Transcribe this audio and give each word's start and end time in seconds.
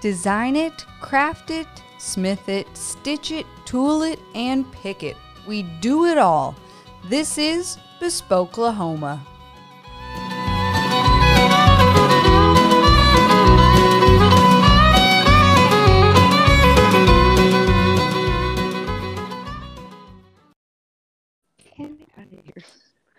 Design 0.00 0.54
it, 0.54 0.86
craft 1.00 1.50
it, 1.50 1.66
smith 1.98 2.48
it, 2.48 2.68
stitch 2.76 3.32
it, 3.32 3.44
tool 3.64 4.02
it, 4.02 4.20
and 4.32 4.70
pick 4.70 5.02
it. 5.02 5.16
We 5.44 5.62
do 5.80 6.04
it 6.04 6.18
all. 6.18 6.54
This 7.06 7.36
is 7.36 7.78
Bespoke 7.98 8.52
Lahoma. 8.52 9.18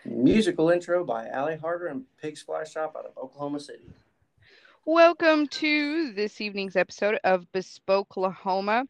Musical 0.05 0.70
intro 0.70 1.04
by 1.04 1.27
Allie 1.27 1.57
Harder 1.57 1.88
and 1.88 2.05
Pig's 2.21 2.41
Fly 2.41 2.64
Shop 2.64 2.96
out 2.98 3.05
of 3.05 3.18
Oklahoma 3.18 3.59
City. 3.59 3.84
Welcome 4.92 5.46
to 5.50 6.14
this 6.14 6.42
evening's 6.42 6.76
episode 6.76 7.20
of 7.24 7.46
Bespoke 7.52 8.16
Lahoma, 8.16 8.88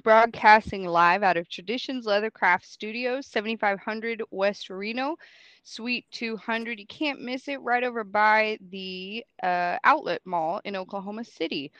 broadcasting 0.00 0.86
live 0.86 1.24
out 1.24 1.36
of 1.36 1.48
Traditions 1.48 2.06
Leathercraft 2.06 2.64
Studios, 2.64 3.26
7500 3.26 4.22
West 4.30 4.70
Reno, 4.70 5.16
Suite 5.64 6.06
200. 6.12 6.78
You 6.78 6.86
can't 6.86 7.22
miss 7.22 7.48
it 7.48 7.60
right 7.62 7.82
over 7.82 8.04
by 8.04 8.58
the 8.70 9.24
uh, 9.42 9.78
outlet 9.82 10.20
mall 10.24 10.60
in 10.64 10.76
Oklahoma 10.76 11.24
City. 11.24 11.72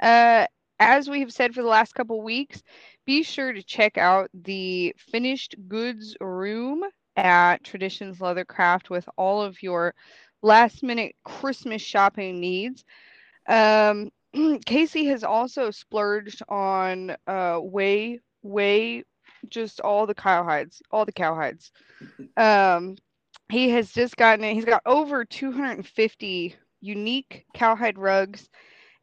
Uh, 0.00 0.46
as 0.78 1.10
we 1.10 1.18
have 1.18 1.32
said 1.32 1.52
for 1.52 1.62
the 1.62 1.68
last 1.68 1.96
couple 1.96 2.22
weeks, 2.22 2.62
be 3.04 3.24
sure 3.24 3.52
to 3.52 3.64
check 3.64 3.98
out 3.98 4.30
the 4.32 4.94
finished 4.96 5.56
goods 5.66 6.16
room 6.20 6.84
at 7.16 7.64
Traditions 7.64 8.18
Leathercraft 8.18 8.90
with 8.90 9.08
all 9.16 9.42
of 9.42 9.60
your 9.60 9.92
last 10.40 10.84
minute 10.84 11.16
Christmas 11.24 11.82
shopping 11.82 12.38
needs. 12.38 12.84
Um, 13.48 14.10
Casey 14.66 15.06
has 15.06 15.24
also 15.24 15.70
splurged 15.70 16.42
on 16.48 17.16
uh, 17.26 17.58
way, 17.62 18.20
way, 18.42 19.04
just 19.48 19.80
all 19.80 20.06
the 20.06 20.14
cow 20.14 20.44
hides, 20.44 20.82
all 20.90 21.04
the 21.04 21.12
cow 21.12 21.34
hides. 21.34 21.72
Um, 22.36 22.96
he 23.50 23.70
has 23.70 23.92
just 23.92 24.16
gotten 24.16 24.44
it. 24.44 24.54
He's 24.54 24.64
got 24.64 24.82
over 24.86 25.24
250 25.24 26.54
unique 26.80 27.46
cowhide 27.54 27.98
rugs 27.98 28.48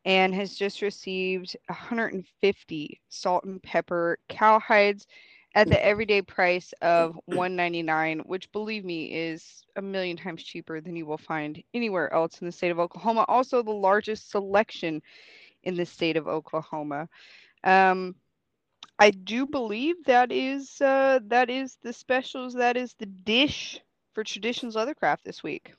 and 0.06 0.34
has 0.36 0.56
just 0.56 0.82
received 0.82 1.58
150 1.68 3.02
salt 3.10 3.44
and 3.44 3.62
pepper 3.64 4.20
cowhides 4.30 5.06
at 5.56 5.70
the 5.70 5.84
everyday 5.84 6.22
price 6.22 6.74
of 6.82 7.18
199 7.26 8.20
which 8.26 8.52
believe 8.52 8.84
me 8.84 9.06
is 9.06 9.64
a 9.78 9.82
million 9.82 10.18
times 10.18 10.44
cheaper 10.44 10.82
than 10.82 10.96
you 10.96 11.06
will 11.06 11.18
find 11.18 11.64
anywhere 11.74 12.14
else 12.14 12.40
in 12.42 12.46
the 12.46 12.52
state 12.52 12.72
of 12.72 12.80
oklahoma. 12.80 13.26
Also 13.28 13.64
the 13.64 13.72
largest 13.72 14.30
selection 14.30 15.02
in 15.64 15.76
the 15.76 15.86
state 15.86 16.18
of 16.18 16.28
oklahoma. 16.28 17.10
Um, 17.64 18.16
i 19.00 19.10
do 19.10 19.46
believe 19.48 19.96
that 20.06 20.32
is 20.32 20.80
uh, 20.82 21.20
that 21.28 21.50
is 21.50 21.78
the 21.82 21.94
specials 21.94 22.54
that 22.54 22.78
is 22.78 22.94
the 22.94 23.06
dish 23.06 23.80
for 24.14 24.24
traditions 24.24 24.76
leathercraft 24.76 25.24
this 25.24 25.42
week. 25.42 25.74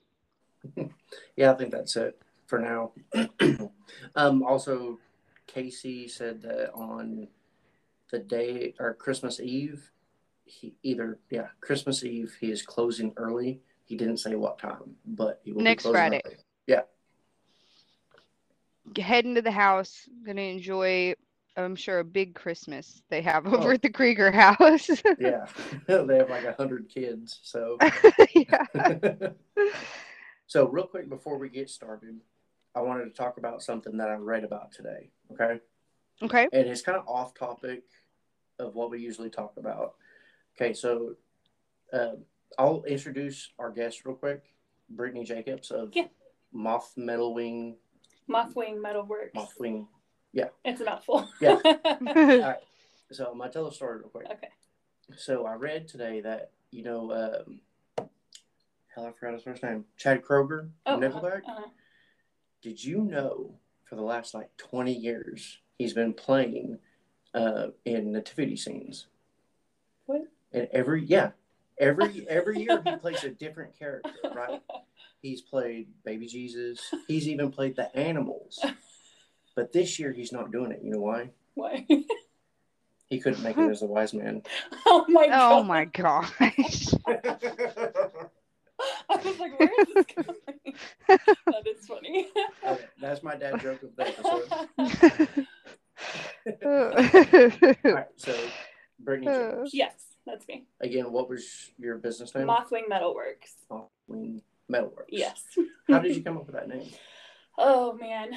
Yeah, 1.36 1.52
I 1.52 1.54
think 1.54 1.70
that's 1.70 1.97
it 1.97 2.19
for 2.47 2.58
now. 2.58 2.92
um, 4.16 4.42
also, 4.42 4.98
Casey 5.47 6.08
said 6.08 6.41
that 6.42 6.72
on 6.72 7.28
the 8.10 8.18
day 8.18 8.74
or 8.78 8.94
Christmas 8.94 9.40
Eve, 9.40 9.90
he 10.44 10.74
either 10.82 11.18
yeah 11.30 11.48
Christmas 11.60 12.04
Eve 12.04 12.36
he 12.40 12.50
is 12.50 12.62
closing 12.62 13.12
early. 13.16 13.60
He 13.84 13.96
didn't 13.96 14.18
say 14.18 14.34
what 14.34 14.58
time, 14.58 14.96
but 15.06 15.40
he 15.44 15.52
will 15.52 15.58
be 15.58 15.64
Next 15.64 15.84
Friday. 15.86 16.20
early. 16.24 16.36
Yeah, 16.66 16.82
head 19.00 19.24
into 19.24 19.42
the 19.42 19.50
house 19.50 20.08
gonna 20.24 20.40
enjoy 20.40 21.14
i'm 21.56 21.74
sure 21.76 22.00
a 22.00 22.04
big 22.04 22.34
christmas 22.34 23.02
they 23.08 23.22
have 23.22 23.46
oh. 23.46 23.56
over 23.56 23.70
Oh. 23.70 23.74
at 23.74 23.82
the 23.82 23.90
krieger 23.90 24.30
house 24.30 24.88
yeah. 25.18 25.46
they 25.86 26.16
have 26.18 26.30
like 26.30 26.44
a 26.44 26.52
hundred 26.52 26.88
kids, 26.88 27.41
so. 27.42 27.78
yeah 28.34 28.64
so 30.47 30.69
real 30.69 30.86
quick 30.86 31.08
before 31.08 31.38
we 31.38 31.48
get 31.48 31.69
started, 31.69 32.20
I 32.75 32.81
wanted 32.81 33.04
to 33.04 33.10
talk 33.10 33.38
about 33.38 33.62
something 33.62 33.97
that 33.97 34.08
I 34.08 34.14
read 34.14 34.44
about 34.44 34.72
today. 34.72 35.10
Okay. 35.32 35.60
Okay 36.22 36.49
and 36.53 36.66
it's 36.69 36.82
kind 36.82 36.97
of 36.99 37.06
off 37.06 37.34
topic 37.34 37.82
of 38.59 38.75
what 38.75 38.91
we 38.91 38.99
usually 39.00 39.28
talk 39.31 39.54
about. 39.59 39.94
Okay, 40.56 40.72
so 40.72 41.15
uh, 41.93 42.12
I'll 42.59 42.82
introduce 42.84 43.50
our 43.59 43.71
guest 43.71 44.04
real 44.06 44.15
quick, 44.16 44.43
Brittany 44.88 45.25
Jacobs 45.25 45.71
of 45.71 45.91
Yeah. 45.94 46.06
Moth 46.53 46.94
Metal 46.97 47.34
Wing. 47.34 47.76
Mothwing 48.31 48.78
Metalworks. 48.78 49.34
Mothwing. 49.34 49.87
Yeah. 50.32 50.49
It's 50.65 50.81
a 50.81 50.84
mouthful. 50.84 51.28
Yeah. 51.41 51.59
All 51.65 52.00
right. 52.15 52.56
So 53.12 53.26
I'm 53.31 53.38
gonna 53.38 53.53
tell 53.53 53.66
a 53.66 53.72
story 53.72 53.99
real 53.99 54.09
quick. 54.09 54.26
okay. 54.31 54.49
So 55.16 55.44
I 55.47 55.55
read 55.55 55.87
today 55.87 56.21
that 56.22 56.50
you 56.71 56.82
know, 56.82 57.12
um, 57.12 57.60
hell, 58.94 59.06
I 59.06 59.12
forgot 59.12 59.34
his 59.34 59.43
first 59.44 59.62
name, 59.62 59.84
Chad 59.99 60.22
Kroeger, 60.25 60.71
Oh, 60.87 60.99
from 60.99 61.03
Nickelback. 61.03 61.43
uh-huh. 61.47 61.69
Did 62.62 62.82
you 62.82 63.03
know 63.03 63.59
for 63.84 63.94
the 63.97 64.03
last 64.03 64.34
like 64.34 64.49
20 64.56 64.93
years 64.93 65.59
he's 65.78 65.92
been 65.92 66.12
playing 66.12 66.78
uh, 67.34 67.69
in 67.84 68.12
nativity 68.12 68.56
scenes? 68.56 69.06
What? 70.06 70.22
And 70.53 70.69
every 70.72 71.04
yeah, 71.04 71.31
every 71.78 72.26
every 72.28 72.60
year 72.60 72.82
he 72.84 72.97
plays 73.00 73.25
a 73.25 73.31
different 73.31 73.78
character, 73.78 74.10
right? 74.34 74.62
He's 75.22 75.41
played 75.41 75.88
Baby 76.04 76.26
Jesus. 76.26 76.81
He's 77.09 77.28
even 77.28 77.50
played 77.50 77.76
the 77.76 77.94
animals. 77.97 78.64
But 79.54 79.72
this 79.72 79.98
year 79.98 80.12
he's 80.12 80.32
not 80.32 80.53
doing 80.53 80.70
it. 80.70 80.81
You 80.82 80.92
know 80.92 81.00
why? 81.00 81.31
Why? 81.54 81.87
He 83.08 83.20
couldn't 83.20 83.43
make 83.43 83.56
it 83.56 83.70
as 83.70 83.82
a 83.82 83.87
wise 83.87 84.12
man. 84.12 84.43
oh 84.87 85.04
my 85.08 85.28
god. 85.28 85.53
oh 85.53 85.62
my 85.62 85.84
gosh 85.84 86.31
I 89.08 89.16
was 89.16 89.38
like, 89.38 89.58
where 89.58 89.70
is 89.78 89.87
this 89.94 90.06
coming? 90.06 90.75
that 91.08 91.66
is 91.66 91.87
funny. 91.87 92.28
Okay, 92.66 92.84
that's 93.00 93.22
my 93.22 93.37
dad 93.37 93.60
joke 93.62 93.82
of 93.82 93.97
the 93.97 94.08
episode. 94.08 95.47
All 96.64 96.90
right, 97.84 98.06
so 98.16 98.34
Brittany, 99.00 99.26
James. 99.26 99.70
yes, 99.72 99.94
that's 100.26 100.46
me. 100.48 100.64
again, 100.80 101.10
what 101.12 101.28
was 101.28 101.70
your 101.78 101.96
business 101.98 102.34
name? 102.34 102.46
Mothwing 102.46 102.88
Metalworks. 102.90 103.54
Mothwing 103.70 104.42
Metalworks. 104.70 105.08
Yes. 105.10 105.42
How 105.88 105.98
did 106.00 106.14
you 106.16 106.22
come 106.22 106.36
up 106.36 106.46
with 106.46 106.54
that 106.56 106.68
name? 106.68 106.88
Oh 107.58 107.94
man, 107.94 108.32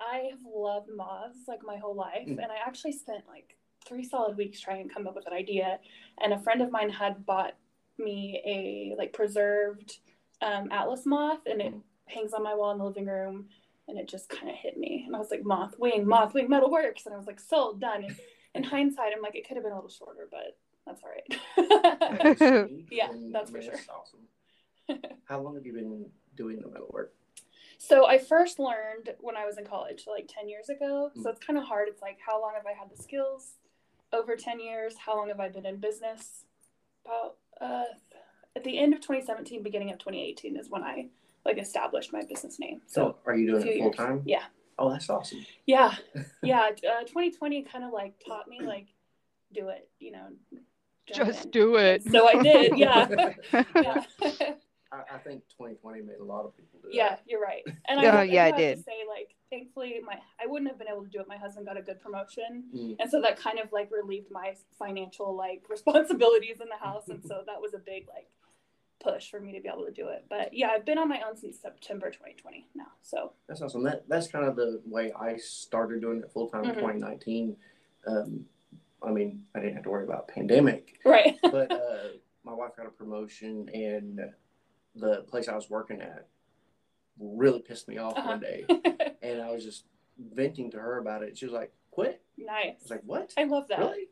I 0.00 0.28
have 0.30 0.40
loved 0.44 0.88
moths 0.92 1.38
like 1.46 1.60
my 1.64 1.76
whole 1.76 1.94
life, 1.94 2.26
Mm. 2.26 2.42
and 2.42 2.46
I 2.50 2.56
actually 2.66 2.90
spent 2.90 3.22
like 3.28 3.56
three 3.86 4.02
solid 4.02 4.36
weeks 4.36 4.58
trying 4.58 4.88
to 4.88 4.92
come 4.92 5.06
up 5.06 5.14
with 5.14 5.28
an 5.28 5.32
idea. 5.32 5.78
And 6.20 6.32
a 6.32 6.40
friend 6.40 6.60
of 6.60 6.72
mine 6.72 6.90
had 6.90 7.24
bought 7.24 7.54
me 7.96 8.42
a 8.44 8.96
like 8.98 9.12
preserved 9.12 9.98
um, 10.42 10.68
atlas 10.72 11.06
moth, 11.06 11.46
and 11.46 11.60
it 11.62 11.74
Mm. 11.74 11.82
hangs 12.06 12.32
on 12.32 12.42
my 12.42 12.56
wall 12.56 12.72
in 12.72 12.78
the 12.78 12.84
living 12.84 13.06
room. 13.06 13.50
And 13.88 13.98
it 13.98 14.08
just 14.08 14.28
kind 14.28 14.48
of 14.50 14.56
hit 14.56 14.76
me, 14.76 15.04
and 15.06 15.14
I 15.14 15.18
was 15.18 15.30
like, 15.30 15.44
"Moth 15.44 15.78
wing, 15.78 16.08
moth 16.08 16.34
wing, 16.34 16.48
metal 16.48 16.70
works," 16.70 17.06
and 17.06 17.14
I 17.14 17.18
was 17.18 17.26
like, 17.26 17.38
"Sold, 17.38 17.80
done." 17.80 18.04
And 18.04 18.16
in 18.56 18.64
hindsight, 18.64 19.12
I'm 19.14 19.22
like, 19.22 19.36
it 19.36 19.46
could 19.46 19.56
have 19.56 19.64
been 19.64 19.72
a 19.72 19.76
little 19.76 19.90
shorter, 19.90 20.28
but 20.30 20.56
that's 20.86 21.02
all 21.02 21.10
right. 21.10 22.70
Yeah, 22.90 23.08
that's 23.32 23.50
for 23.50 23.62
sure. 23.62 23.74
awesome. 23.90 25.00
How 25.24 25.40
long 25.40 25.54
have 25.54 25.66
you 25.66 25.72
been 25.72 26.06
doing 26.36 26.60
the 26.60 26.68
metal 26.68 26.88
work? 26.90 27.12
So 27.78 28.06
I 28.06 28.18
first 28.18 28.58
learned 28.58 29.10
when 29.20 29.36
I 29.36 29.44
was 29.44 29.58
in 29.58 29.66
college, 29.66 30.04
like 30.06 30.28
10 30.28 30.48
years 30.48 30.68
ago. 30.70 31.10
Mm. 31.16 31.22
So 31.22 31.30
it's 31.30 31.44
kind 31.44 31.58
of 31.58 31.64
hard. 31.64 31.88
It's 31.88 32.00
like, 32.00 32.18
how 32.24 32.40
long 32.40 32.52
have 32.56 32.66
I 32.66 32.72
had 32.72 32.90
the 32.90 33.00
skills? 33.00 33.56
Over 34.12 34.36
10 34.36 34.60
years. 34.60 34.94
How 35.04 35.16
long 35.16 35.28
have 35.28 35.40
I 35.40 35.48
been 35.48 35.66
in 35.66 35.76
business? 35.76 36.44
About 37.04 37.36
uh, 37.60 37.84
at 38.54 38.64
the 38.64 38.78
end 38.78 38.94
of 38.94 39.00
2017, 39.00 39.62
beginning 39.62 39.90
of 39.90 39.98
2018 39.98 40.56
is 40.56 40.70
when 40.70 40.82
I 40.82 41.08
like 41.46 41.58
established 41.58 42.12
my 42.12 42.22
business 42.28 42.58
name. 42.58 42.80
So 42.86 42.94
So, 42.94 43.16
are 43.26 43.36
you 43.36 43.46
doing 43.50 43.62
it 43.66 43.72
full 43.78 43.84
years. 43.86 43.96
time? 43.96 44.22
Yeah. 44.26 44.44
Oh, 44.78 44.90
that's 44.90 45.08
awesome. 45.08 45.44
Yeah. 45.66 45.94
Yeah. 46.42 46.68
Uh, 46.70 47.00
2020 47.04 47.62
kind 47.62 47.84
of 47.84 47.92
like 47.92 48.14
taught 48.26 48.46
me 48.48 48.60
like, 48.62 48.88
do 49.52 49.68
it, 49.68 49.88
you 49.98 50.12
know. 50.12 50.26
just 51.12 51.46
in. 51.46 51.50
do 51.52 51.76
it 51.76 52.02
So 52.10 52.28
I 52.28 52.42
did. 52.42 52.76
Yeah. 52.84 53.08
yeah. 53.74 54.04
I, 54.92 55.16
I 55.16 55.18
think 55.18 55.42
2020 55.58 56.02
made 56.02 56.18
a 56.20 56.24
lot 56.24 56.44
of 56.44 56.56
people 56.56 56.78
do 56.82 56.88
it. 56.88 56.94
Yeah, 56.94 57.10
that. 57.10 57.22
you're 57.26 57.40
right. 57.40 57.62
And 57.88 58.00
Yeah, 58.00 58.18
I, 58.18 58.22
yeah, 58.22 58.42
I 58.42 58.44
I 58.44 58.48
have 58.48 58.56
did. 58.56 58.76
to 58.78 58.82
say, 58.84 58.98
like, 59.08 59.34
thankfully, 59.50 60.00
my 60.04 60.14
I 60.40 60.46
wouldn't 60.46 60.70
have 60.70 60.78
been 60.78 60.88
able 60.88 61.02
to 61.02 61.08
do 61.10 61.18
it. 61.20 61.26
My 61.26 61.36
husband 61.36 61.66
got 61.66 61.76
a 61.76 61.82
good 61.82 62.00
promotion, 62.00 62.64
Mm. 62.74 62.96
and 63.00 63.10
so 63.10 63.20
that 63.22 63.36
kind 63.36 63.58
of 63.58 63.72
like 63.72 63.90
relieved 63.90 64.30
my 64.30 64.54
financial 64.78 65.34
like 65.36 65.62
responsibilities 65.68 66.58
in 66.60 66.68
the 66.68 66.76
house, 66.76 67.08
and 67.08 67.20
so 67.24 67.42
that 67.46 67.60
was 67.60 67.74
a 67.74 67.78
big 67.78 68.06
like 68.14 68.28
push 69.00 69.30
for 69.30 69.40
me 69.40 69.52
to 69.52 69.60
be 69.60 69.68
able 69.68 69.84
to 69.84 69.92
do 69.92 70.08
it. 70.08 70.24
But 70.28 70.52
yeah, 70.52 70.68
I've 70.70 70.84
been 70.84 70.98
on 70.98 71.08
my 71.08 71.20
own 71.28 71.36
since 71.36 71.60
September 71.60 72.10
2020 72.10 72.68
now. 72.74 72.84
So 73.02 73.32
That's 73.48 73.60
awesome. 73.62 73.82
That 73.84 74.08
that's 74.08 74.28
kind 74.28 74.44
of 74.44 74.56
the 74.56 74.80
way 74.86 75.12
I 75.18 75.36
started 75.36 76.00
doing 76.00 76.18
it 76.20 76.30
full 76.32 76.48
time 76.48 76.64
in 76.64 76.70
Mhm. 76.70 76.80
2019. 76.80 77.56
Um, 78.06 78.46
I 79.02 79.10
mean, 79.10 79.44
I 79.54 79.60
didn't 79.60 79.74
have 79.74 79.84
to 79.84 79.90
worry 79.90 80.04
about 80.04 80.28
pandemic, 80.28 80.98
right. 81.04 81.36
but 81.42 81.70
uh, 81.72 82.08
my 82.44 82.52
wife 82.54 82.76
got 82.76 82.86
a 82.86 82.90
promotion, 82.90 83.68
and 83.74 84.20
the 84.94 85.22
place 85.28 85.48
I 85.48 85.54
was 85.54 85.68
working 85.68 86.00
at 86.00 86.26
really 87.18 87.60
pissed 87.60 87.88
me 87.88 87.98
off 87.98 88.16
Uh-huh. 88.16 88.30
one 88.30 88.40
day, 88.40 88.64
and 89.22 89.42
I 89.42 89.50
was 89.52 89.64
just 89.64 89.84
venting 90.18 90.70
to 90.70 90.78
her 90.78 90.98
about 90.98 91.22
it. 91.22 91.36
She 91.36 91.44
was 91.44 91.52
like, 91.52 91.72
"Quit." 91.90 92.22
Nice. 92.38 92.76
I 92.80 92.82
was 92.82 92.90
like, 92.90 93.02
"What? 93.04 93.34
I 93.36 93.44
love 93.44 93.68
that. 93.68 93.78
Really?" 93.80 94.08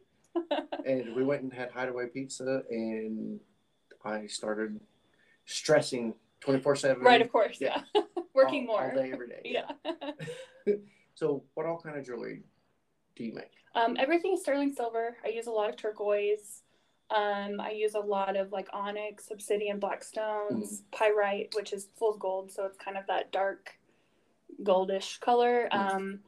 and 0.85 1.15
we 1.15 1.23
went 1.25 1.43
and 1.43 1.53
had 1.53 1.71
Hideaway 1.71 2.09
Pizza, 2.09 2.63
and 2.69 3.41
I 4.05 4.27
started 4.27 4.81
stressing 5.47 6.15
twenty 6.41 6.61
four 6.61 6.77
seven. 6.77 7.03
right, 7.03 7.21
of 7.23 7.31
course. 7.31 7.59
Yeah. 7.61 7.83
Yeah. 7.95 8.03
Working 8.35 8.67
all, 8.69 8.79
more. 8.79 8.91
all 8.91 8.97
day, 8.97 9.13
every 9.13 9.29
day. 9.29 9.41
yeah. 9.45 9.71
So, 11.17 11.45
what 11.55 11.65
all 11.67 11.81
kind 11.81 11.97
of 11.97 12.05
jewelry 12.05 12.43
do 13.15 13.25
you 13.25 13.35
make? 13.35 13.53
Um, 13.77 13.97
everything 13.99 14.35
is 14.35 14.41
sterling 14.41 14.73
silver. 14.73 15.17
I 15.25 15.29
use 15.29 15.47
a 15.47 15.51
lot 15.51 15.71
of 15.71 15.77
turquoise. 15.77 16.63
Um, 17.15 17.61
I 17.61 17.71
use 17.71 17.95
a 17.95 18.01
lot 18.01 18.37
of 18.37 18.51
like 18.51 18.69
onyx, 18.73 19.29
obsidian, 19.31 19.79
black 19.79 20.03
stones, 20.03 20.83
pyrite, 20.93 21.53
which 21.55 21.73
is 21.73 21.89
fool's 21.97 22.19
gold, 22.19 22.51
so 22.51 22.65
it's 22.65 22.79
kind 22.79 22.97
of 22.97 23.07
that 23.07 23.31
dark 23.31 23.79
goldish 24.63 25.21
color. 25.21 25.69
Mm. 25.73 25.95
Um, 25.95 26.19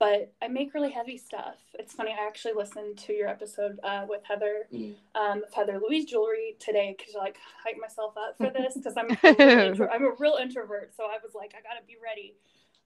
but 0.00 0.32
I 0.42 0.48
make 0.48 0.74
really 0.74 0.90
heavy 0.90 1.16
stuff. 1.18 1.56
It's 1.74 1.92
funny. 1.92 2.10
I 2.18 2.26
actually 2.26 2.54
listened 2.54 2.96
to 3.06 3.12
your 3.12 3.28
episode 3.28 3.78
uh, 3.84 4.06
with 4.08 4.22
Heather, 4.24 4.66
Mm. 4.72 4.94
um, 5.14 5.42
Heather 5.54 5.78
Louise 5.78 6.06
Jewelry 6.06 6.56
today 6.58 6.96
because 6.98 7.14
I 7.14 7.18
like 7.20 7.36
hype 7.64 7.76
myself 7.80 8.14
up 8.16 8.36
for 8.38 8.50
this 8.50 8.74
because 8.74 8.96
I'm 8.96 9.10
a 9.10 9.18
real 9.38 9.60
intro- 9.68 9.88
I'm 9.92 10.04
a 10.06 10.12
real 10.18 10.38
introvert, 10.40 10.94
so 10.96 11.04
I 11.04 11.18
was 11.22 11.34
like, 11.34 11.54
I 11.56 11.60
gotta 11.62 11.84
be 11.86 11.96
ready. 12.02 12.34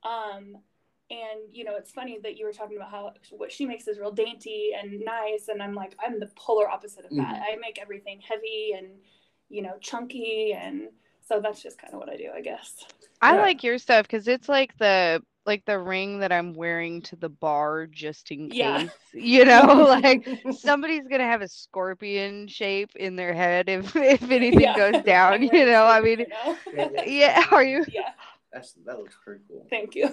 Um, 0.03 0.59
and 1.11 1.41
you 1.53 1.65
know, 1.65 1.77
it's 1.77 1.93
funny 1.93 2.19
that 2.25 2.37
you 2.37 2.45
were 2.47 2.53
talking 2.53 2.77
about 2.77 2.91
how 2.91 3.13
what 3.31 3.53
she 3.53 3.65
makes 3.65 3.87
is 3.87 3.99
real 3.99 4.11
dainty 4.13 4.73
and 4.79 5.01
nice, 5.01 5.49
and 5.49 5.63
I'm 5.63 5.75
like, 5.75 5.95
I'm 6.05 6.19
the 6.19 6.31
polar 6.37 6.69
opposite 6.69 7.05
of 7.05 7.11
that. 7.17 7.43
I 7.49 7.57
make 7.61 7.79
everything 7.81 8.21
heavy 8.29 8.73
and 8.77 8.89
you 9.51 9.63
know, 9.63 9.75
chunky, 9.81 10.53
and 10.59 10.89
so 11.29 11.41
that's 11.41 11.63
just 11.63 11.79
kind 11.79 11.95
of 11.95 12.01
what 12.01 12.09
I 12.09 12.17
do, 12.17 12.31
I 12.35 12.41
guess. 12.41 12.75
I 13.23 13.37
Yeah. 13.37 13.43
like 13.43 13.63
your 13.63 13.79
stuff 13.79 14.07
because 14.07 14.27
it's 14.27 14.49
like 14.49 14.77
the 14.79 15.23
like 15.46 15.64
the 15.64 15.79
ring 15.79 16.19
that 16.20 16.32
I'm 16.32 16.55
wearing 16.55 17.02
to 17.02 17.17
the 17.17 17.29
bar 17.29 17.87
just 17.87 18.31
in 18.31 18.50
case. 18.50 18.91
Yeah. 18.91 18.91
You 19.12 19.44
know, 19.44 19.85
like 19.88 20.25
somebody's 20.50 21.06
gonna 21.08 21.25
have 21.25 21.43
a 21.43 21.49
scorpion 21.49 22.46
shape 22.49 22.91
in 22.96 23.17
their 23.17 23.32
head 23.35 23.69
if 23.69 23.94
if 23.96 24.31
anything 24.31 24.73
Yeah. 24.73 24.75
goes 24.75 25.00
down. 25.02 25.43
You 25.43 25.67
know, 25.67 25.87
I 25.87 26.00
mean, 26.00 26.25
you? 26.26 26.56
Yeah, 26.73 26.88
yeah. 26.94 27.05
yeah. 27.06 27.44
Are 27.50 27.62
you? 27.64 27.85
yeah, 27.87 28.12
That's 28.52 28.75
that 28.85 28.99
looks 28.99 29.17
pretty 29.23 29.43
cool. 29.49 29.67
thank 29.70 29.94
you. 29.94 30.08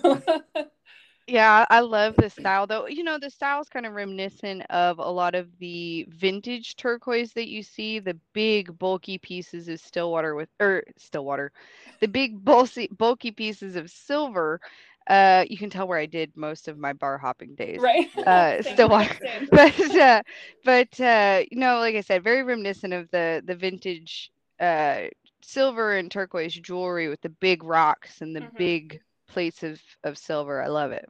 Yeah, 1.28 1.66
I 1.70 1.80
love 1.82 2.16
the 2.18 2.30
style 2.30 2.68
though. 2.68 2.88
You 2.88 3.04
know, 3.04 3.18
the 3.18 3.30
style's 3.30 3.70
kind 3.70 3.86
of 3.86 3.94
reminiscent 3.94 4.64
of 4.70 5.00
a 5.00 5.10
lot 5.10 5.36
of 5.36 5.58
the 5.60 6.06
vintage 6.10 6.76
turquoise 6.76 7.34
that 7.34 7.48
you 7.48 7.64
see, 7.64 8.00
the 8.00 8.20
big 8.34 8.78
bulky 8.78 9.18
pieces 9.18 9.68
of 9.70 9.80
Stillwater 9.80 10.36
with 10.36 10.50
or 10.60 10.84
Stillwater, 10.98 11.52
the 12.00 12.08
big 12.08 12.44
bulky 12.44 12.88
bulky 12.92 13.32
pieces 13.32 13.76
of 13.76 13.90
silver. 13.90 14.60
Uh, 15.08 15.46
you 15.50 15.58
can 15.58 15.70
tell 15.70 15.88
where 15.88 15.98
I 16.00 16.06
did 16.06 16.36
most 16.36 16.68
of 16.68 16.78
my 16.78 16.94
bar 16.94 17.18
hopping 17.18 17.56
days. 17.56 17.82
right. 17.82 18.08
Uh, 18.28 18.62
Stillwater. 18.62 19.16
But 19.52 19.96
uh, 19.96 20.22
but 20.64 21.00
uh, 21.00 21.42
you 21.50 21.58
know, 21.58 21.80
like 21.80 21.96
I 21.96 22.02
said, 22.02 22.24
very 22.24 22.44
reminiscent 22.44 22.94
of 22.94 23.10
the 23.12 23.42
the 23.46 23.56
vintage 23.56 24.32
uh 24.60 25.06
silver 25.42 25.94
and 25.96 26.12
turquoise 26.12 26.54
jewelry 26.54 27.10
with 27.10 27.20
the 27.22 27.30
big 27.30 27.64
rocks 27.64 28.22
and 28.22 28.36
the 28.36 28.42
Mhm. 28.42 28.58
big 28.58 29.02
plates 29.28 29.64
of 29.64 29.82
of 30.04 30.18
silver. 30.20 30.62
I 30.62 30.68
love 30.68 30.92
it. 30.92 31.06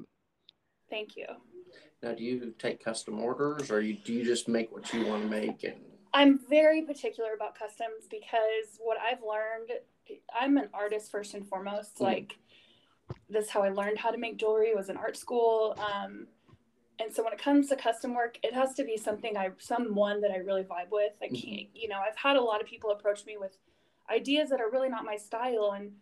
Thank 0.90 1.18
you. 1.18 1.26
Now, 2.02 2.14
do 2.14 2.24
you 2.24 2.54
take 2.58 2.84
custom 2.84 3.20
orders, 3.20 3.70
or 3.70 3.82
you, 3.82 3.94
do 3.94 4.14
you 4.14 4.24
just 4.24 4.48
make 4.48 4.72
what 4.72 4.92
you 4.94 5.06
want 5.06 5.24
to 5.24 5.30
make? 5.30 5.64
And 5.64 5.76
I'm 6.14 6.40
very 6.50 6.82
particular 6.82 7.34
about 7.34 7.56
customs 7.56 8.08
because 8.10 8.80
what 8.80 8.98
I've 9.00 9.22
learned, 9.22 9.72
I'm 10.38 10.58
an 10.58 10.70
artist 10.74 11.12
first 11.12 11.34
and 11.34 11.48
foremost. 11.48 11.98
Mhm. 11.98 12.02
Like, 12.02 12.38
this 13.32 13.50
how 13.50 13.62
I 13.64 13.70
learned 13.70 13.98
how 13.98 14.12
to 14.12 14.18
make 14.18 14.38
jewelry 14.38 14.76
was 14.76 14.90
in 14.90 14.98
art 14.98 15.18
school. 15.18 15.76
Um, 15.80 16.28
and 17.00 17.14
so 17.14 17.24
when 17.24 17.34
it 17.34 17.42
comes 17.42 17.68
to 17.70 17.76
custom 17.76 18.14
work, 18.14 18.38
it 18.44 18.54
has 18.54 18.76
to 18.76 18.84
be 18.84 18.98
something 18.98 19.36
I, 19.38 19.50
someone 19.58 20.22
that 20.22 20.32
I 20.32 20.38
really 20.38 20.64
vibe 20.64 20.92
with. 20.92 21.14
I 21.22 21.28
Mhm. 21.28 21.42
can't, 21.42 21.76
you 21.76 21.88
know, 21.88 22.00
I've 22.00 22.16
had 22.16 22.36
a 22.36 22.42
lot 22.42 22.62
of 22.62 22.68
people 22.68 22.92
approach 22.92 23.26
me 23.26 23.38
with 23.38 23.58
ideas 24.10 24.50
that 24.50 24.62
are 24.62 24.70
really 24.70 24.90
not 24.90 25.06
my 25.06 25.16
style, 25.16 25.72
and 25.72 26.00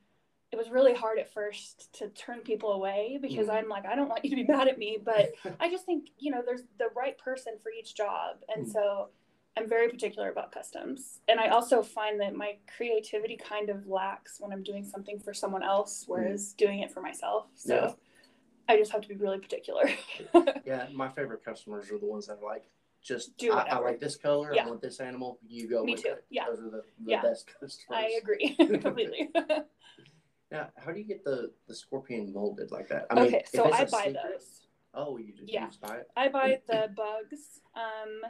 it 0.52 0.58
was 0.58 0.70
really 0.72 0.96
hard 0.96 1.20
at 1.20 1.32
first 1.32 1.94
to 1.94 2.10
turn 2.10 2.40
people 2.42 2.72
away 2.74 3.20
because 3.22 3.48
Mhm. 3.48 3.54
I'm 3.54 3.70
like, 3.70 3.86
I 3.86 3.96
don't 3.96 4.10
want 4.10 4.24
you 4.26 4.32
to 4.32 4.36
be 4.36 4.44
mad 4.52 4.68
at 4.68 4.78
me, 4.80 4.98
but 5.02 5.32
I 5.60 5.70
just 5.70 5.86
think, 5.86 6.10
you 6.18 6.32
know, 6.32 6.42
there's 6.46 6.64
the 6.80 6.90
right 6.96 7.18
person 7.18 7.60
for 7.62 7.72
each 7.72 7.96
job. 7.96 8.44
And 8.54 8.66
Mhm. 8.66 8.72
so 8.72 9.10
I'm 9.60 9.68
very 9.68 9.90
particular 9.90 10.30
about 10.32 10.52
customs. 10.54 11.20
And 11.28 11.40
I 11.40 11.50
also 11.50 11.84
find 11.84 12.20
that 12.22 12.34
my 12.36 12.56
creativity 12.78 13.36
kind 13.38 13.70
of 13.70 13.88
lacks 13.88 14.38
when 14.40 14.54
I'm 14.54 14.64
doing 14.64 14.86
something 14.86 15.20
for 15.20 15.34
someone 15.34 15.64
else, 15.64 16.06
whereas 16.08 16.54
doing 16.54 16.80
it 16.80 16.92
for 16.92 17.02
myself. 17.02 17.48
So 17.56 17.74
Yeah. 17.76 17.92
I 18.74 18.78
just 18.78 18.92
have 18.92 19.02
to 19.02 19.08
be 19.10 19.16
really 19.16 19.40
particular. 19.40 19.90
yeah, 20.66 20.88
my 20.94 21.10
favorite 21.10 21.44
customers 21.44 21.92
are 21.92 21.98
the 22.00 22.06
ones 22.06 22.28
that 22.28 22.38
are 22.42 22.46
like, 22.46 22.70
just 23.02 23.38
Do 23.38 23.52
I, 23.54 23.64
I 23.70 23.80
like 23.80 24.00
this 24.00 24.16
color. 24.16 24.54
Yeah. 24.54 24.66
I 24.66 24.68
want 24.68 24.82
this 24.82 25.00
animal. 25.00 25.40
You 25.46 25.70
go 25.70 25.84
Me 25.84 25.96
too. 25.96 26.10
it. 26.10 26.26
Yeah. 26.30 26.46
those 26.50 26.60
are 26.60 26.70
the, 26.70 26.84
the 27.04 27.12
Yeah. 27.12 27.22
best 27.22 27.48
customers. 27.60 27.78
I 27.92 28.20
agree 28.22 28.56
completely. 28.80 29.30
Now, 30.52 30.70
how 30.78 30.92
do 30.92 31.00
you 31.00 31.06
get 31.06 31.24
the 31.24 31.52
the 31.68 31.76
scorpion 31.76 32.34
molded 32.34 32.72
like 32.72 32.88
that? 32.90 33.06
I 33.10 33.20
okay, 33.22 33.44
so 33.54 33.66
I 33.72 33.86
buy 33.86 33.86
secret- 33.86 34.16
those. 34.24 34.62
Oh, 34.94 35.18
you 35.18 35.32
just, 35.34 35.52
Yeah. 35.52 35.62
you 35.62 35.68
just 35.68 35.82
buy 35.82 35.98
it. 35.98 36.08
I 36.18 36.28
buy 36.30 36.60
the 36.68 36.90
bugs. 36.96 37.62
Um, 37.76 38.22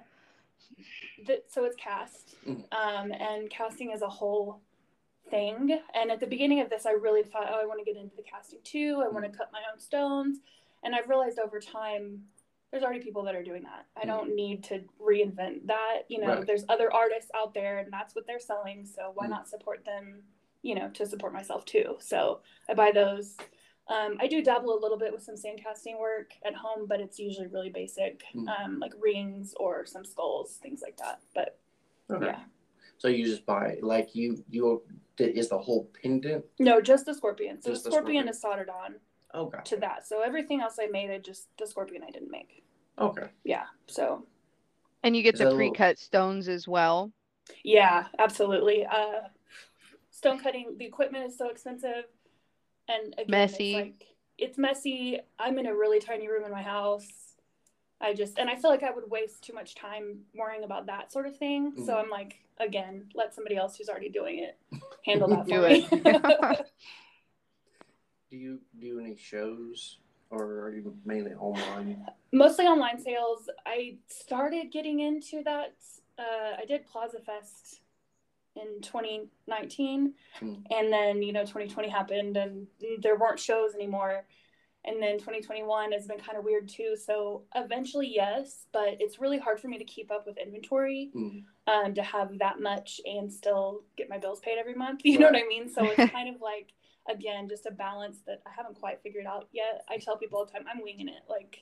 that 1.28 1.52
so 1.52 1.66
it's 1.66 1.76
cast, 1.76 2.36
Mhm. 2.46 2.66
um, 2.74 3.12
and 3.12 3.50
casting 3.50 3.92
is 3.92 4.02
a 4.02 4.10
whole 4.10 4.62
thing. 5.30 5.80
And 5.94 6.12
at 6.12 6.20
the 6.20 6.28
beginning 6.28 6.60
of 6.62 6.70
this, 6.70 6.86
I 6.86 6.92
really 6.92 7.24
thought, 7.24 7.48
oh, 7.52 7.60
I 7.62 7.66
want 7.66 7.80
to 7.80 7.86
get 7.86 7.98
into 8.02 8.16
the 8.16 8.24
casting 8.24 8.60
too. 8.64 9.02
I 9.04 9.08
want 9.10 9.26
to 9.32 9.38
cut 9.38 9.52
my 9.52 9.62
own 9.72 9.80
stones, 9.80 10.40
and 10.84 10.96
I've 10.96 11.10
realized 11.10 11.40
over 11.40 11.60
time. 11.60 12.28
There's 12.72 12.84
already 12.84 13.00
people 13.00 13.24
that 13.24 13.34
are 13.36 13.42
doing 13.42 13.64
that. 13.64 13.88
I 13.96 14.06
don't 14.06 14.36
need 14.36 14.64
to 14.66 14.84
reinvent 15.02 15.66
that. 15.66 16.04
You 16.08 16.20
know, 16.20 16.28
Right. 16.36 16.46
there's 16.46 16.66
other 16.70 16.94
artists 16.94 17.32
out 17.34 17.56
there, 17.56 17.80
and 17.80 17.92
that's 17.92 18.14
what 18.14 18.28
they're 18.28 18.40
selling. 18.40 18.86
So 18.86 19.10
why 19.16 19.26
not 19.26 19.48
support 19.48 19.84
them? 19.86 20.22
You 20.62 20.76
know, 20.76 20.88
to 20.92 21.08
support 21.08 21.34
myself 21.34 21.66
too. 21.66 21.98
So 22.00 22.42
I 22.68 22.76
buy 22.76 22.92
those. 22.92 23.36
Um, 23.90 24.18
I 24.20 24.28
do 24.28 24.44
dabble 24.44 24.78
a 24.78 24.80
little 24.80 24.98
bit 24.98 25.12
with 25.12 25.24
some 25.24 25.36
sand 25.36 25.60
casting 25.64 25.98
work 26.00 26.32
at 26.46 26.54
home, 26.56 26.86
but 26.88 27.00
it's 27.02 27.18
usually 27.20 27.48
really 27.48 27.70
basic, 27.72 28.24
Mm. 28.36 28.48
um, 28.48 28.80
like 28.80 28.94
rings 29.00 29.56
or 29.60 29.86
some 29.86 30.06
skulls, 30.06 30.58
things 30.62 30.82
like 30.84 30.96
that. 30.98 31.22
But 31.34 31.58
Okay. 32.12 32.28
yeah, 32.28 32.44
So 32.98 33.08
you 33.08 33.26
just 33.26 33.46
buy 33.46 33.80
like 33.82 34.14
you 34.16 34.44
you 34.50 34.84
is 35.18 35.50
the 35.50 35.58
whole 35.58 35.86
pendant. 36.02 36.46
no, 36.60 36.80
just 36.80 37.06
the 37.06 37.14
scorpion. 37.14 37.62
So 37.62 37.72
Just 37.72 37.84
the 37.84 37.90
the 37.90 37.96
scorpion, 37.96 38.22
scorpion. 38.24 38.30
is 38.30 38.40
soldered 38.40 38.70
on 38.70 39.00
Oh, 39.34 39.48
gotcha. 39.48 39.76
to 39.76 39.82
that. 39.82 40.08
So 40.08 40.22
everything 40.22 40.62
else 40.62 40.78
I 40.82 40.86
made, 40.88 41.10
I 41.12 41.18
just 41.18 41.50
the 41.58 41.66
scorpion 41.68 42.04
I 42.04 42.10
didn't 42.12 42.32
make. 42.32 42.64
Okay. 43.00 43.28
Yeah. 43.44 43.66
So 43.88 44.26
And 45.04 45.16
you 45.16 45.24
get 45.24 45.34
Is 45.36 45.40
the 45.40 45.46
that 45.46 45.52
a 45.52 45.56
little- 45.56 45.70
pre-cut 45.72 45.98
stones 45.98 46.48
as 46.48 46.68
well. 46.68 47.12
yeah, 47.64 48.08
absolutely. 48.20 48.86
Uh, 48.86 49.30
stone 50.12 50.40
cutting, 50.40 50.78
the 50.78 50.86
equipment 50.86 51.26
is 51.26 51.38
so 51.38 51.50
expensive, 51.50 52.06
and 52.90 53.14
again, 53.14 53.26
Messy. 53.30 53.72
It's, 53.72 53.76
like, 53.76 54.06
it's 54.38 54.58
messy. 54.58 55.20
I'm 55.38 55.58
in 55.60 55.68
a 55.68 55.74
really 55.74 56.00
tiny 56.00 56.28
room 56.28 56.44
in 56.44 56.52
my 56.52 56.62
house. 56.62 57.08
I 58.02 58.14
just 58.14 58.38
and 58.40 58.50
I 58.50 58.56
feel 58.56 58.70
like 58.72 58.84
I 58.84 58.92
would 58.92 59.10
waste 59.10 59.44
too 59.44 59.54
much 59.54 59.76
time 59.76 60.20
worrying 60.34 60.64
about 60.64 60.86
that 60.88 61.12
sort 61.12 61.28
of 61.28 61.38
thing. 61.38 61.74
So 61.86 61.94
Mhm. 61.94 62.04
I'm 62.04 62.10
like, 62.10 62.38
again, 62.58 63.10
let 63.14 63.34
somebody 63.34 63.58
else 63.58 63.76
who's 63.76 63.90
already 63.90 64.10
doing 64.10 64.40
it 64.40 64.58
handle 65.06 65.28
that 65.30 65.46
Do 65.48 65.62
for 65.62 65.68
me. 65.68 65.88
Do 68.30 68.38
you 68.38 68.62
do 68.80 69.00
any 69.00 69.18
shows 69.18 69.98
or 70.30 70.62
are 70.62 70.72
you 70.72 70.96
mainly 71.04 71.34
online? 71.34 72.06
Mostly 72.32 72.68
online 72.68 73.00
sales. 73.00 73.50
I 73.66 73.98
started 74.08 74.72
getting 74.72 75.00
into 75.00 75.42
that. 75.44 75.74
Uh, 76.18 76.56
I 76.60 76.66
did 76.66 76.86
Plaza 76.86 77.20
Fest 77.20 77.82
in 78.62 78.82
2019, 78.82 80.14
Hmm. 80.40 80.54
and 80.72 80.92
then 80.92 81.22
you 81.22 81.34
know 81.34 81.42
2020 81.42 81.90
happened, 81.90 82.38
and 82.38 82.68
there 83.02 83.18
weren't 83.18 83.40
shows 83.40 83.74
anymore. 83.76 84.26
And 84.86 85.04
then 85.04 85.20
2021 85.20 85.92
has 85.92 86.08
been 86.08 86.20
kind 86.20 86.38
of 86.38 86.46
weird 86.46 86.70
too. 86.70 86.96
So 86.96 87.44
eventually, 87.54 88.08
yes, 88.16 88.66
but 88.72 88.96
it's 89.02 89.20
really 89.20 89.38
hard 89.38 89.60
for 89.60 89.68
me 89.68 89.78
to 89.78 89.84
keep 89.84 90.10
up 90.10 90.26
with 90.26 90.38
inventory, 90.38 91.12
Mm. 91.14 91.44
um, 91.68 91.94
to 91.96 92.02
have 92.02 92.38
that 92.40 92.62
much 92.62 93.02
and 93.06 93.32
still 93.32 93.84
get 93.98 94.10
my 94.10 94.18
bills 94.18 94.40
paid 94.40 94.58
every 94.58 94.76
month. 94.76 95.02
You 95.06 95.20
know 95.20 95.26
what 95.28 95.36
I 95.36 95.46
mean? 95.48 95.68
So 95.70 95.84
it's 95.84 96.12
kind 96.14 96.34
of 96.34 96.40
like 96.42 96.72
again 97.10 97.50
just 97.50 97.66
a 97.66 97.72
balance 97.72 98.20
that 98.26 98.42
I 98.46 98.52
haven't 98.56 98.76
quite 98.80 99.02
figured 99.04 99.26
out 99.26 99.50
yet. 99.52 99.84
I 99.90 99.98
tell 99.98 100.18
people 100.18 100.40
all 100.40 100.46
the 100.46 100.52
time, 100.54 100.66
I'm 100.72 100.82
winging 100.82 101.10
it. 101.10 101.24
Like 101.28 101.62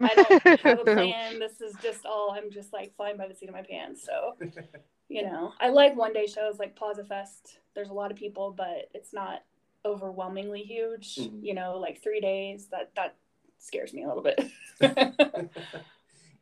I 0.00 0.14
don't 0.14 0.60
have 0.60 0.78
a 0.80 0.84
plan. 0.94 1.38
This 1.38 1.60
is 1.60 1.74
just 1.82 2.06
all 2.06 2.30
I'm 2.30 2.50
just 2.50 2.72
like 2.72 2.96
flying 2.96 3.18
by 3.18 3.28
the 3.28 3.34
seat 3.34 3.50
of 3.50 3.54
my 3.54 3.62
pants. 3.62 4.02
So, 4.02 4.36
you 5.08 5.22
know, 5.22 5.52
I 5.60 5.68
like 5.68 5.96
one 5.96 6.12
day 6.12 6.26
shows 6.26 6.58
like 6.58 6.74
Plaza 6.76 7.04
Fest. 7.04 7.58
There's 7.74 7.90
a 7.90 7.94
lot 7.94 8.10
of 8.10 8.16
people, 8.16 8.52
but 8.56 8.88
it's 8.94 9.12
not 9.12 9.42
overwhelmingly 9.84 10.62
huge. 10.62 11.16
Mhm. 11.16 11.42
You 11.42 11.54
know, 11.54 11.78
like 11.78 12.02
three 12.02 12.20
days. 12.20 12.66
That 12.68 12.90
that 12.96 13.16
scares 13.58 13.92
me 13.94 14.02
a 14.04 14.08
little 14.08 14.22
bit. 14.22 14.50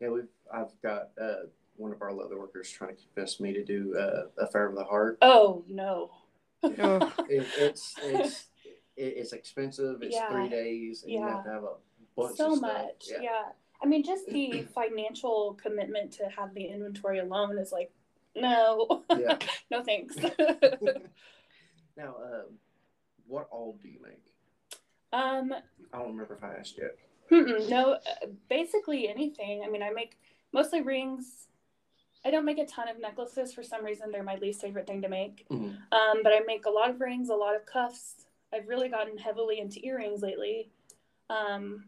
yeah, 0.00 0.08
we've 0.08 0.28
I've 0.52 0.72
got 0.82 1.10
uh, 1.20 1.46
one 1.76 1.92
of 1.92 2.02
our 2.02 2.12
leather 2.12 2.38
workers 2.38 2.70
trying 2.70 2.96
to 2.96 3.02
convince 3.14 3.40
me 3.40 3.52
to 3.52 3.64
do 3.64 3.96
uh, 3.98 4.28
a 4.42 4.46
fair 4.46 4.66
of 4.68 4.74
the 4.74 4.84
heart. 4.84 5.18
oh 5.22 5.64
no. 5.68 6.10
Oh. 6.62 7.12
It, 7.28 7.46
it's 7.58 7.94
it's 8.02 8.46
it's 8.96 9.32
expensive. 9.32 10.02
It's 10.02 10.14
Yeah. 10.14 10.30
three 10.30 10.48
days, 10.48 11.02
and 11.02 11.12
you 11.12 11.18
Yeah. 11.18 11.28
have 11.36 11.44
to 11.44 11.50
have 11.50 11.64
a 11.64 11.74
bunch 12.16 12.36
so 12.36 12.52
of 12.52 12.58
stuff. 12.58 12.72
much. 12.84 13.08
Yeah. 13.20 13.50
I 13.82 13.86
mean, 13.86 14.02
just 14.04 14.26
the 14.28 14.62
financial 14.74 15.58
commitment 15.62 16.12
to 16.12 16.28
have 16.28 16.54
the 16.54 16.64
inventory 16.64 17.18
alone 17.18 17.58
is 17.58 17.70
like, 17.72 17.92
no, 18.36 19.04
Yeah. 19.16 19.38
no 19.70 19.82
thanks. 19.82 20.16
Now, 21.96 22.16
um, 22.24 22.58
what 23.28 23.46
all 23.52 23.78
do 23.80 23.88
you 23.88 24.00
make? 24.02 24.20
um, 25.12 25.54
I 25.92 25.98
don't 25.98 26.08
remember 26.08 26.34
if 26.34 26.42
I 26.42 26.54
asked 26.58 26.76
yet. 26.76 26.96
no, 27.70 27.92
uh, 27.92 28.26
basically 28.48 29.08
anything. 29.08 29.62
I 29.64 29.68
mean, 29.70 29.80
I 29.82 29.90
make 29.90 30.18
mostly 30.52 30.80
rings. 30.80 31.46
I 32.24 32.32
don't 32.32 32.44
make 32.44 32.58
a 32.58 32.66
ton 32.66 32.88
of 32.88 33.00
necklaces 33.00 33.54
for 33.54 33.62
some 33.62 33.84
reason. 33.84 34.10
They're 34.10 34.24
my 34.24 34.34
least 34.36 34.60
favorite 34.60 34.88
thing 34.88 35.02
to 35.02 35.08
make. 35.08 35.46
Mhm. 35.50 35.76
Um, 35.92 36.22
but 36.24 36.32
I 36.32 36.40
make 36.46 36.66
a 36.66 36.70
lot 36.70 36.90
of 36.90 37.00
rings, 37.00 37.28
a 37.28 37.34
lot 37.36 37.54
of 37.54 37.64
cuffs. 37.64 38.26
I've 38.52 38.66
really 38.66 38.88
gotten 38.88 39.16
heavily 39.16 39.60
into 39.60 39.78
earrings 39.86 40.20
lately. 40.20 40.70
Um, 41.30 41.84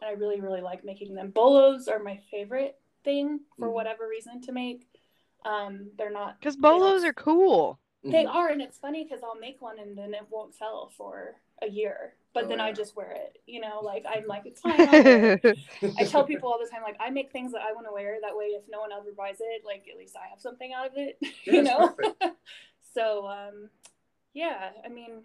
and 0.00 0.08
I 0.08 0.12
really, 0.12 0.40
really 0.40 0.62
like 0.62 0.82
making 0.82 1.14
them. 1.14 1.30
Bolos 1.30 1.88
are 1.88 1.98
my 1.98 2.16
favorite 2.30 2.80
thing 3.04 3.40
for 3.58 3.68
Mhm. 3.68 3.72
whatever 3.72 4.08
reason 4.08 4.40
to 4.42 4.52
make. 4.52 4.86
Um, 5.44 5.90
they're 5.98 6.10
not 6.12 6.38
Because 6.40 6.56
they 6.56 6.60
bolos 6.60 7.04
are 7.04 7.12
cool. 7.12 7.78
They 8.04 8.24
Mhm. 8.24 8.34
are, 8.34 8.48
and 8.48 8.60
it's 8.60 8.78
funny 8.78 9.04
because 9.04 9.22
I'll 9.22 9.38
make 9.38 9.62
one 9.62 9.78
and 9.78 9.96
then 9.96 10.12
it 10.12 10.28
won't 10.28 10.54
sell 10.54 10.88
for 10.96 11.40
a 11.62 11.68
year. 11.68 12.16
But 12.34 12.44
Oh, 12.44 12.48
then 12.48 12.60
I 12.60 12.72
just 12.72 12.96
wear 12.96 13.12
it. 13.12 13.40
You 13.46 13.60
know, 13.60 13.80
like 13.80 14.04
I'm 14.08 14.26
like 14.26 14.46
it's 14.46 14.60
fine. 14.62 14.80
I'll 14.88 15.02
wear 15.04 15.40
it. 15.44 15.58
I 15.98 16.04
tell 16.04 16.24
people 16.24 16.50
all 16.50 16.58
the 16.58 16.68
time, 16.68 16.82
like 16.82 16.96
I 16.98 17.10
make 17.10 17.30
things 17.30 17.52
that 17.52 17.62
I 17.62 17.72
want 17.72 17.86
to 17.86 17.92
wear. 17.92 18.18
That 18.20 18.36
way, 18.36 18.46
if 18.46 18.62
no 18.68 18.80
one 18.80 18.90
ever 18.92 19.12
buys 19.12 19.36
it, 19.40 19.62
like 19.64 19.86
at 19.92 19.98
least 19.98 20.16
I 20.16 20.28
have 20.28 20.40
something 20.40 20.72
out 20.72 20.86
of 20.86 20.92
it. 20.96 21.18
Yeah, 21.44 21.52
you 21.54 21.62
know. 21.62 21.96
so, 22.94 23.26
um, 23.26 23.70
yeah, 24.32 24.70
I 24.84 24.88
mean, 24.88 25.24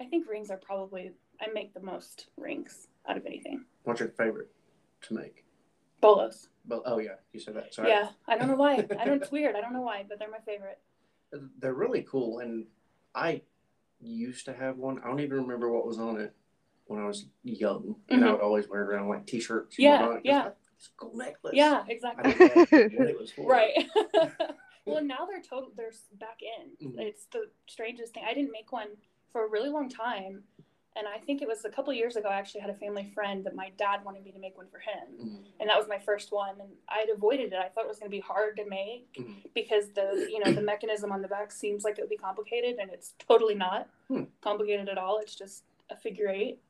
I 0.00 0.04
think 0.04 0.28
rings 0.28 0.50
are 0.50 0.56
probably 0.58 1.12
I 1.40 1.48
make 1.52 1.74
the 1.74 1.80
most 1.80 2.28
rings 2.36 2.88
out 3.08 3.16
of 3.16 3.26
anything. 3.26 3.64
What's 3.84 4.00
your 4.00 4.10
favorite 4.10 4.50
to 5.02 5.14
make? 5.14 5.44
Bolos. 6.00 6.48
But 6.70 6.82
oh 6.86 6.98
yeah, 6.98 7.16
you 7.32 7.40
said 7.40 7.54
that. 7.56 7.74
Sorry. 7.74 7.88
Yeah, 7.88 8.08
I 8.28 8.38
don't 8.38 8.46
know 8.46 8.54
why. 8.54 8.74
I 8.98 9.04
don't. 9.04 9.20
It's 9.20 9.32
weird. 9.32 9.56
I 9.56 9.60
don't 9.60 9.72
know 9.74 9.82
why, 9.82 10.04
but 10.08 10.20
they're 10.20 10.30
my 10.30 10.38
favorite. 10.46 10.78
They're 11.58 11.74
really 11.74 12.06
cool, 12.08 12.38
and 12.38 12.66
I 13.14 13.42
used 14.00 14.44
to 14.46 14.54
have 14.54 14.78
one. 14.78 15.00
I 15.04 15.08
don't 15.08 15.18
even 15.20 15.38
remember 15.42 15.68
what 15.70 15.84
was 15.84 15.98
on 15.98 16.18
it 16.20 16.32
when 16.86 17.00
I 17.00 17.06
was 17.06 17.26
young, 17.42 17.96
and 18.08 18.24
I 18.24 18.28
Mhm. 18.28 18.32
would 18.34 18.40
always 18.40 18.68
wear 18.68 18.84
it 18.84 18.88
around 18.94 19.08
like 19.08 19.26
t-shirts. 19.26 19.78
Yeah, 19.80 20.18
yeah. 20.22 20.46
A 20.46 20.52
cool 20.96 21.16
necklace. 21.16 21.54
Yeah, 21.54 21.84
exactly. 21.88 22.32
didn't 22.32 22.92
know 22.94 22.98
what 23.00 23.08
it 23.08 23.18
was 23.18 23.32
for. 23.36 23.48
Right. 23.50 23.88
well, 24.86 25.02
now 25.04 25.26
they're 25.26 25.42
total. 25.42 25.72
They're 25.76 25.92
back 26.20 26.38
in. 26.40 26.86
Mhm. 26.88 27.00
It's 27.00 27.26
the 27.26 27.50
strangest 27.66 28.14
thing. 28.14 28.22
I 28.26 28.32
didn't 28.32 28.52
make 28.52 28.70
one 28.70 28.88
for 29.32 29.44
a 29.44 29.48
really 29.48 29.68
long 29.70 29.88
time, 29.88 30.44
and 30.96 31.06
I 31.06 31.18
think 31.18 31.40
it 31.42 31.48
was 31.48 31.64
a 31.64 31.70
couple 31.70 31.92
years 31.92 32.16
ago. 32.16 32.28
I 32.28 32.34
actually 32.36 32.62
had 32.62 32.70
a 32.70 32.74
family 32.74 33.10
friend 33.14 33.44
that 33.44 33.54
my 33.54 33.70
dad 33.78 34.04
wanted 34.04 34.24
me 34.24 34.32
to 34.32 34.38
make 34.38 34.56
one 34.56 34.66
for 34.68 34.78
him, 34.80 35.06
Mhm. 35.18 35.44
and 35.60 35.68
that 35.68 35.78
was 35.78 35.88
my 35.88 35.98
first 35.98 36.32
one. 36.32 36.60
And 36.60 36.70
I'd 36.88 37.08
avoided 37.08 37.52
it. 37.52 37.58
I 37.58 37.68
thought 37.68 37.84
it 37.84 37.88
was 37.88 37.98
going 37.98 38.10
to 38.10 38.16
be 38.16 38.20
hard 38.20 38.56
to 38.56 38.64
make 38.64 39.12
Mhm. 39.14 39.52
because 39.54 39.92
the 39.92 40.26
you 40.30 40.40
know 40.40 40.52
the 40.52 40.62
mechanism 40.62 41.12
on 41.12 41.22
the 41.22 41.28
back 41.28 41.52
seems 41.52 41.84
like 41.84 41.98
it 41.98 42.02
would 42.02 42.10
be 42.10 42.16
complicated, 42.16 42.76
and 42.78 42.90
it's 42.90 43.14
totally 43.18 43.54
not 43.54 43.88
Hmm. 44.08 44.24
complicated 44.40 44.88
at 44.88 44.98
all. 44.98 45.18
It's 45.18 45.34
just 45.36 45.64
a 45.90 45.96
figure 45.96 46.28
eight. 46.28 46.60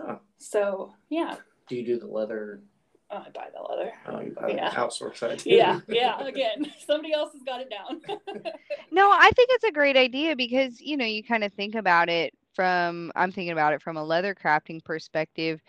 Oh. 0.00 0.20
So 0.38 0.94
yeah, 1.08 1.36
Do 1.68 1.76
you 1.76 1.84
do 1.84 1.98
the 1.98 2.06
leather? 2.06 2.62
oh, 3.10 3.24
I 3.26 3.30
buy 3.30 3.48
the 3.54 3.60
leather. 3.62 3.92
Oh, 4.06 4.20
you 4.20 4.30
buy 4.32 4.48
Yeah. 4.50 4.70
the 4.70 4.76
outsource 4.76 5.16
side. 5.16 5.44
Yeah, 5.46 5.80
yeah. 5.88 6.18
Again, 6.22 6.72
somebody 6.86 7.12
else 7.12 7.32
has 7.32 7.42
got 7.42 7.60
it 7.60 7.68
down. 7.70 8.00
No, 8.90 9.10
I 9.10 9.30
think 9.36 9.50
it's 9.52 9.64
a 9.64 9.70
great 9.70 9.96
idea 9.96 10.34
because, 10.34 10.80
you 10.80 10.96
know, 10.96 11.04
you 11.04 11.22
kind 11.22 11.44
of 11.44 11.52
think 11.52 11.74
about 11.74 12.08
it 12.08 12.34
from, 12.58 13.12
I'm 13.14 13.30
thinking 13.30 13.52
about 13.52 13.72
it 13.72 13.82
from 13.82 13.96
a 13.96 14.02
leather 14.02 14.34
crafting 14.34 14.84
perspective. 14.84 15.60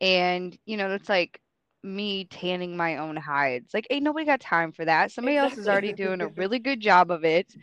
And, 0.00 0.58
you 0.66 0.76
know, 0.76 0.90
it's 0.90 1.08
like 1.08 1.40
me 1.84 2.24
tanning 2.24 2.76
my 2.76 2.96
own 2.96 3.14
hides. 3.14 3.72
Like, 3.72 3.86
ain't 3.90 4.02
nobody 4.02 4.26
got 4.26 4.40
time 4.40 4.72
for 4.72 4.84
that. 4.84 5.12
Somebody 5.12 5.36
else 5.36 5.56
is 5.56 5.68
already 5.68 5.92
doing 5.92 6.20
a 6.20 6.26
really 6.26 6.58
good 6.58 6.80
job 6.80 7.12
of 7.12 7.24
it. 7.24 7.54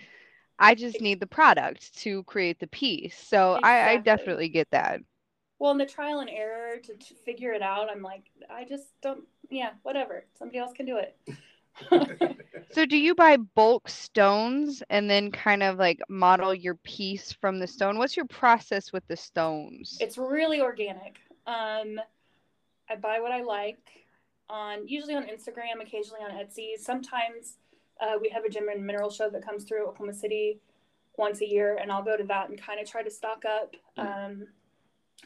I 0.58 0.76
just 0.76 1.02
need 1.02 1.20
the 1.20 1.28
product 1.28 1.94
to 2.04 2.24
create 2.24 2.58
the 2.62 2.68
piece. 2.68 3.18
So 3.18 3.60
I, 3.62 3.90
I 3.90 3.98
definitely 3.98 4.48
get 4.48 4.72
that. 4.72 5.02
Well, 5.60 5.72
in 5.72 5.78
the 5.78 5.86
trial 5.86 6.22
and 6.22 6.30
error 6.30 6.78
to, 6.78 6.94
to 6.94 7.14
figure 7.26 7.52
it 7.52 7.62
out, 7.62 7.90
I'm 7.92 8.02
like, 8.02 8.32
I 8.50 8.64
just 8.64 8.86
don't. 9.02 9.26
Yeah, 9.50 9.72
whatever. 9.84 10.24
Somebody 10.38 10.60
else 10.60 10.72
can 10.72 10.86
do 10.86 10.96
it. 10.96 11.18
So 12.72 12.86
do 12.86 12.98
you 12.98 13.16
buy 13.16 13.38
bulk 13.38 13.90
stones 13.90 14.84
and 14.90 15.10
then 15.10 15.32
kind 15.32 15.64
of 15.64 15.80
like 15.80 16.00
model 16.08 16.54
your 16.54 16.76
piece 16.76 17.34
from 17.34 17.60
the 17.60 17.66
stone? 17.66 17.98
What's 17.98 18.16
your 18.16 18.28
process 18.28 18.94
with 18.94 19.06
the 19.08 19.18
stones? 19.18 19.98
it's 20.00 20.18
really 20.18 20.62
organic. 20.62 21.18
Um, 21.48 22.00
I 22.90 22.96
buy 23.02 23.20
what 23.20 23.32
I 23.32 23.42
like 23.42 23.80
on 24.50 24.88
usually 24.88 25.16
on 25.16 25.24
Instagram, 25.24 25.82
occasionally 25.82 26.22
on 26.22 26.32
Etsy. 26.32 26.78
Sometimes 26.78 27.58
uh, 28.00 28.18
we 28.22 28.30
have 28.30 28.46
a 28.46 28.50
gem 28.50 28.70
and 28.70 28.86
mineral 28.86 29.10
show 29.10 29.30
that 29.30 29.44
comes 29.44 29.64
through 29.64 29.88
Oklahoma 29.88 30.14
City 30.14 30.60
once 31.18 31.42
a 31.42 31.48
year, 31.48 31.78
and 31.82 31.92
I'll 31.92 32.04
go 32.04 32.18
to 32.18 32.24
that 32.26 32.50
and 32.50 32.62
kind 32.62 32.80
of 32.80 32.90
try 32.90 33.02
to 33.02 33.12
stock 33.12 33.44
up. 33.46 33.76
Um, 33.98 34.48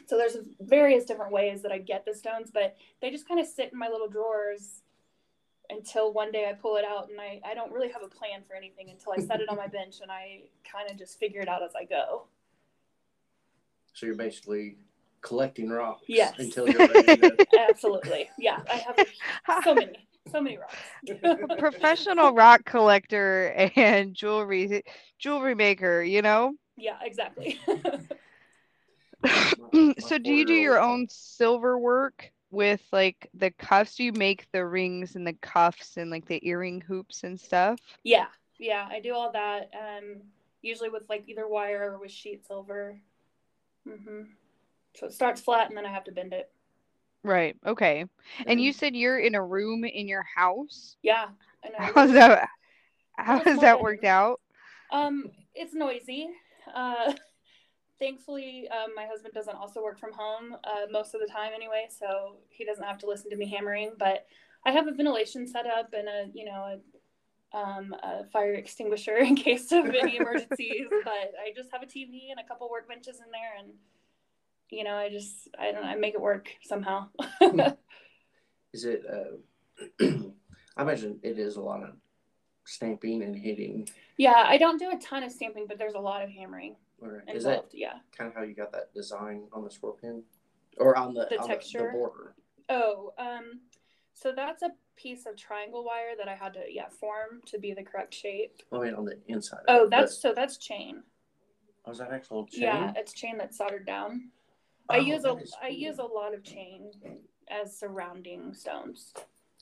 so 0.06 0.16
there's 0.16 0.38
various 0.60 1.04
different 1.04 1.30
ways 1.30 1.62
that 1.62 1.72
I 1.72 1.78
get 1.78 2.04
the 2.04 2.14
stones, 2.14 2.50
but 2.52 2.76
they 3.00 3.10
just 3.10 3.28
kind 3.28 3.38
of 3.38 3.46
sit 3.46 3.72
in 3.72 3.78
my 3.78 3.88
little 3.88 4.08
drawers 4.08 4.80
until 5.70 6.12
one 6.12 6.30
day 6.30 6.48
I 6.48 6.52
pull 6.52 6.76
it 6.76 6.84
out, 6.84 7.10
and 7.10 7.20
I, 7.20 7.40
I 7.44 7.54
don't 7.54 7.72
really 7.72 7.90
have 7.90 8.02
a 8.02 8.08
plan 8.08 8.42
for 8.46 8.54
anything 8.54 8.90
until 8.90 9.12
I 9.12 9.24
set 9.24 9.40
it 9.40 9.48
on 9.48 9.56
my 9.56 9.66
bench 9.78 9.96
and 10.02 10.10
I 10.10 10.42
kind 10.70 10.90
of 10.90 10.96
just 10.98 11.18
figure 11.18 11.40
it 11.40 11.48
out 11.48 11.62
as 11.62 11.74
I 11.74 11.84
go. 11.84 12.24
So 13.92 14.06
you're 14.06 14.16
basically 14.16 14.76
collecting 15.20 15.70
rocks 15.70 16.02
Yes. 16.06 16.34
until 16.38 16.68
you're 16.68 16.86
ready 16.86 17.16
to. 17.16 17.46
Absolutely, 17.58 18.28
yeah. 18.38 18.60
I 18.70 18.76
have 18.76 18.98
so 19.64 19.74
many, 19.74 20.06
so 20.30 20.40
many 20.40 20.58
rocks. 20.58 20.76
professional 21.58 22.32
rock 22.32 22.64
collector 22.64 23.70
and 23.76 24.14
jewelry 24.14 24.82
jewelry 25.18 25.54
maker, 25.54 26.02
you 26.02 26.22
know? 26.22 26.54
yeah, 26.76 26.96
exactly. 27.02 27.58
my 29.24 29.94
so 29.98 30.18
do 30.18 30.32
you 30.32 30.44
do 30.44 30.54
your 30.54 30.80
own 30.80 31.06
silver 31.08 31.78
work 31.78 32.30
with 32.54 32.82
like 32.92 33.28
the 33.34 33.50
cuffs? 33.50 33.96
Do 33.96 34.04
you 34.04 34.12
make 34.12 34.50
the 34.52 34.64
rings 34.64 35.16
and 35.16 35.26
the 35.26 35.34
cuffs 35.34 35.96
and 35.96 36.10
like 36.10 36.26
the 36.26 36.46
earring 36.46 36.80
hoops 36.80 37.24
and 37.24 37.38
stuff? 37.38 37.80
yeah, 38.02 38.26
yeah. 38.58 38.86
I 38.90 39.00
do 39.00 39.14
all 39.14 39.32
that. 39.32 39.70
Um, 39.74 40.22
usually 40.62 40.88
with 40.88 41.08
like 41.08 41.24
either 41.26 41.48
wire 41.48 41.92
or 41.92 41.98
with 41.98 42.10
sheet 42.10 42.46
silver. 42.46 42.98
Mm-hmm. 43.88 44.22
So 44.94 45.06
it 45.06 45.12
starts 45.12 45.40
flat, 45.40 45.68
and 45.68 45.76
then 45.76 45.84
I 45.86 45.92
have 45.92 46.04
to 46.04 46.12
bend 46.12 46.32
it. 46.32 46.50
Right. 47.22 47.56
Okay. 47.66 48.04
And 48.46 48.60
you 48.60 48.72
said 48.72 48.94
you're 48.94 49.18
in 49.18 49.34
a 49.34 49.44
room 49.44 49.84
in 49.84 50.06
your 50.06 50.22
house. 50.22 50.96
Yeah, 51.02 51.28
I 51.64 51.68
know. 51.68 51.92
How's 51.94 52.12
that 52.12 52.48
how 53.16 53.38
has 53.40 53.60
that 53.60 53.80
worked 53.80 54.04
out? 54.04 54.40
Um, 54.90 55.30
it's 55.54 55.74
noisy. 55.74 56.30
Uh, 56.74 57.12
thankfully, 58.04 58.68
um, 58.68 58.94
my 58.94 59.06
husband 59.06 59.32
doesn't 59.32 59.56
also 59.56 59.82
work 59.82 59.98
from 59.98 60.12
home 60.12 60.56
uh, 60.64 60.86
most 60.90 61.14
of 61.14 61.20
the 61.22 61.26
time 61.26 61.52
anyway, 61.54 61.86
so 61.88 62.36
he 62.50 62.64
doesn't 62.64 62.84
have 62.84 62.98
to 62.98 63.06
listen 63.06 63.30
to 63.30 63.36
me 63.36 63.48
hammering. 63.48 63.92
But 63.98 64.26
I 64.66 64.72
have 64.72 64.86
a 64.86 64.92
ventilation 64.92 65.46
set 65.48 65.66
up 65.66 65.94
and 65.94 66.06
a 66.06 66.26
you 66.34 66.44
know 66.44 66.78
a, 67.54 67.56
um, 67.56 67.94
a 68.02 68.24
fire 68.26 68.54
extinguisher 68.54 69.16
in 69.28 69.36
case 69.36 69.72
of 69.72 69.86
any 69.86 70.16
emergencies. 70.20 70.86
but 71.04 71.32
I 71.42 71.52
just 71.56 71.70
have 71.72 71.82
a 71.82 71.86
TV 71.86 72.30
and 72.30 72.38
a 72.38 72.46
couple 72.46 72.68
workbenches 72.68 73.16
in 73.24 73.30
there, 73.32 73.54
and 73.58 73.72
you 74.68 74.84
know 74.84 74.96
I 74.96 75.08
just 75.08 75.48
I 75.58 75.72
don't 75.72 75.82
know 75.82 75.88
I 75.88 75.96
make 75.96 76.14
it 76.14 76.20
work 76.20 76.50
somehow. 76.62 77.08
Is 78.74 78.84
it? 78.84 79.02
Uh, 79.10 80.04
I 80.76 80.82
imagine 80.82 81.20
it 81.22 81.38
is 81.38 81.54
a 81.54 81.60
lot 81.60 81.84
of 81.84 81.90
stamping 82.66 83.22
and 83.22 83.36
hitting. 83.36 83.88
yeah, 84.18 84.42
I 84.44 84.58
don't 84.58 84.78
do 84.78 84.90
a 84.90 84.98
ton 84.98 85.22
of 85.22 85.30
stamping, 85.30 85.66
but 85.68 85.78
there's 85.78 85.94
a 85.94 86.00
lot 86.00 86.22
of 86.22 86.30
hammering 86.30 86.74
Or 87.00 87.22
is 87.32 87.44
that. 87.44 87.66
Yeah. 87.72 87.94
kind 88.16 88.28
of 88.28 88.34
how 88.36 88.42
you 88.42 88.54
got 88.54 88.72
that 88.72 88.92
design 88.94 89.48
on 89.52 89.64
the 89.64 89.70
scorpion, 89.70 90.22
or 90.78 90.96
on 90.96 91.14
the 91.14 91.26
The 91.28 91.40
on 91.40 91.48
texture? 91.48 91.90
the 91.92 91.98
border? 91.98 92.34
Oh, 92.68 93.12
um, 93.18 93.60
so 94.14 94.32
that's 94.34 94.62
a 94.62 94.70
piece 94.96 95.26
of 95.26 95.36
triangle 95.36 95.84
wire 95.84 96.16
that 96.16 96.28
I 96.28 96.34
had 96.34 96.54
to 96.54 96.60
yeah 96.70 96.88
form 96.88 97.40
to 97.46 97.58
be 97.58 97.74
the 97.74 97.82
correct 97.82 98.14
shape. 98.14 98.62
Oh, 98.72 98.80
mean, 98.82 98.94
on 98.94 99.04
the 99.04 99.18
inside. 99.26 99.60
Oh, 99.68 99.88
that's 99.88 100.14
but- 100.16 100.20
so 100.20 100.32
that's 100.34 100.56
chain. 100.56 101.02
Was 101.86 101.98
that 101.98 102.10
actual 102.12 102.46
chain? 102.46 102.62
Yeah, 102.62 102.92
it's 102.96 103.12
chain 103.12 103.36
that's 103.36 103.58
soldered 103.58 103.84
down. 103.86 104.30
I 104.88 104.98
Oh, 104.98 105.00
use 105.00 105.24
a 105.24 105.34
that 105.34 105.42
is 105.42 105.54
I 105.62 105.68
use 105.68 105.98
a 105.98 106.04
lot 106.04 106.32
of 106.32 106.42
chain 106.42 106.90
as 107.50 107.76
surrounding 107.78 108.54
stones. 108.54 109.12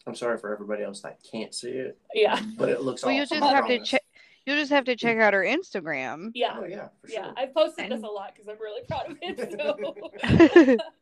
I'm 0.07 0.15
sorry 0.15 0.37
for 0.39 0.53
everybody 0.53 0.83
else 0.85 1.01
that 1.03 1.19
can't 1.29 1.53
see 1.55 1.71
it, 1.71 1.99
Yeah, 2.15 2.41
but 2.57 2.69
it 2.69 2.83
looks. 2.83 3.03
Well, 3.05 3.13
you 3.13 3.23
just 3.27 3.33
I 3.33 3.37
have 3.55 3.67
to 3.67 3.77
promise. 3.77 3.95
Check 4.47 4.53
you'll 4.53 4.63
just 4.63 4.73
have 4.73 4.85
to 4.85 4.97
check 4.97 5.19
out 5.19 5.35
our 5.35 5.45
Instagram. 5.45 6.31
yeah, 6.35 6.57
Oh 6.59 6.65
yeah, 6.65 6.89
for 7.01 7.09
yeah. 7.09 7.25
sure. 7.25 7.35
I've 7.37 7.55
posted 7.55 7.91
this 7.91 8.03
a 8.03 8.07
lot 8.07 8.33
because 8.35 8.49
I'm 8.49 8.61
really 8.61 8.83
proud 8.87 9.11
of 9.11 9.19
it. 9.21 10.79
So. 10.79 10.79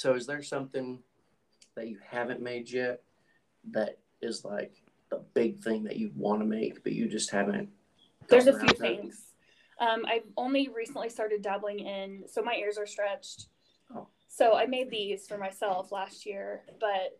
So, 0.00 0.14
is 0.14 0.26
there 0.26 0.42
something 0.42 1.00
that 1.74 1.88
you 1.88 1.98
haven't 2.10 2.40
made 2.40 2.70
yet 2.70 3.02
that 3.72 3.98
is 4.22 4.46
like 4.46 4.82
the 5.10 5.20
big 5.34 5.62
thing 5.62 5.84
that 5.84 5.96
you 5.96 6.10
want 6.16 6.40
to 6.40 6.46
make, 6.46 6.82
but 6.82 6.92
you 6.92 7.06
just 7.06 7.30
haven't? 7.30 7.68
There's 8.26 8.46
a 8.46 8.52
few 8.52 8.60
around 8.60 8.68
to 8.68 8.74
it? 8.74 8.78
things. 8.78 9.22
Um, 9.78 10.06
I've 10.06 10.24
only 10.38 10.70
recently 10.74 11.10
started 11.10 11.42
dabbling 11.42 11.80
in, 11.80 12.22
so 12.26 12.40
my 12.40 12.54
ears 12.54 12.78
are 12.78 12.86
stretched. 12.86 13.48
Oh. 13.94 14.08
So 14.26 14.54
I 14.54 14.64
made 14.64 14.88
these 14.90 15.26
for 15.26 15.36
myself 15.36 15.92
last 15.92 16.24
year, 16.24 16.62
but 16.80 17.18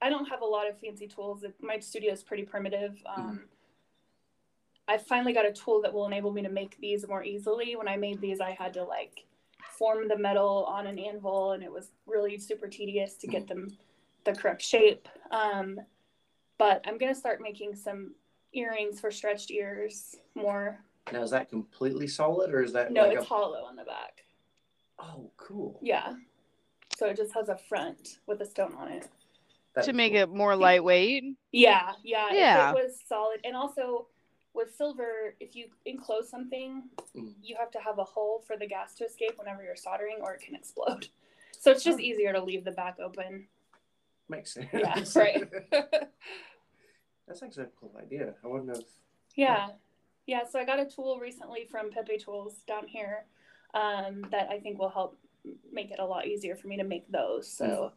I 0.00 0.10
don't 0.10 0.26
have 0.26 0.42
a 0.42 0.46
lot 0.46 0.68
of 0.68 0.78
fancy 0.78 1.06
tools. 1.06 1.44
My 1.60 1.78
studio 1.78 2.12
is 2.12 2.22
pretty 2.22 2.44
primitive. 2.44 3.02
Um, 3.16 3.44
I 4.88 4.98
finally 4.98 5.32
got 5.32 5.46
a 5.46 5.52
tool 5.52 5.80
that 5.82 5.92
will 5.92 6.06
enable 6.06 6.32
me 6.32 6.42
to 6.42 6.48
make 6.48 6.78
these 6.80 7.06
more 7.08 7.24
easily. 7.24 7.76
When 7.76 7.88
I 7.88 7.96
made 7.96 8.20
these, 8.20 8.40
I 8.40 8.50
had 8.50 8.74
to 8.74 8.84
like 8.84 9.24
form 9.72 10.08
the 10.08 10.18
metal 10.18 10.66
on 10.68 10.86
an 10.86 10.98
anvil, 10.98 11.52
and 11.52 11.62
it 11.62 11.72
was 11.72 11.90
really 12.06 12.38
super 12.38 12.68
tedious 12.68 13.14
to 13.14 13.26
get 13.26 13.48
them 13.48 13.76
the 14.24 14.32
correct 14.32 14.62
shape. 14.62 15.08
Um, 15.30 15.80
but 16.58 16.82
I'm 16.86 16.98
gonna 16.98 17.14
start 17.14 17.40
making 17.40 17.74
some 17.74 18.14
earrings 18.52 19.00
for 19.00 19.10
stretched 19.10 19.50
ears 19.50 20.16
more. 20.34 20.78
Now 21.12 21.22
is 21.22 21.30
that 21.30 21.48
completely 21.48 22.08
solid 22.08 22.52
or 22.52 22.62
is 22.62 22.72
that 22.72 22.92
No, 22.92 23.02
like 23.02 23.16
it's 23.18 23.24
a 23.24 23.28
hollow 23.28 23.64
on 23.64 23.76
the 23.76 23.84
back. 23.84 24.24
Oh, 24.98 25.30
cool. 25.36 25.78
Yeah. 25.82 26.14
So 26.96 27.06
it 27.06 27.16
just 27.16 27.34
has 27.34 27.48
a 27.48 27.56
front 27.56 28.18
with 28.26 28.40
a 28.40 28.46
stone 28.46 28.74
on 28.78 28.90
it. 28.90 29.08
That's 29.76 29.86
to 29.88 29.92
make 29.92 30.14
cool. 30.14 30.22
it 30.22 30.28
more 30.30 30.56
lightweight. 30.56 31.22
Yeah, 31.52 31.92
yeah. 32.02 32.32
Yeah. 32.32 32.70
If 32.72 32.76
it 32.76 32.82
was 32.84 32.98
solid, 33.06 33.40
and 33.44 33.54
also 33.54 34.08
with 34.54 34.74
silver, 34.74 35.34
if 35.38 35.54
you 35.54 35.66
enclose 35.84 36.28
something, 36.30 36.84
Mm. 37.14 37.34
you 37.42 37.56
have 37.58 37.70
to 37.72 37.78
have 37.78 37.98
a 37.98 38.04
hole 38.04 38.42
for 38.46 38.56
the 38.56 38.66
gas 38.66 38.94
to 38.96 39.04
escape 39.04 39.38
whenever 39.38 39.62
you're 39.62 39.76
soldering, 39.76 40.16
or 40.22 40.34
it 40.34 40.40
can 40.40 40.54
explode. 40.56 41.08
So 41.58 41.70
it's 41.72 41.82
just 41.82 41.98
Oh. 41.98 42.02
easier 42.02 42.32
to 42.34 42.42
leave 42.44 42.64
the 42.64 42.70
back 42.70 42.98
open. 43.00 43.48
makes 44.28 44.52
sense. 44.54 44.68
Yeah, 44.72 45.02
right. 45.16 45.50
That's 47.26 47.42
actually 47.42 47.64
a 47.64 47.70
cool 47.80 47.92
idea. 48.00 48.34
I 48.44 48.46
wouldn't 48.46 48.76
have 48.76 48.84
yeah, 49.34 49.68
yeah. 50.26 50.44
So 50.48 50.58
I 50.60 50.64
got 50.64 50.78
a 50.80 50.84
tool 50.86 51.18
recently 51.18 51.64
from 51.70 51.90
Pepe 51.90 52.18
Tools 52.18 52.62
down 52.66 52.86
here 52.86 53.24
um, 53.74 54.26
that 54.30 54.48
I 54.50 54.60
think 54.60 54.78
will 54.78 54.88
help 54.90 55.18
make 55.72 55.90
it 55.90 55.98
a 55.98 56.04
lot 56.06 56.26
easier 56.26 56.54
for 56.56 56.68
me 56.68 56.76
to 56.76 56.84
make 56.84 57.10
those. 57.10 57.50
So 57.50 57.92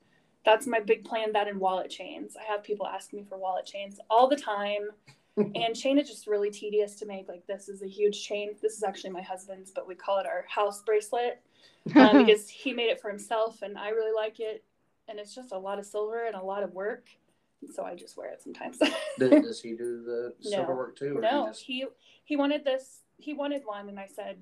that's 0.46 0.68
my 0.68 0.80
big 0.80 1.04
plan. 1.04 1.32
That 1.34 1.48
and 1.48 1.60
wallet 1.60 1.90
chains. 1.90 2.36
I 2.40 2.50
have 2.52 2.64
people 2.64 2.88
ask 2.88 3.14
me 3.14 3.24
for 3.28 3.38
wallet 3.38 3.66
chains 3.66 4.00
all 4.10 4.28
the 4.28 4.36
time. 4.36 4.90
and 5.38 5.76
chain 5.76 5.98
is 5.98 6.10
just 6.10 6.28
really 6.28 6.50
tedious 6.52 6.96
to 6.96 7.06
make. 7.06 7.28
Like 7.28 7.46
this 7.48 7.70
is 7.70 7.82
a 7.82 7.88
huge 7.88 8.26
chain. 8.26 8.56
This 8.62 8.74
is 8.74 8.84
actually 8.84 9.12
my 9.12 9.22
husband's, 9.22 9.72
but 9.72 9.88
we 9.88 9.96
call 9.96 10.18
it 10.20 10.26
our 10.26 10.46
house 10.50 10.82
bracelet 10.84 11.42
um, 11.96 12.18
because 12.26 12.50
he 12.50 12.74
made 12.74 12.90
it 12.90 13.00
for 13.02 13.10
himself, 13.10 13.62
and 13.62 13.78
I 13.78 13.90
really 13.90 14.14
like 14.16 14.40
it. 14.40 14.64
And 15.08 15.18
it's 15.20 15.34
just 15.34 15.52
a 15.54 15.58
lot 15.58 15.80
of 15.80 15.86
silver 15.86 16.26
and 16.26 16.36
a 16.36 16.42
lot 16.42 16.62
of 16.62 16.74
work, 16.74 17.08
and 17.62 17.74
so 17.74 17.84
I 17.84 17.96
just 17.96 18.18
wear 18.18 18.32
it 18.32 18.42
sometimes. 18.42 18.78
Does, 19.18 19.30
does 19.42 19.62
he 19.62 19.72
do 19.76 20.04
the 20.04 20.34
No. 20.44 20.50
silver 20.58 20.76
work 20.76 20.96
too? 20.98 21.18
No, 21.20 21.44
He 21.46 21.50
just, 21.50 21.62
he 21.64 21.86
he 22.26 22.36
wanted 22.36 22.64
this. 22.64 23.02
He 23.18 23.34
wanted 23.34 23.64
one, 23.66 23.90
and 23.90 24.00
I 24.00 24.08
said, 24.08 24.38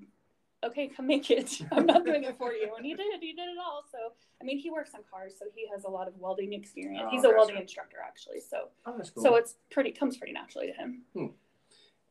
"Okay, 0.63 0.87
come 0.87 1.07
make 1.07 1.29
it. 1.31 1.61
I'm 1.71 1.85
not 1.85 2.05
doing 2.05 2.23
it 2.23 2.37
for 2.37 2.53
you." 2.53 2.73
And 2.75 2.85
he 2.85 2.93
did. 2.93 3.21
He 3.21 3.33
did 3.33 3.49
it 3.49 3.57
all. 3.59 3.83
So 3.91 3.97
I 4.41 4.43
mean, 4.43 4.57
he 4.57 4.69
works 4.69 4.91
on 4.93 5.01
cars, 5.09 5.33
so 5.37 5.45
he 5.53 5.67
has 5.73 5.83
a 5.83 5.89
lot 5.89 6.07
of 6.07 6.17
welding 6.17 6.53
experience. 6.53 7.03
Oh, 7.07 7.09
He's 7.09 7.21
a 7.21 7.27
gotcha. 7.27 7.37
welding 7.37 7.57
instructor 7.57 7.97
actually, 8.05 8.39
so 8.39 8.69
oh, 8.85 8.99
cool. 9.13 9.23
so 9.23 9.35
it's 9.35 9.55
pretty 9.71 9.91
comes 9.91 10.17
pretty 10.17 10.33
naturally 10.33 10.67
to 10.67 10.73
him. 10.73 11.33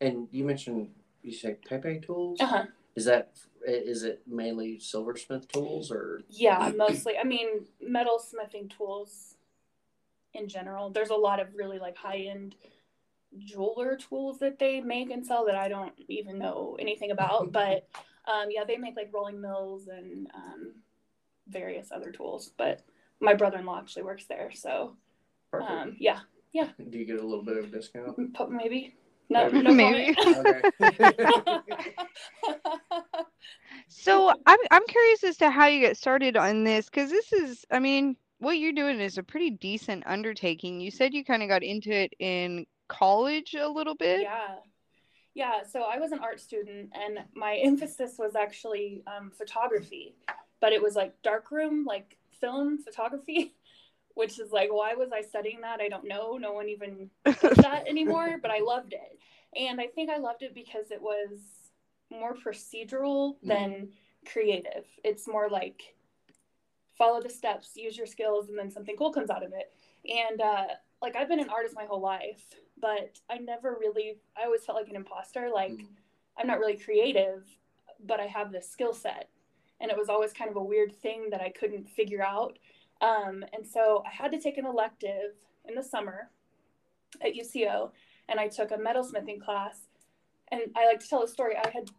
and 0.00 0.28
you 0.30 0.44
mentioned 0.44 0.90
you 1.22 1.32
said 1.32 1.58
Pepe 1.62 2.00
tools. 2.00 2.40
Uh 2.40 2.46
huh. 2.46 2.64
Is 2.94 3.04
that 3.04 3.32
is 3.66 4.04
it 4.04 4.22
mainly 4.26 4.78
silversmith 4.78 5.48
tools 5.48 5.90
or 5.90 6.22
Yeah, 6.30 6.72
mostly. 6.76 7.18
I 7.18 7.24
mean, 7.24 7.66
metal 7.80 8.18
smithing 8.18 8.68
tools 8.68 9.34
in 10.32 10.48
general. 10.48 10.90
There's 10.90 11.10
a 11.10 11.16
lot 11.16 11.40
of 11.40 11.48
really 11.54 11.78
like 11.78 11.96
high 11.96 12.26
end 12.30 12.54
jeweler 13.38 13.96
tools 13.96 14.38
that 14.38 14.58
they 14.58 14.80
make 14.80 15.10
and 15.10 15.26
sell 15.26 15.44
that 15.46 15.56
I 15.56 15.68
don't 15.68 15.92
even 16.08 16.38
know 16.38 16.76
anything 16.78 17.10
about. 17.10 17.52
but 17.60 17.88
um, 18.26 18.48
yeah, 18.50 18.64
they 18.64 18.76
make 18.76 18.96
like 18.96 19.10
rolling 19.12 19.40
mills 19.40 19.88
and 19.88 20.28
um, 20.34 20.74
various 21.48 21.90
other 21.92 22.10
tools. 22.10 22.52
But 22.56 22.82
my 23.20 23.34
brother 23.34 23.58
in 23.58 23.66
law 23.66 23.78
actually 23.78 24.04
works 24.04 24.26
there. 24.26 24.50
So 24.52 24.96
um, 25.52 25.96
yeah, 25.98 26.20
yeah. 26.52 26.68
do 26.90 26.98
you 26.98 27.04
get 27.04 27.20
a 27.20 27.26
little 27.26 27.44
bit 27.44 27.56
of 27.56 27.64
a 27.64 27.68
discount? 27.68 28.18
maybe. 28.50 28.94
No, 29.28 29.50
Maybe. 29.50 29.62
no 29.62 29.72
Maybe. 29.74 30.16
So 33.88 34.32
I'm 34.46 34.58
I'm 34.70 34.86
curious 34.86 35.24
as 35.24 35.36
to 35.38 35.50
how 35.50 35.66
you 35.66 35.80
get 35.80 35.96
started 35.96 36.36
on 36.36 36.64
this 36.64 36.86
because 36.86 37.10
this 37.10 37.32
is 37.32 37.64
I 37.70 37.78
mean 37.78 38.16
what 38.38 38.58
you're 38.58 38.72
doing 38.72 39.00
is 39.00 39.18
a 39.18 39.22
pretty 39.22 39.50
decent 39.50 40.04
undertaking. 40.06 40.80
You 40.80 40.90
said 40.90 41.14
you 41.14 41.24
kind 41.24 41.42
of 41.42 41.48
got 41.48 41.62
into 41.62 41.92
it 41.92 42.12
in 42.18 42.66
college 42.88 43.54
a 43.54 43.68
little 43.68 43.94
bit. 43.94 44.22
Yeah. 44.22 44.56
Yeah. 45.36 45.64
So 45.70 45.82
I 45.82 45.98
was 45.98 46.12
an 46.12 46.20
art 46.20 46.40
student 46.40 46.90
and 46.94 47.18
my 47.34 47.56
emphasis 47.62 48.14
was 48.18 48.34
actually 48.34 49.02
um, 49.06 49.30
photography, 49.30 50.16
but 50.62 50.72
it 50.72 50.82
was 50.82 50.96
like 50.96 51.12
darkroom, 51.22 51.84
like 51.84 52.16
film 52.40 52.78
photography, 52.82 53.54
which 54.14 54.40
is 54.40 54.50
like, 54.50 54.72
why 54.72 54.94
was 54.94 55.10
I 55.12 55.20
studying 55.20 55.60
that? 55.60 55.82
I 55.82 55.90
don't 55.90 56.08
know. 56.08 56.38
No 56.38 56.54
one 56.54 56.70
even 56.70 57.10
does 57.26 57.58
that 57.58 57.86
anymore, 57.86 58.38
but 58.40 58.50
I 58.50 58.60
loved 58.60 58.94
it. 58.94 59.20
And 59.54 59.78
I 59.78 59.88
think 59.88 60.08
I 60.08 60.16
loved 60.16 60.42
it 60.42 60.54
because 60.54 60.90
it 60.90 61.02
was 61.02 61.38
more 62.10 62.34
procedural 62.34 63.36
than 63.42 63.90
creative. 64.26 64.86
It's 65.04 65.28
more 65.28 65.50
like 65.50 65.82
follow 66.96 67.22
the 67.22 67.28
steps, 67.28 67.72
use 67.74 67.98
your 67.98 68.06
skills, 68.06 68.48
and 68.48 68.58
then 68.58 68.70
something 68.70 68.96
cool 68.96 69.12
comes 69.12 69.28
out 69.28 69.44
of 69.44 69.52
it. 69.52 69.70
And 70.10 70.40
uh, 70.40 70.64
like 71.02 71.14
I've 71.14 71.28
been 71.28 71.40
an 71.40 71.50
artist 71.50 71.74
my 71.76 71.84
whole 71.84 72.00
life, 72.00 72.42
but 72.80 73.20
I 73.30 73.38
never 73.38 73.76
really, 73.78 74.18
I 74.36 74.44
always 74.44 74.64
felt 74.64 74.78
like 74.78 74.88
an 74.88 74.96
imposter. 74.96 75.50
Like 75.52 75.72
Mm. 75.72 75.86
I'm 76.38 76.46
not 76.46 76.58
really 76.58 76.76
creative, 76.76 77.44
but 78.04 78.20
I 78.20 78.26
have 78.26 78.52
this 78.52 78.68
skill 78.68 78.92
set. 78.92 79.28
And 79.80 79.90
it 79.90 79.96
was 79.96 80.08
always 80.08 80.32
kind 80.32 80.50
of 80.50 80.56
a 80.56 80.62
weird 80.62 80.94
thing 80.94 81.30
that 81.30 81.40
I 81.40 81.50
couldn't 81.50 81.88
figure 81.88 82.22
out. 82.22 82.58
Um, 83.00 83.44
and 83.52 83.66
so 83.66 84.02
I 84.06 84.10
had 84.10 84.32
to 84.32 84.40
take 84.40 84.58
an 84.58 84.66
elective 84.66 85.32
in 85.66 85.74
the 85.74 85.82
summer 85.82 86.30
at 87.22 87.34
UCO, 87.34 87.90
and 88.28 88.40
I 88.40 88.48
took 88.48 88.70
a 88.70 88.76
metalsmithing 88.76 89.40
class. 89.40 89.80
And 90.48 90.62
I 90.76 90.86
like 90.86 91.00
to 91.00 91.08
tell 91.08 91.22
a 91.22 91.28
story. 91.28 91.56
I 91.56 91.68
had 91.70 91.90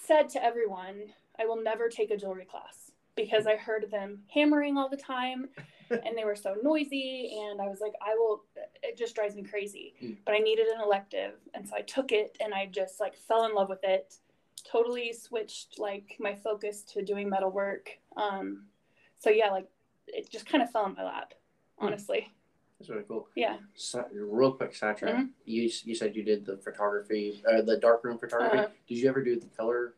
said 0.00 0.28
to 0.30 0.44
everyone, 0.44 1.12
I 1.38 1.46
will 1.46 1.60
never 1.62 1.88
take 1.88 2.10
a 2.10 2.16
jewelry 2.16 2.44
class 2.44 2.90
because 3.16 3.46
I 3.46 3.56
heard 3.56 3.90
them 3.90 4.22
hammering 4.32 4.76
all 4.76 4.88
the 4.88 4.96
time 4.96 5.48
and 5.92 6.16
they 6.16 6.24
were 6.24 6.36
so 6.36 6.54
noisy. 6.62 7.38
And 7.40 7.60
I 7.60 7.68
was 7.68 7.80
like, 7.80 7.92
I 8.00 8.14
will, 8.14 8.44
it 8.82 8.96
just 8.96 9.14
drives 9.14 9.34
me 9.34 9.42
crazy. 9.42 9.94
Mm. 10.02 10.16
But 10.24 10.34
I 10.34 10.38
needed 10.38 10.66
an 10.66 10.80
elective. 10.80 11.34
And 11.54 11.68
so 11.68 11.76
I 11.76 11.82
took 11.82 12.12
it 12.12 12.36
and 12.40 12.52
I 12.54 12.66
just 12.66 13.00
like 13.00 13.16
fell 13.16 13.44
in 13.46 13.54
love 13.54 13.68
with 13.68 13.84
it. 13.84 14.14
Totally 14.70 15.12
switched 15.12 15.78
like 15.78 16.16
my 16.20 16.34
focus 16.34 16.82
to 16.92 17.02
doing 17.02 17.28
metal 17.28 17.50
work. 17.50 17.90
Um, 18.16 18.64
so 19.18 19.30
yeah, 19.30 19.50
like 19.50 19.68
it 20.06 20.30
just 20.30 20.46
kind 20.46 20.62
of 20.62 20.70
fell 20.70 20.86
in 20.86 20.94
my 20.94 21.04
lap, 21.04 21.34
honestly. 21.78 22.30
That's 22.78 22.90
really 22.90 23.04
cool. 23.06 23.28
Yeah. 23.36 23.58
So, 23.74 24.04
real 24.12 24.52
quick 24.52 24.74
sidetrack. 24.74 25.14
Mhm. 25.14 25.30
You 25.44 25.70
you 25.84 25.94
said 25.94 26.16
you 26.16 26.24
did 26.24 26.44
the 26.44 26.56
photography, 26.56 27.40
uh, 27.48 27.62
the 27.62 27.76
darkroom 27.76 28.18
photography. 28.18 28.58
Uh-huh. 28.58 28.68
Did 28.88 28.98
you 28.98 29.08
ever 29.08 29.22
do 29.22 29.38
the 29.38 29.46
color 29.46 29.94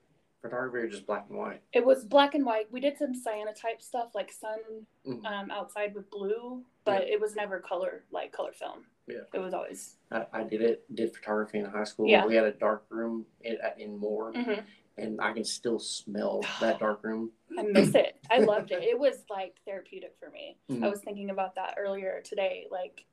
photography 0.48 0.86
or 0.86 0.88
just 0.90 1.06
black 1.06 1.24
and 1.30 1.38
white? 1.38 1.62
It 1.72 1.84
was 1.84 2.04
black 2.04 2.34
and 2.34 2.44
white. 2.44 2.70
We 2.70 2.80
did 2.80 2.98
some 2.98 3.12
cyanotype 3.14 3.80
stuff 3.80 4.14
like 4.14 4.30
sun 4.30 4.58
Mhm. 5.06 5.24
um, 5.24 5.50
outside 5.50 5.94
with 5.94 6.10
blue, 6.10 6.64
but 6.84 7.02
it 7.08 7.20
was 7.20 7.34
never 7.34 7.58
color 7.60 8.04
like 8.10 8.30
color 8.32 8.52
film. 8.52 8.86
Yeah. 9.06 9.20
It 9.32 9.38
was 9.38 9.54
always. 9.54 9.96
I, 10.10 10.26
I 10.32 10.42
did 10.44 10.60
it. 10.62 10.84
Did 10.94 11.14
photography 11.14 11.58
in 11.58 11.64
high 11.64 11.84
school. 11.84 12.06
Yeah. 12.08 12.26
We 12.26 12.34
had 12.34 12.44
a 12.44 12.52
dark 12.52 12.84
room 12.90 13.26
in, 13.42 13.56
at- 13.62 13.78
in 13.80 13.98
Moore, 13.98 14.32
Mhm. 14.32 14.62
and 14.98 15.20
I 15.20 15.32
can 15.32 15.44
still 15.44 15.78
smell 15.78 16.42
that 16.60 16.78
dark 16.78 17.02
room. 17.04 17.32
I 17.58 17.62
miss 17.62 17.94
it. 17.94 18.16
I 18.30 18.38
loved 18.52 18.70
it. 18.70 18.82
It 18.82 18.98
was 18.98 19.24
like 19.30 19.56
therapeutic 19.64 20.14
for 20.20 20.28
me. 20.30 20.58
I 20.68 20.72
Mhm. 20.74 20.90
was 20.90 21.00
thinking 21.00 21.30
about 21.30 21.54
that 21.56 21.74
earlier 21.78 22.20
today. 22.22 22.66
Like, 22.70 23.06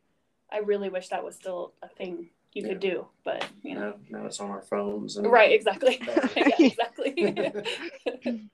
I 0.52 0.58
really 0.60 0.90
wish 0.90 1.08
that 1.10 1.24
was 1.24 1.36
still 1.36 1.74
a 1.82 1.88
thing 1.88 2.30
you 2.54 2.64
could 2.64 2.80
do, 2.80 3.08
but 3.24 3.46
you 3.64 3.76
know. 3.76 3.94
Now, 4.10 4.20
now 4.20 4.26
it's 4.26 4.40
on 4.40 4.50
our 4.50 4.62
phones. 4.62 5.18
And, 5.18 5.28
Right, 5.32 5.52
exactly. 5.52 6.02
yeah, 6.36 6.56
exactly. 6.60 7.54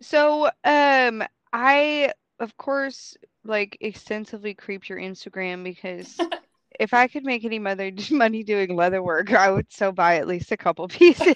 So, 0.00 0.50
um, 0.64 1.22
I 1.52 2.12
of 2.38 2.56
course 2.56 3.16
like 3.44 3.76
extensively 3.80 4.54
creeped 4.54 4.88
your 4.88 4.98
Instagram 4.98 5.62
because 5.64 6.28
if 6.80 6.92
I 6.94 7.06
could 7.08 7.24
make 7.24 7.44
any 7.44 7.58
mother 7.58 7.90
money 8.10 8.42
doing 8.42 8.76
leather 8.76 9.02
work, 9.02 9.32
I 9.32 9.50
would 9.50 9.72
so 9.72 9.92
buy 9.92 10.16
at 10.16 10.26
least 10.26 10.52
a 10.52 10.56
couple 10.56 10.88
pieces. 10.88 11.34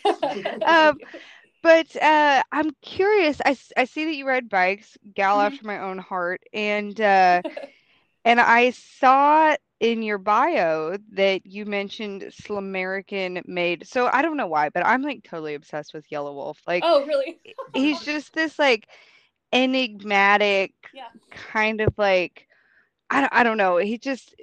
Um, 0.66 0.98
But 1.62 1.94
uh, 2.00 2.42
I'm 2.52 2.70
curious. 2.82 3.40
I, 3.44 3.56
I 3.76 3.84
see 3.84 4.04
that 4.04 4.14
you 4.16 4.26
ride 4.26 4.48
bikes, 4.48 4.96
gal 5.14 5.40
Mhm. 5.40 5.46
after 5.46 5.66
my 5.66 5.78
own 5.80 5.98
heart, 5.98 6.42
and 6.52 6.98
uh, 7.00 7.42
and 8.24 8.40
I 8.40 8.70
saw 8.70 9.54
in 9.84 10.02
your 10.02 10.18
bio 10.18 10.96
that 11.12 11.46
you 11.46 11.66
mentioned 11.66 12.22
Slumerican 12.22 13.46
made. 13.46 13.86
So 13.86 14.08
I 14.10 14.22
don't 14.22 14.38
know 14.38 14.46
why, 14.46 14.70
but 14.70 14.86
I'm 14.86 15.02
like 15.02 15.22
totally 15.24 15.54
obsessed 15.54 15.92
with 15.92 16.08
Yelawolf. 16.08 16.56
Like 16.66 16.82
oh, 16.82 17.04
really? 17.04 17.38
he's 17.74 18.00
just 18.00 18.32
this 18.32 18.58
like 18.58 18.88
enigmatic 19.52 20.72
Yeah. 20.94 21.08
kind 21.30 21.82
of 21.82 21.92
like 21.98 22.48
I 23.10 23.20
don't, 23.20 23.34
I 23.34 23.42
don't 23.44 23.58
know. 23.58 23.76
He 23.76 23.98
just 23.98 24.34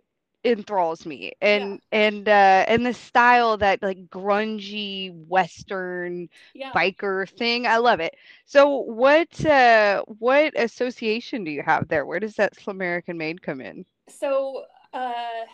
enthralls 0.44 1.06
me 1.06 1.34
and 1.42 1.80
and 1.92 2.28
uh 2.28 2.66
and 2.68 2.86
the 2.86 2.94
style 2.94 3.58
that 3.58 3.82
like 3.82 4.08
grungy 4.10 5.12
western 5.28 6.30
Yeah. 6.54 6.72
biker 6.76 7.30
thing 7.30 7.66
i 7.68 7.78
love 7.78 8.00
it 8.00 8.16
so 8.46 8.78
what 8.80 9.46
uh 9.46 10.02
what 10.20 10.54
association 10.58 11.44
do 11.44 11.52
you 11.52 11.62
have 11.62 11.88
there 11.90 12.06
where 12.06 12.20
does 12.20 12.36
that 12.36 12.56
slumerican 12.56 13.18
made 13.18 13.42
come 13.42 13.62
in 13.62 13.86
So, 14.10 14.66
uh, 14.94 15.46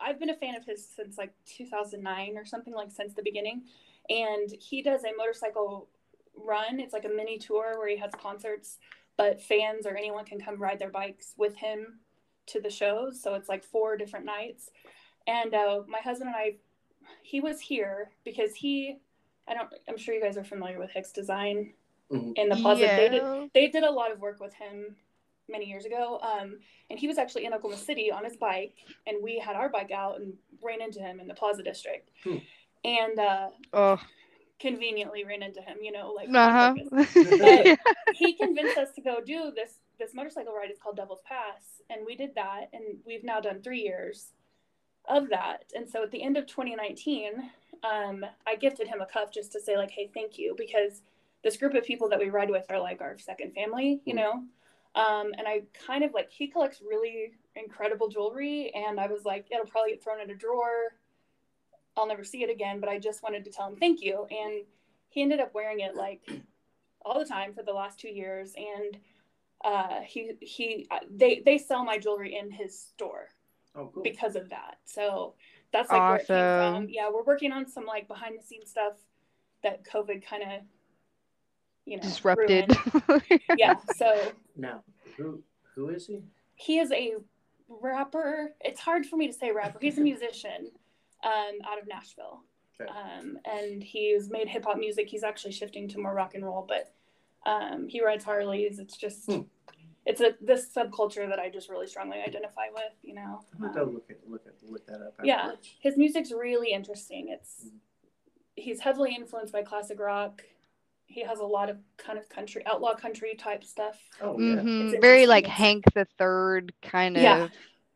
I've 0.00 0.18
been 0.18 0.30
a 0.30 0.34
fan 0.36 0.54
of 0.54 0.64
his 0.64 0.86
since 0.86 1.16
like 1.18 1.32
2009 1.46 2.36
or 2.36 2.44
something 2.44 2.74
like 2.74 2.90
since 2.90 3.14
the 3.14 3.22
beginning, 3.22 3.62
and 4.08 4.50
he 4.60 4.82
does 4.82 5.04
a 5.04 5.10
motorcycle 5.16 5.88
run. 6.36 6.80
It's 6.80 6.92
like 6.92 7.04
a 7.04 7.08
mini 7.08 7.38
tour 7.38 7.78
where 7.78 7.88
he 7.88 7.96
has 7.96 8.10
concerts, 8.20 8.78
but 9.16 9.40
fans 9.40 9.86
or 9.86 9.96
anyone 9.96 10.24
can 10.24 10.40
come 10.40 10.60
ride 10.60 10.78
their 10.78 10.90
bikes 10.90 11.34
with 11.36 11.56
him 11.56 11.98
to 12.46 12.60
the 12.60 12.70
shows. 12.70 13.20
So 13.22 13.34
it's 13.34 13.48
like 13.48 13.64
four 13.64 13.96
different 13.96 14.26
nights, 14.26 14.70
and 15.26 15.54
uh, 15.54 15.82
my 15.88 16.00
husband 16.00 16.28
and 16.28 16.36
I, 16.36 16.56
he 17.22 17.40
was 17.40 17.60
here 17.60 18.10
because 18.24 18.54
he, 18.54 18.98
I 19.48 19.54
don't, 19.54 19.68
I'm 19.88 19.96
sure 19.98 20.14
you 20.14 20.22
guys 20.22 20.36
are 20.36 20.44
familiar 20.44 20.78
with 20.78 20.90
Hicks 20.90 21.12
Design 21.12 21.72
Mhm. 22.10 22.32
in 22.36 22.48
the 22.48 22.56
Plaza. 22.56 22.80
They 22.96 23.08
did 23.08 23.22
they 23.54 23.68
did 23.68 23.84
a 23.84 23.90
lot 23.90 24.10
of 24.10 24.20
work 24.20 24.40
with 24.40 24.52
him 24.54 24.96
many 25.50 25.66
years 25.66 25.84
ago. 25.84 26.20
Um, 26.22 26.58
and 26.90 26.98
he 26.98 27.06
was 27.08 27.18
actually 27.18 27.46
in 27.46 27.54
Oklahoma 27.54 27.80
City 27.80 28.10
on 28.10 28.24
his 28.24 28.36
bike, 28.36 28.74
and 29.06 29.22
we 29.22 29.38
had 29.38 29.56
our 29.56 29.68
bike 29.68 29.90
out 29.90 30.20
and 30.20 30.34
ran 30.62 30.82
into 30.82 31.00
him 31.00 31.20
in 31.20 31.28
the 31.28 31.34
Plaza 31.34 31.62
District, 31.62 32.10
Hmm. 32.24 32.36
and 32.84 33.18
uh, 33.18 33.48
oh 33.72 34.00
conveniently 34.58 35.24
ran 35.24 35.42
into 35.42 35.60
him. 35.60 35.78
You 35.82 35.92
know, 35.92 36.12
like 36.12 36.28
uh-huh 36.28 36.74
purpose. 36.90 37.78
he 38.14 38.34
convinced 38.34 38.76
us 38.78 38.92
to 38.92 39.00
go 39.00 39.20
do 39.24 39.52
this 39.54 39.78
this 39.98 40.14
motorcycle 40.14 40.54
ride. 40.54 40.70
It's 40.70 40.80
called 40.80 40.96
Devil's 40.96 41.22
Pass, 41.24 41.82
and 41.90 42.06
we 42.06 42.16
did 42.16 42.34
that, 42.34 42.70
and 42.72 42.98
we've 43.06 43.24
now 43.24 43.40
done 43.40 43.62
three 43.62 43.82
years 43.82 44.32
of 45.08 45.28
that. 45.30 45.64
And 45.74 45.88
so 45.88 46.02
at 46.02 46.10
the 46.10 46.22
end 46.22 46.36
of 46.36 46.46
2019, 46.46 47.32
um, 47.84 48.24
I 48.46 48.56
gifted 48.56 48.88
him 48.88 49.00
a 49.00 49.06
cup 49.06 49.32
just 49.32 49.52
to 49.52 49.60
say 49.60 49.76
like, 49.76 49.90
hey, 49.90 50.10
thank 50.12 50.38
you, 50.38 50.54
because 50.56 51.02
this 51.42 51.56
group 51.56 51.74
of 51.74 51.84
people 51.84 52.08
that 52.10 52.18
we 52.18 52.28
ride 52.30 52.50
with 52.50 52.66
are 52.70 52.78
like 52.80 53.00
our 53.00 53.18
second 53.18 53.54
family, 53.54 54.00
you 54.04 54.14
know. 54.14 54.42
Um, 54.94 55.32
and 55.38 55.46
I 55.46 55.62
kind 55.86 56.02
of 56.04 56.12
like 56.12 56.30
he 56.30 56.48
collects 56.48 56.82
really 56.86 57.32
incredible 57.54 58.08
jewelry, 58.08 58.72
and 58.74 58.98
I 58.98 59.06
was 59.06 59.24
like, 59.24 59.46
it'll 59.50 59.66
probably 59.66 59.92
get 59.92 60.02
thrown 60.02 60.20
in 60.20 60.30
a 60.30 60.34
drawer. 60.34 60.94
I'll 61.96 62.08
never 62.08 62.24
see 62.24 62.42
it 62.42 62.50
again, 62.50 62.80
but 62.80 62.88
I 62.88 62.98
just 62.98 63.22
wanted 63.22 63.44
to 63.44 63.50
tell 63.50 63.68
him 63.68 63.76
thank 63.76 64.02
you, 64.02 64.26
and 64.30 64.64
he 65.08 65.22
ended 65.22 65.40
up 65.40 65.54
wearing 65.54 65.80
it 65.80 65.94
like 65.94 66.28
all 67.04 67.18
the 67.18 67.24
time 67.24 67.54
for 67.54 67.62
the 67.62 67.72
last 67.72 68.00
two 68.00 68.08
years, 68.08 68.54
and 68.56 68.98
uh, 69.64 70.00
he 70.06 70.32
he 70.40 70.88
they 71.10 71.42
they 71.44 71.58
sell 71.58 71.84
my 71.84 71.98
jewelry 71.98 72.36
in 72.36 72.50
his 72.50 72.78
store 72.78 73.28
Oh, 73.76 73.90
cool. 73.94 74.02
because 74.02 74.34
of 74.34 74.48
that. 74.50 74.78
So 74.84 75.34
that's 75.72 75.90
like 75.90 76.00
where 76.00 76.16
it 76.16 76.26
came 76.26 76.36
from. 76.74 76.86
Yeah, 76.88 77.10
we're 77.12 77.22
working 77.22 77.52
on 77.52 77.68
some 77.68 77.86
like 77.86 78.08
behind 78.08 78.38
the 78.38 78.42
scenes 78.42 78.70
stuff 78.70 78.94
that 79.62 79.84
COVID 79.84 80.24
kind 80.26 80.42
of 80.42 80.48
you 81.90 81.96
know 81.96 82.02
disrupted. 82.02 82.70
Yeah, 83.58 83.74
so 83.96 84.32
Now, 84.56 84.82
who 85.16 85.42
who 85.74 85.88
is 85.88 86.06
he? 86.06 86.22
he 86.54 86.78
is 86.78 86.92
a 86.92 87.14
rapper. 87.68 88.52
It's 88.60 88.80
hard 88.80 89.06
for 89.06 89.16
me 89.16 89.26
to 89.26 89.32
say 89.32 89.50
rapper. 89.50 89.78
He's 89.80 89.98
a 89.98 90.00
musician 90.00 90.70
um, 91.24 91.54
out 91.68 91.78
of 91.80 91.88
Nashville. 91.88 92.42
Okay. 92.80 92.90
Um, 92.90 93.38
and 93.44 93.82
he's 93.82 94.30
made 94.30 94.48
hip 94.48 94.64
hop 94.64 94.78
music. 94.78 95.08
He's 95.08 95.24
actually 95.24 95.52
shifting 95.52 95.88
to 95.88 95.98
more 95.98 96.14
rock 96.14 96.34
and 96.34 96.44
roll, 96.44 96.64
but 96.66 96.92
um, 97.44 97.88
he 97.88 98.02
rides 98.04 98.24
Harleys. 98.24 98.78
It's 98.78 98.96
just, 98.96 99.26
Hmm. 99.26 99.40
it's 100.06 100.20
a 100.20 100.34
this 100.40 100.68
subculture 100.74 101.28
that 101.28 101.38
I 101.38 101.50
just 101.50 101.68
really 101.68 101.86
strongly 101.88 102.18
identify 102.26 102.66
with. 102.72 102.92
You 103.02 103.14
know, 103.14 103.40
I'm 103.54 103.60
gonna 103.60 103.74
go 103.74 103.82
Um, 103.82 103.94
look 103.94 104.10
at 104.10 104.16
look 104.28 104.42
at 104.46 104.54
look 104.70 104.86
that 104.86 105.00
up. 105.02 105.14
Yeah. 105.24 105.52
his 105.80 105.96
music's 105.96 106.30
really 106.32 106.72
interesting. 106.72 107.28
It's 107.30 107.66
he's 108.56 108.80
heavily 108.80 109.14
influenced 109.14 109.52
by 109.52 109.62
classic 109.62 109.98
rock. 109.98 110.42
He 111.10 111.24
has 111.24 111.40
a 111.40 111.44
lot 111.44 111.68
of 111.68 111.78
kind 111.98 112.18
of 112.18 112.28
country, 112.28 112.62
outlaw 112.66 112.94
country 112.94 113.34
type 113.34 113.64
stuff. 113.64 113.98
Oh 114.22 114.38
yeah. 114.38 114.54
Mhm, 114.62 114.92
It's 114.94 115.00
very 115.00 115.26
like 115.26 115.44
hank 115.44 115.84
the 115.92 116.06
third 116.18 116.72
kind 116.82 117.16
of 117.16 117.22
Yeah. 117.22 117.48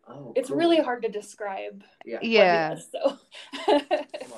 Oh, 0.08 0.32
It's 0.34 0.48
cool. 0.48 0.58
really 0.58 0.80
hard 0.80 1.02
to 1.04 1.08
describe. 1.08 1.84
Yeah. 2.04 2.18
yeah 2.22 2.74
does, 2.74 2.90
so. 2.90 3.18
I'm 3.68 3.78
gonna 3.78 3.84
write 3.88 3.88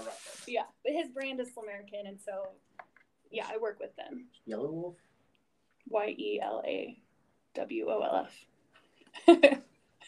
that. 0.04 0.46
yeah, 0.46 0.62
but 0.84 0.92
his 0.92 1.08
brand 1.08 1.40
is 1.40 1.48
American, 1.56 2.06
and 2.06 2.20
so 2.20 2.48
yeah, 3.30 3.46
I 3.50 3.56
work 3.56 3.78
with 3.80 3.96
them. 3.96 4.26
Yelawolf. 4.46 4.94
Y 5.88 6.14
e 6.18 6.40
l 6.42 6.62
a 6.66 6.98
w 7.54 7.86
o 7.88 8.00
l 8.02 8.26
f. 9.26 9.60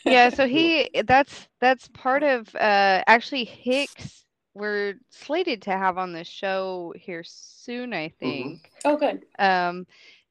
yeah 0.05 0.29
so 0.29 0.47
he 0.57 0.91
that's 1.07 1.49
that's 1.61 1.89
part 1.89 2.23
of 2.23 2.55
uh 2.55 3.03
actually 3.07 3.45
hicks 3.45 4.25
we're 4.59 4.95
slated 5.11 5.63
to 5.63 5.71
have 5.71 5.99
on 5.99 6.13
the 6.13 6.25
show 6.25 6.93
here 6.97 7.23
soon 7.25 7.93
i 7.93 8.09
think 8.09 8.71
Oh, 8.85 8.97
good. 8.97 9.25
um 9.39 9.87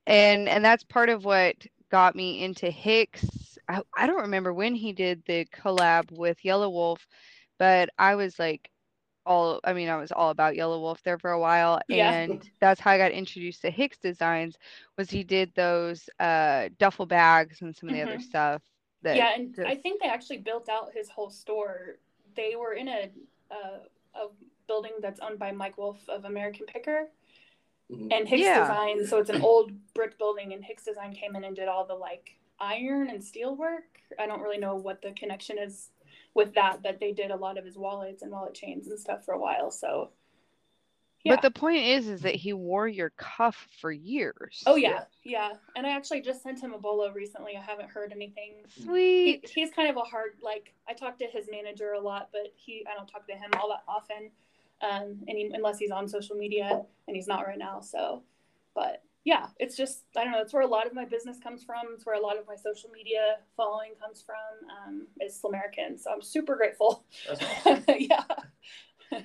and 0.05 0.47
and 0.49 0.63
that's 0.63 0.83
part 0.83 1.09
of 1.09 1.25
what 1.25 1.55
got 1.91 2.15
me 2.15 2.43
into 2.43 2.69
hicks 2.69 3.57
I, 3.69 3.81
I 3.97 4.07
don't 4.07 4.21
remember 4.21 4.53
when 4.53 4.75
he 4.75 4.91
did 4.93 5.23
the 5.25 5.45
collab 5.45 6.11
with 6.11 6.37
yelawolf 6.43 6.99
but 7.59 7.89
i 7.97 8.15
was 8.15 8.37
like 8.39 8.69
all 9.25 9.59
i 9.63 9.73
mean 9.73 9.89
i 9.89 9.97
was 9.97 10.11
all 10.11 10.29
about 10.29 10.53
yelawolf 10.55 11.01
there 11.03 11.17
for 11.19 11.31
a 11.31 11.39
while 11.39 11.79
Yeah. 11.89 12.11
and 12.11 12.49
that's 12.59 12.79
how 12.79 12.91
i 12.91 12.97
got 12.97 13.11
introduced 13.11 13.61
to 13.61 13.69
hicks 13.71 13.97
designs 13.97 14.57
was 14.97 15.09
he 15.09 15.23
did 15.23 15.51
those 15.55 16.09
uh 16.19 16.69
duffel 16.79 17.05
bags 17.05 17.61
and 17.61 17.75
some 17.75 17.89
of 17.89 17.95
the 17.95 18.01
other 18.01 18.17
Mhm. 18.17 18.21
stuff 18.23 18.61
that 19.03 19.17
Yeah, 19.17 19.33
and 19.35 19.53
just- 19.53 19.67
I 19.67 19.75
think 19.75 20.01
they 20.01 20.07
actually 20.09 20.39
built 20.39 20.69
out 20.69 20.93
his 20.93 21.09
whole 21.09 21.29
store. 21.29 21.99
They 22.35 22.55
were 22.55 22.73
in 22.73 22.87
a 22.87 23.09
uh, 23.51 23.79
a 24.21 24.27
building 24.67 24.91
that's 25.01 25.19
owned 25.19 25.39
by 25.39 25.51
Mike 25.51 25.77
Wolf 25.77 25.97
of 26.10 26.25
American 26.25 26.65
Picker 26.65 27.10
Mhm. 27.89 28.12
and 28.12 28.27
Hicks 28.27 28.41
Yeah. 28.43 28.62
Design. 28.62 29.06
So 29.06 29.17
it's 29.19 29.30
an 29.30 29.41
old 29.41 29.71
brick 29.93 30.17
building, 30.17 30.51
and 30.53 30.63
Hicks 30.63 30.84
Design 30.84 31.13
came 31.13 31.36
in 31.36 31.43
and 31.45 31.56
did 31.56 31.67
all 31.67 31.86
the 31.86 31.95
like 31.95 32.36
iron 32.60 33.10
and 33.10 33.23
steel 33.23 33.56
work. 33.56 34.01
I 34.19 34.25
don't 34.25 34.41
really 34.41 34.58
know 34.58 34.75
what 34.75 35.01
the 35.01 35.12
connection 35.13 35.58
is 35.58 35.91
with 36.34 36.53
that, 36.56 36.82
but 36.84 36.99
they 36.99 37.13
did 37.13 37.32
a 37.32 37.36
lot 37.36 37.58
of 37.58 37.63
his 37.65 37.77
wallets 37.77 38.21
and 38.23 38.32
wallet 38.32 38.53
chains 38.53 38.88
and 38.88 38.99
stuff 38.99 39.23
for 39.23 39.34
a 39.34 39.39
while. 39.39 39.71
So 39.71 40.12
yeah. 41.23 41.36
But 41.36 41.41
the 41.41 41.51
point 41.51 41.84
is, 41.84 42.08
is 42.08 42.21
that 42.21 42.36
he 42.36 42.53
wore 42.53 42.88
your 42.88 43.12
cuff 43.17 43.67
for 43.82 43.91
years. 43.91 44.63
Oh 44.65 44.75
yeah, 44.75 45.03
yeah. 45.23 45.53
And 45.75 45.86
I 45.86 45.91
actually 45.91 46.21
just 46.21 46.41
sent 46.41 46.62
him 46.62 46.73
a 46.73 46.77
bolo 46.77 47.12
recently. 47.12 47.58
I 47.58 47.62
haven't 47.62 47.89
heard 47.89 48.12
anything. 48.12 48.53
He, 48.67 48.84
Sweet. 48.84 49.51
he's 49.53 49.71
kind 49.71 49.89
of 49.89 49.97
a 49.97 50.01
hard 50.01 50.34
like 50.41 50.73
I 50.88 50.93
talk 50.93 51.17
to 51.19 51.25
his 51.25 51.47
manager 51.51 51.93
a 51.93 51.99
lot, 51.99 52.30
but 52.32 52.53
he 52.56 52.86
I 52.89 52.95
don't 52.95 53.08
talk 53.08 53.27
to 53.27 53.34
him 53.34 53.51
all 53.60 53.69
that 53.69 53.84
often, 53.88 54.32
um, 54.82 55.17
any, 55.27 55.51
unless 55.53 55.80
he's 55.80 55.91
on 55.91 56.08
social 56.08 56.36
media, 56.36 56.82
and 57.08 57.15
he's 57.15 57.27
not 57.27 57.45
right 57.45 57.60
now. 57.60 57.82
So, 57.82 58.23
but 58.73 59.03
yeah, 59.25 59.47
it's 59.60 59.75
just 59.75 60.03
I 60.15 60.23
don't 60.23 60.32
know. 60.32 60.41
It's 60.41 60.53
where 60.53 60.63
a 60.63 60.67
lot 60.67 60.88
of 60.88 60.93
my 60.93 61.03
business 61.03 61.39
comes 61.39 61.63
from. 61.63 61.88
It's 61.93 62.06
where 62.06 62.15
a 62.15 62.21
lot 62.21 62.38
of 62.38 62.47
my 62.47 62.56
social 62.56 62.89
media 62.89 63.38
following 63.58 63.91
comes 64.01 64.23
from. 64.25 64.69
Um, 64.88 65.08
is 65.19 65.41
American, 65.45 65.97
so 65.97 66.12
I'm 66.12 66.21
super 66.21 66.56
grateful. 66.56 67.03
That's 67.27 67.43
awesome. 67.65 67.84
yeah. 67.99 68.23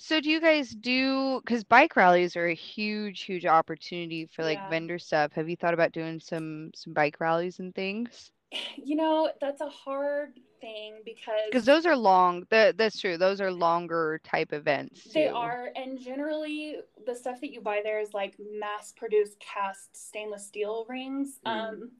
So 0.00 0.20
do 0.20 0.30
you 0.30 0.40
guys 0.40 0.70
do 0.70 1.40
because 1.40 1.64
bike 1.64 1.96
rallies 1.96 2.36
are 2.36 2.46
a 2.46 2.54
huge, 2.54 3.22
huge 3.22 3.46
opportunity 3.46 4.26
for 4.26 4.44
like 4.44 4.60
Yeah. 4.60 4.68
vendor 4.68 4.98
stuff. 4.98 5.32
Have 5.32 5.48
you 5.48 5.56
thought 5.56 5.74
about 5.74 5.92
doing 5.92 6.20
some 6.20 6.70
some 6.74 6.92
bike 6.92 7.16
rallies 7.20 7.58
and 7.58 7.74
things? 7.74 8.30
You 8.76 8.96
know 8.96 9.30
that's 9.40 9.60
a 9.60 9.68
hard 9.68 10.38
thing 10.60 11.02
because 11.04 11.28
Because 11.50 11.64
those 11.64 11.84
are 11.86 11.96
long. 11.96 12.46
That 12.50 12.76
that's 12.78 13.00
true. 13.00 13.18
Those 13.18 13.40
are 13.40 13.50
longer 13.50 14.20
type 14.24 14.52
events. 14.52 15.04
They 15.12 15.28
are, 15.28 15.70
and 15.76 16.00
generally 16.00 16.76
the 17.06 17.14
stuff 17.14 17.40
that 17.40 17.52
you 17.52 17.60
buy 17.60 17.80
there 17.82 18.00
is 18.00 18.14
like 18.14 18.36
mass-produced 18.38 19.38
cast 19.40 19.96
stainless 19.96 20.46
steel 20.46 20.86
rings. 20.88 21.40
Mm. 21.46 21.50
Um, 21.50 21.90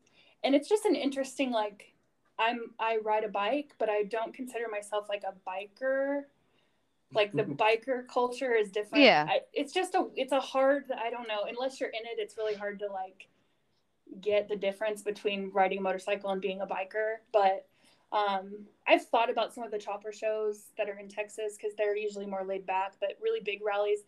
and 0.44 0.54
it's 0.54 0.68
just 0.68 0.84
an 0.84 0.94
interesting 0.94 1.50
like, 1.50 1.94
I'm 2.38 2.70
I 2.78 2.98
ride 2.98 3.24
a 3.24 3.28
bike, 3.28 3.74
but 3.78 3.88
I 3.88 4.04
don't 4.04 4.32
consider 4.32 4.66
myself 4.70 5.08
like 5.08 5.24
a 5.24 5.34
biker. 5.48 6.22
Like 7.12 7.32
the 7.32 7.42
biker 7.44 8.06
culture 8.06 8.54
is 8.54 8.70
different. 8.70 9.04
Yeah. 9.04 9.26
I, 9.28 9.40
it's 9.52 9.72
just 9.72 9.94
a 9.94 10.08
it's 10.14 10.32
a 10.32 10.40
hard 10.40 10.84
I 10.96 11.10
don't 11.10 11.28
know 11.28 11.44
unless 11.48 11.80
you're 11.80 11.90
in 11.90 12.02
it. 12.04 12.18
It's 12.18 12.36
really 12.36 12.54
hard 12.54 12.78
to 12.80 12.86
like 12.86 13.28
get 14.20 14.48
the 14.48 14.56
difference 14.56 15.02
between 15.02 15.50
riding 15.52 15.78
a 15.78 15.82
motorcycle 15.82 16.30
and 16.30 16.40
being 16.40 16.60
a 16.60 16.66
biker. 16.66 17.16
But 17.32 17.66
um, 18.10 18.66
I've 18.86 19.06
thought 19.06 19.30
about 19.30 19.52
some 19.52 19.64
of 19.64 19.70
the 19.70 19.78
chopper 19.78 20.12
shows 20.12 20.70
that 20.78 20.88
are 20.88 20.98
in 20.98 21.08
Texas 21.08 21.56
because 21.56 21.76
they're 21.76 21.96
usually 21.96 22.26
more 22.26 22.44
laid 22.44 22.64
back, 22.66 22.94
but 23.00 23.18
really 23.20 23.40
big 23.40 23.60
rallies. 23.64 24.00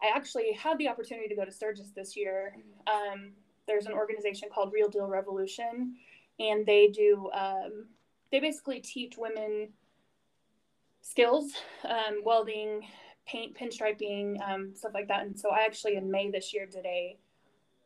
I 0.00 0.10
actually 0.14 0.52
had 0.52 0.78
the 0.78 0.88
opportunity 0.88 1.28
to 1.28 1.34
go 1.34 1.44
to 1.44 1.52
Sturgis 1.52 1.90
this 1.92 2.16
year. 2.16 2.56
Um, 2.86 3.32
there's 3.66 3.86
an 3.86 3.92
organization 3.92 4.48
called 4.52 4.72
Real 4.72 4.88
Deal 4.88 5.06
Revolution, 5.06 5.94
and 6.38 6.66
they 6.66 6.88
do 6.88 7.30
um, 7.32 7.86
they 8.30 8.40
basically 8.40 8.80
teach 8.80 9.16
women 9.16 9.68
skills, 11.02 11.52
um, 11.84 12.22
welding, 12.24 12.80
paint, 13.26 13.56
pinstriping, 13.56 14.36
um, 14.48 14.74
stuff 14.74 14.92
like 14.94 15.08
that. 15.08 15.26
And 15.26 15.38
so 15.38 15.50
I 15.50 15.64
actually 15.64 15.96
in 15.96 16.10
May 16.10 16.30
this 16.30 16.54
year 16.54 16.66
did 16.66 16.86
a 16.86 17.18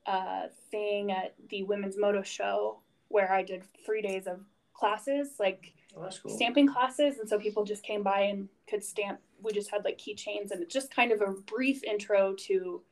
uh, 0.07 0.42
thing 0.70 1.11
at 1.11 1.35
the 1.50 1.64
Women's 1.64 1.98
Moto 1.98 2.22
Show 2.22 2.79
where 3.09 3.33
I 3.33 3.42
did 3.42 3.64
three 3.85 4.02
days 4.02 4.26
of 4.26 4.40
classes, 4.72 5.31
like 5.40 5.72
Oh, 5.96 6.09
cool. 6.22 6.37
stamping 6.37 6.68
classes, 6.68 7.18
and 7.18 7.29
so 7.29 7.38
people 7.38 7.64
just 7.64 7.83
came 7.83 8.02
by 8.02 8.22
and 8.22 8.48
could 8.68 8.85
stamp. 8.85 9.18
We 9.42 9.52
just 9.52 9.70
had 9.70 9.85
like 9.85 9.98
keychains, 9.98 10.50
and 10.50 10.62
it's 10.62 10.72
just 10.72 10.94
kind 10.94 11.11
of 11.11 11.22
a 11.22 11.33
brief 11.33 11.83
intro 11.85 12.35
to 12.35 12.83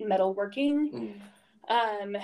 metalworking. 0.00 0.92
Mm. 0.92 1.20
Um, 1.68 2.16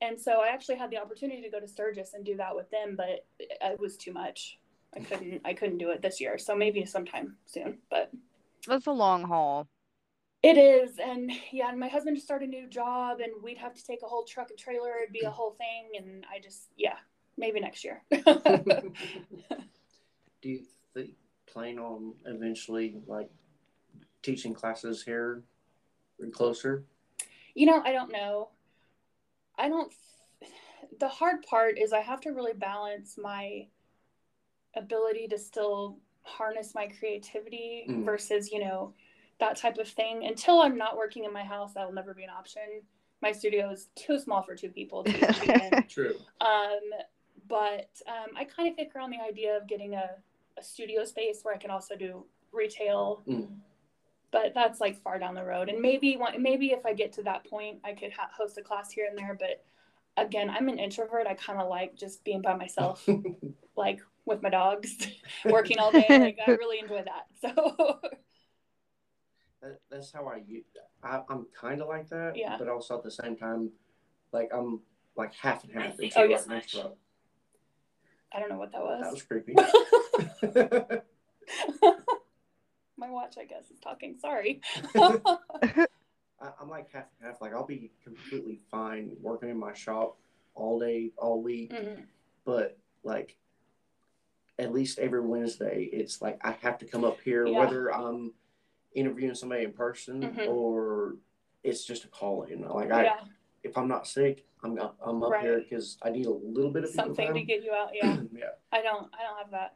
and 0.00 0.18
so 0.18 0.40
I 0.40 0.48
actually 0.48 0.76
had 0.76 0.90
the 0.90 0.96
opportunity 0.96 1.42
to 1.42 1.50
go 1.50 1.60
to 1.60 1.68
Sturgis 1.68 2.14
and 2.14 2.24
do 2.24 2.36
that 2.36 2.56
with 2.56 2.70
them, 2.70 2.94
but 2.96 3.08
it, 3.08 3.26
it 3.60 3.78
was 3.78 3.98
too 3.98 4.12
much. 4.12 4.58
I 4.96 5.00
couldn't. 5.00 5.40
I 5.44 5.54
couldn't 5.54 5.78
do 5.78 5.90
it 5.90 6.02
this 6.02 6.20
year. 6.20 6.38
So 6.38 6.54
maybe 6.54 6.84
sometime 6.84 7.36
soon. 7.46 7.78
But 7.90 8.10
That's 8.66 8.86
a 8.86 8.92
long 8.92 9.24
haul. 9.24 9.66
it 10.42 10.56
is, 10.56 10.98
and 10.98 11.30
yeah, 11.52 11.68
and 11.68 11.78
my 11.78 11.88
husband 11.88 12.16
just 12.16 12.26
started 12.26 12.48
a 12.48 12.52
new 12.52 12.66
job, 12.68 13.20
and 13.20 13.32
we'd 13.42 13.58
have 13.58 13.74
to 13.74 13.84
take 13.84 14.00
a 14.02 14.06
whole 14.06 14.24
truck 14.24 14.50
and 14.50 14.58
trailer. 14.58 14.94
It'd 15.02 15.12
be 15.12 15.24
a 15.24 15.30
whole 15.30 15.56
thing, 15.58 15.90
and 15.96 16.24
I 16.32 16.40
just 16.40 16.68
yeah, 16.76 16.96
maybe 17.36 17.60
next 17.60 17.84
year. 17.84 18.02
Do 18.10 18.22
you 20.48 20.62
think 20.94 21.10
plan 21.46 21.78
on 21.78 22.14
eventually 22.26 22.96
like 23.06 23.30
teaching 24.22 24.54
classes 24.54 25.02
here 25.02 25.42
or 26.20 26.26
closer? 26.28 26.84
You 27.54 27.66
know, 27.66 27.82
I 27.84 27.92
don't 27.92 28.12
know. 28.12 28.50
I 29.58 29.68
don't. 29.68 29.92
The 31.00 31.08
hard 31.08 31.42
part 31.42 31.78
is 31.78 31.92
I 31.92 32.00
have 32.00 32.20
to 32.22 32.30
really 32.30 32.54
balance 32.54 33.16
my 33.20 33.66
ability 34.78 35.28
to 35.28 35.38
still 35.38 35.98
harness 36.22 36.74
my 36.74 36.86
creativity 36.98 37.86
Mm. 37.88 38.04
versus, 38.04 38.50
you 38.52 38.60
know, 38.60 38.94
that 39.40 39.56
type 39.56 39.78
of 39.78 39.88
thing. 39.88 40.24
Until 40.26 40.60
I'm 40.60 40.76
not 40.76 40.96
working 40.96 41.24
in 41.24 41.32
my 41.32 41.44
house, 41.44 41.74
that 41.74 41.86
will 41.86 41.94
never 41.94 42.14
be 42.14 42.24
an 42.24 42.30
option. 42.30 42.62
My 43.22 43.32
studio 43.32 43.70
is 43.70 43.88
too 43.94 44.18
small 44.18 44.42
for 44.42 44.54
two 44.54 44.70
people 44.70 45.04
to 45.04 45.12
be. 45.12 45.82
True. 45.88 46.14
Um, 46.40 46.80
but 47.48 47.90
um, 48.06 48.36
I 48.36 48.44
kind 48.44 48.68
of 48.70 48.76
kick 48.76 48.92
around 48.94 49.10
the 49.10 49.20
idea 49.20 49.56
of 49.56 49.66
getting 49.66 49.94
a, 49.94 50.10
a 50.58 50.62
studio 50.62 51.04
space 51.04 51.40
where 51.42 51.54
I 51.54 51.58
can 51.58 51.70
also 51.70 51.96
do 51.96 52.24
retail 52.52 53.22
Mm. 53.26 53.48
but 54.30 54.52
that's 54.54 54.80
like 54.80 55.00
far 55.02 55.18
down 55.18 55.34
the 55.34 55.44
road 55.44 55.68
and 55.68 55.80
maybe 55.80 56.16
one, 56.16 56.40
maybe 56.42 56.68
if 56.72 56.84
i 56.86 56.94
get 56.94 57.12
to 57.12 57.22
that 57.22 57.44
point 57.44 57.78
i 57.84 57.92
could 57.92 58.10
ha- 58.12 58.30
host 58.36 58.56
a 58.56 58.62
class 58.62 58.90
here 58.90 59.06
and 59.08 59.16
there 59.18 59.36
but 59.38 59.62
again 60.16 60.48
i'm 60.48 60.68
an 60.70 60.78
introvert 60.78 61.26
i 61.26 61.34
kind 61.34 61.60
of 61.60 61.68
like 61.68 61.94
just 61.94 62.24
being 62.24 62.40
by 62.40 62.54
myself 62.54 63.06
like 63.76 64.00
with 64.28 64.42
my 64.42 64.50
dogs 64.50 64.96
working 65.46 65.78
all 65.78 65.90
day 65.90 66.04
like 66.08 66.38
i 66.46 66.50
really 66.52 66.78
enjoy 66.78 67.02
that 67.04 67.26
so 67.40 68.00
That, 69.60 69.80
that's 69.90 70.12
how 70.12 70.28
I. 70.28 70.42
I'm 71.28 71.46
kind 71.60 71.82
of 71.82 71.88
like 71.88 72.08
that. 72.10 72.34
Yeah. 72.36 72.54
But 72.58 72.68
also 72.68 72.96
at 72.96 73.02
the 73.02 73.10
same 73.10 73.34
time, 73.36 73.70
like 74.32 74.50
I'm 74.54 74.80
like 75.16 75.34
half 75.34 75.64
and 75.64 75.72
half. 75.72 75.96
think 75.96 76.12
Oh, 76.14 76.22
introvert 76.22 76.30
yes. 76.30 76.46
and 76.46 76.54
extrovert. 76.62 76.96
i 78.32 78.38
don't 78.38 78.50
know 78.50 78.58
what 78.58 78.70
that 78.70 78.80
was. 78.82 79.00
That 79.02 79.10
was 79.12 79.22
was 79.22 79.22
creepy. 79.24 79.54
my 82.96 83.10
watch 83.10 83.36
i 83.38 83.44
guess 83.44 83.64
is 83.70 83.78
talking 83.80 84.16
sorry 84.20 84.60
I, 86.40 86.50
I'm 86.60 86.68
like 86.68 86.88
half 86.92 87.06
and 87.20 87.26
half. 87.28 87.40
Like 87.40 87.52
I'll 87.52 87.66
be 87.66 87.90
completely 88.04 88.60
fine 88.70 89.10
working 89.20 89.48
in 89.48 89.58
my 89.58 89.72
shop 89.74 90.16
all 90.54 90.78
day, 90.78 91.10
all 91.16 91.42
week. 91.42 91.72
Mhm. 91.72 92.04
But 92.44 92.78
like 93.02 93.36
at 94.58 94.72
least 94.72 94.98
every 94.98 95.20
Wednesday, 95.20 95.88
it's 95.92 96.20
like 96.20 96.38
I 96.44 96.52
have 96.62 96.78
to 96.78 96.84
come 96.84 97.04
up 97.04 97.20
here, 97.20 97.46
Yeah. 97.46 97.58
whether 97.58 97.92
I'm 97.94 98.32
interviewing 98.94 99.34
somebody 99.34 99.64
in 99.64 99.72
person 99.72 100.22
Mhm. 100.22 100.48
or 100.48 101.16
it's 101.62 101.84
just 101.84 102.04
a 102.04 102.08
call 102.08 102.42
in. 102.44 102.62
Like 102.62 102.90
I, 102.90 103.04
yeah 103.04 103.20
if 103.64 103.76
I'm 103.76 103.88
not 103.88 104.06
sick, 104.06 104.46
I'm 104.62 104.78
up, 104.78 104.96
I'm 105.04 105.20
up 105.22 105.32
Right. 105.32 105.42
here 105.42 105.58
because 105.60 105.98
I 106.02 106.10
need 106.10 106.26
a 106.26 106.30
little 106.30 106.70
bit 106.70 106.84
of 106.84 106.90
something 106.90 107.34
to 107.34 107.42
get 107.42 107.62
you 107.64 107.72
out 107.72 107.90
yeah 107.92 108.16
yeah. 108.32 108.50
i 108.70 108.80
don't 108.80 109.12
i 109.14 109.22
don't 109.24 109.36
have 109.36 109.50
that 109.50 109.74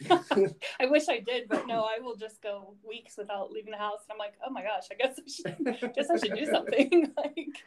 I 0.80 0.86
wish 0.86 1.08
I 1.08 1.20
did, 1.20 1.48
but 1.48 1.66
no, 1.66 1.84
I 1.84 2.00
will 2.00 2.16
just 2.16 2.42
go 2.42 2.74
weeks 2.86 3.16
without 3.16 3.50
leaving 3.50 3.72
the 3.72 3.78
house. 3.78 4.00
And 4.08 4.12
I'm 4.14 4.18
like, 4.18 4.34
oh 4.46 4.50
my 4.50 4.62
gosh, 4.62 4.84
I 4.90 4.94
guess 4.94 5.18
I 5.18 5.30
should, 5.30 5.94
guess 5.94 6.10
I 6.10 6.16
should 6.16 6.34
do 6.34 6.46
something. 6.46 7.12
like, 7.16 7.64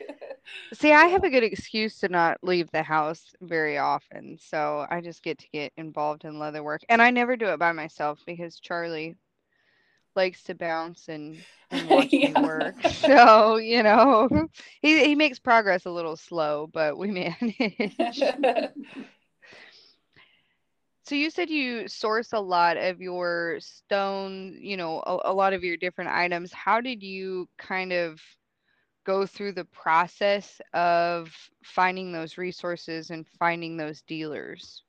See, 0.74 0.92
I 0.94 1.06
have 1.08 1.24
a 1.24 1.30
good 1.30 1.44
excuse 1.44 1.98
to 2.00 2.10
not 2.10 2.38
leave 2.44 2.70
the 2.72 2.84
house 2.84 3.34
very 3.42 3.78
often, 3.78 4.38
so 4.40 4.86
I 4.90 5.02
just 5.02 5.24
get 5.24 5.40
to 5.40 5.48
get 5.50 5.74
involved 5.78 6.26
in 6.26 6.38
leather 6.40 6.64
work, 6.64 6.82
and 6.90 7.02
I 7.02 7.10
never 7.12 7.36
do 7.36 7.48
it 7.48 7.58
by 7.60 7.72
myself 7.72 8.20
because 8.26 8.60
Charlie 8.60 9.16
likes 10.16 10.44
to 10.44 10.56
bounce 10.56 11.08
and, 11.08 11.46
and 11.72 11.88
watch 11.88 12.20
Yeah. 12.22 12.30
me 12.30 12.34
work. 12.36 12.84
So 12.84 13.58
you 13.58 13.84
know, 13.84 14.30
he 14.82 15.06
he 15.06 15.16
makes 15.16 15.40
progress 15.40 15.86
a 15.86 15.92
little 15.92 16.18
slow, 16.18 16.68
but 16.68 16.98
we 16.98 17.12
manage. 17.12 18.36
So 21.10 21.16
you 21.16 21.32
said 21.32 21.50
you 21.50 21.88
source 21.88 22.34
a 22.34 22.40
lot 22.40 22.78
of 22.78 23.02
your 23.02 23.58
stone, 23.62 24.56
you 24.62 24.78
know, 24.78 25.02
a, 25.08 25.32
a 25.32 25.34
lot 25.34 25.54
of 25.54 25.64
your 25.64 25.76
different 25.76 26.12
items. 26.12 26.54
How 26.54 26.82
did 26.82 27.02
you 27.02 27.50
kind 27.58 27.92
of 27.92 28.22
go 29.06 29.26
through 29.26 29.54
the 29.54 29.66
process 29.66 30.62
of 30.72 31.36
finding 31.64 32.12
those 32.12 32.38
resources 32.38 33.10
and 33.10 33.26
finding 33.40 33.76
those 33.76 34.04
dealers? 34.04 34.84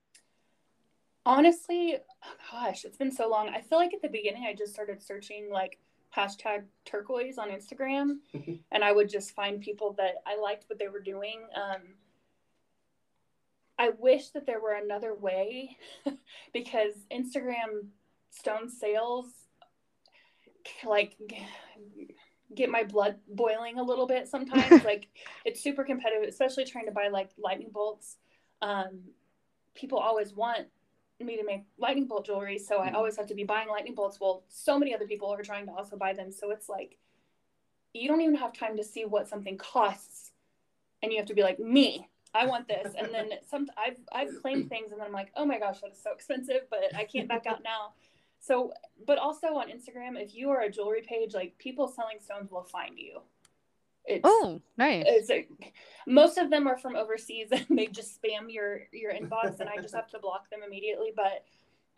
Honestly, 1.24 1.96
oh 1.96 2.35
gosh, 2.52 2.85
it's 2.85 2.98
been 2.98 3.12
so 3.12 3.26
long. 3.26 3.48
I 3.48 3.62
feel 3.62 3.78
like 3.78 3.94
at 3.94 4.02
the 4.02 4.09
beginning, 4.09 4.44
I 4.44 4.52
just 4.52 4.74
started 4.74 5.02
searching 5.02 5.48
like 5.50 5.78
hashtag 6.14 6.64
turquoise 6.85 7.38
on 7.38 7.48
Instagram, 7.48 8.18
and 8.72 8.85
I 8.85 8.92
would 8.92 9.09
just 9.09 9.35
find 9.35 9.59
people 9.59 9.94
that 9.94 10.16
I 10.26 10.38
liked 10.38 10.66
what 10.68 10.78
they 10.78 10.88
were 10.88 11.00
doing. 11.00 11.44
Um, 11.56 11.94
I 13.80 13.90
wish 13.98 14.28
that 14.30 14.44
there 14.44 14.60
were 14.60 14.74
another 14.74 15.14
way 15.14 15.76
because 16.52 16.92
Instagram 17.10 17.88
stone 18.30 18.68
sales 18.68 19.26
like 20.84 21.16
get 22.54 22.68
my 22.68 22.84
blood 22.84 23.16
boiling 23.26 23.78
a 23.78 23.82
little 23.82 24.06
bit 24.06 24.28
sometimes. 24.28 24.84
Like 24.90 25.08
it's 25.46 25.62
super 25.62 25.82
competitive 25.84 26.28
especially 26.28 26.64
trying 26.64 26.86
to 26.86 26.92
buy 26.92 27.08
like 27.08 27.30
lightning 27.38 27.70
bolts. 27.72 28.18
Um, 28.60 29.00
people 29.74 29.98
always 29.98 30.34
want 30.34 30.66
me 31.18 31.38
to 31.38 31.44
make 31.44 31.64
lightning 31.78 32.06
bolt 32.06 32.26
jewelry 32.26 32.58
so 32.58 32.78
i 32.80 32.88
Mhm. 32.90 32.94
always 32.94 33.16
have 33.16 33.26
to 33.26 33.34
be 33.34 33.44
buying 33.44 33.68
lightning 33.68 33.94
bolts. 33.94 34.20
Well 34.20 34.44
so 34.48 34.78
many 34.78 34.94
other 34.94 35.06
people 35.06 35.32
are 35.32 35.42
trying 35.42 35.66
to 35.66 35.72
also 35.72 35.96
buy 35.96 36.12
them 36.12 36.30
so 36.30 36.50
it's 36.50 36.68
like 36.68 36.98
you 37.94 38.08
don't 38.08 38.20
even 38.20 38.34
have 38.36 38.52
time 38.52 38.76
to 38.76 38.84
see 38.84 39.04
what 39.06 39.26
something 39.28 39.56
costs 39.56 40.32
and 41.02 41.12
you 41.12 41.18
have 41.18 41.26
to 41.28 41.34
be 41.34 41.42
like 41.42 41.58
me 41.58 42.09
i 42.34 42.46
want 42.46 42.66
this 42.68 42.94
and 42.98 43.12
then 43.12 43.30
some 43.48 43.66
i've 43.76 43.98
i've 44.12 44.30
claimed 44.40 44.68
things 44.68 44.92
and 44.92 45.00
then 45.00 45.06
i'm 45.06 45.12
like 45.12 45.32
oh 45.36 45.44
my 45.44 45.58
gosh 45.58 45.80
that 45.80 45.92
is 45.92 46.02
so 46.02 46.12
expensive 46.12 46.62
but 46.70 46.94
i 46.96 47.04
can't 47.04 47.28
back 47.28 47.46
out 47.46 47.62
now 47.64 47.92
so 48.38 48.72
but 49.06 49.18
also 49.18 49.48
on 49.48 49.68
instagram 49.68 50.16
if 50.20 50.34
you 50.34 50.50
are 50.50 50.62
a 50.62 50.70
jewelry 50.70 51.02
page 51.06 51.34
like 51.34 51.56
people 51.58 51.88
selling 51.88 52.18
stones 52.20 52.50
will 52.50 52.64
find 52.64 52.98
you 52.98 53.20
it's 54.06 54.22
Oh, 54.24 54.60
nice. 54.76 55.04
it's 55.06 55.28
like, 55.28 55.50
most 56.06 56.38
of 56.38 56.50
them 56.50 56.66
are 56.66 56.78
from 56.78 56.96
overseas 56.96 57.48
and 57.52 57.66
they 57.78 57.86
just 57.86 58.20
spam 58.20 58.52
your 58.52 58.82
your 58.92 59.12
inbox 59.12 59.60
and 59.60 59.68
I 59.68 59.76
just 59.76 59.94
have 59.94 60.08
to 60.10 60.18
block 60.18 60.48
them 60.50 60.60
immediately. 60.66 61.12
But 61.14 61.44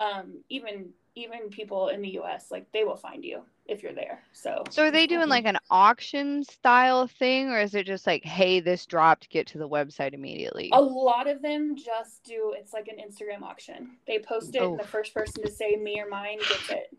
um, 0.05 0.43
even 0.49 0.91
even 1.15 1.51
people 1.51 1.89
in 1.89 2.01
the 2.03 2.11
U.S. 2.11 2.47
like 2.51 2.71
they 2.73 2.85
will 2.85 2.97
find 2.97 3.25
you 3.25 3.43
if 3.67 3.83
you're 3.83 3.93
there. 3.95 4.23
So 4.33 4.65
So 4.71 4.85
are 4.85 4.91
they 4.91 5.07
doing 5.07 5.29
like 5.29 5.45
an 5.45 5.59
auction 5.71 6.43
style 6.45 7.07
thing, 7.07 7.51
or 7.51 7.61
is 7.61 7.75
it 7.75 7.87
just 7.87 8.07
like, 8.07 8.25
hey, 8.25 8.61
this 8.61 8.87
dropped, 8.87 9.31
get 9.31 9.47
to 9.49 9.59
the 9.59 9.69
website 9.69 10.15
immediately? 10.15 10.71
a 10.73 10.81
lot 10.81 11.29
of 11.29 11.43
them 11.43 11.77
just 11.77 12.25
do 12.25 12.55
it's 12.57 12.73
like 12.73 12.89
an 12.89 12.97
Instagram 12.97 13.43
auction. 13.43 13.97
They 14.07 14.19
post 14.19 14.55
it 14.55 14.63
and 14.63 14.79
the 14.79 14.85
first 14.85 15.15
person 15.15 15.43
to 15.45 15.51
say 15.51 15.77
me 15.77 16.01
or 16.01 16.09
mine 16.09 16.39
gets 16.39 16.71
it. 16.71 16.97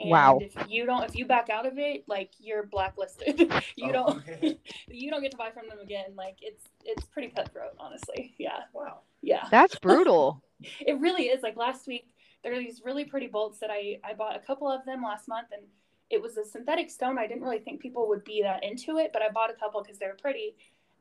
And 0.00 0.10
Wow. 0.10 0.38
if 0.40 0.54
you 0.70 0.86
don't 0.86 1.04
if 1.04 1.16
you 1.16 1.26
back 1.26 1.48
out 1.50 1.66
of 1.66 1.78
it, 1.78 2.04
like 2.06 2.30
you're 2.38 2.64
blacklisted. 2.66 3.40
you 3.76 3.88
Oh, 3.88 3.92
don't 3.92 4.16
okay. 4.18 4.58
you 4.88 5.10
don't 5.10 5.22
get 5.22 5.30
to 5.32 5.36
buy 5.36 5.50
from 5.50 5.68
them 5.68 5.78
again. 5.80 6.14
Like 6.16 6.36
it's 6.40 6.64
it's 6.84 7.04
pretty 7.06 7.28
cutthroat, 7.28 7.72
honestly. 7.78 8.34
Yeah. 8.38 8.60
Wow. 8.72 9.00
Yeah. 9.22 9.46
That's 9.50 9.78
brutal. 9.78 10.42
it 10.86 10.98
really 11.00 11.24
is 11.24 11.42
like 11.42 11.56
last 11.56 11.86
week 11.86 12.08
there 12.46 12.54
are 12.54 12.60
these 12.60 12.82
really 12.84 13.04
pretty 13.04 13.26
bolts 13.26 13.58
that 13.58 13.70
I, 13.72 13.98
I 14.04 14.14
bought 14.14 14.36
a 14.36 14.38
couple 14.38 14.70
of 14.70 14.84
them 14.86 15.02
last 15.02 15.26
month 15.26 15.48
and 15.52 15.62
it 16.10 16.22
was 16.22 16.36
a 16.36 16.44
synthetic 16.44 16.90
stone. 16.90 17.18
I 17.18 17.26
didn't 17.26 17.42
really 17.42 17.58
think 17.58 17.80
people 17.82 18.06
would 18.06 18.22
be 18.22 18.40
that 18.42 18.62
into 18.62 18.98
it 18.98 19.10
but 19.12 19.20
i 19.20 19.28
bought 19.28 19.50
a 19.50 19.54
couple 19.54 19.82
because 19.82 19.98
they're 19.98 20.14
pretty. 20.14 20.54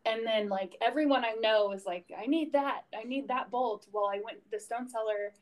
And 0.08 0.26
then 0.26 0.50
like 0.50 0.76
everyone 0.82 1.24
i 1.24 1.34
know 1.40 1.72
is 1.72 1.86
like 1.86 2.06
i 2.20 2.26
need 2.26 2.52
that. 2.54 2.82
I 3.00 3.04
need 3.04 3.28
that 3.28 3.52
bolt. 3.52 3.86
Well 3.92 4.10
i 4.12 4.20
went 4.26 4.40
the 4.52 4.60
stone 4.60 4.90
seller 4.90 5.34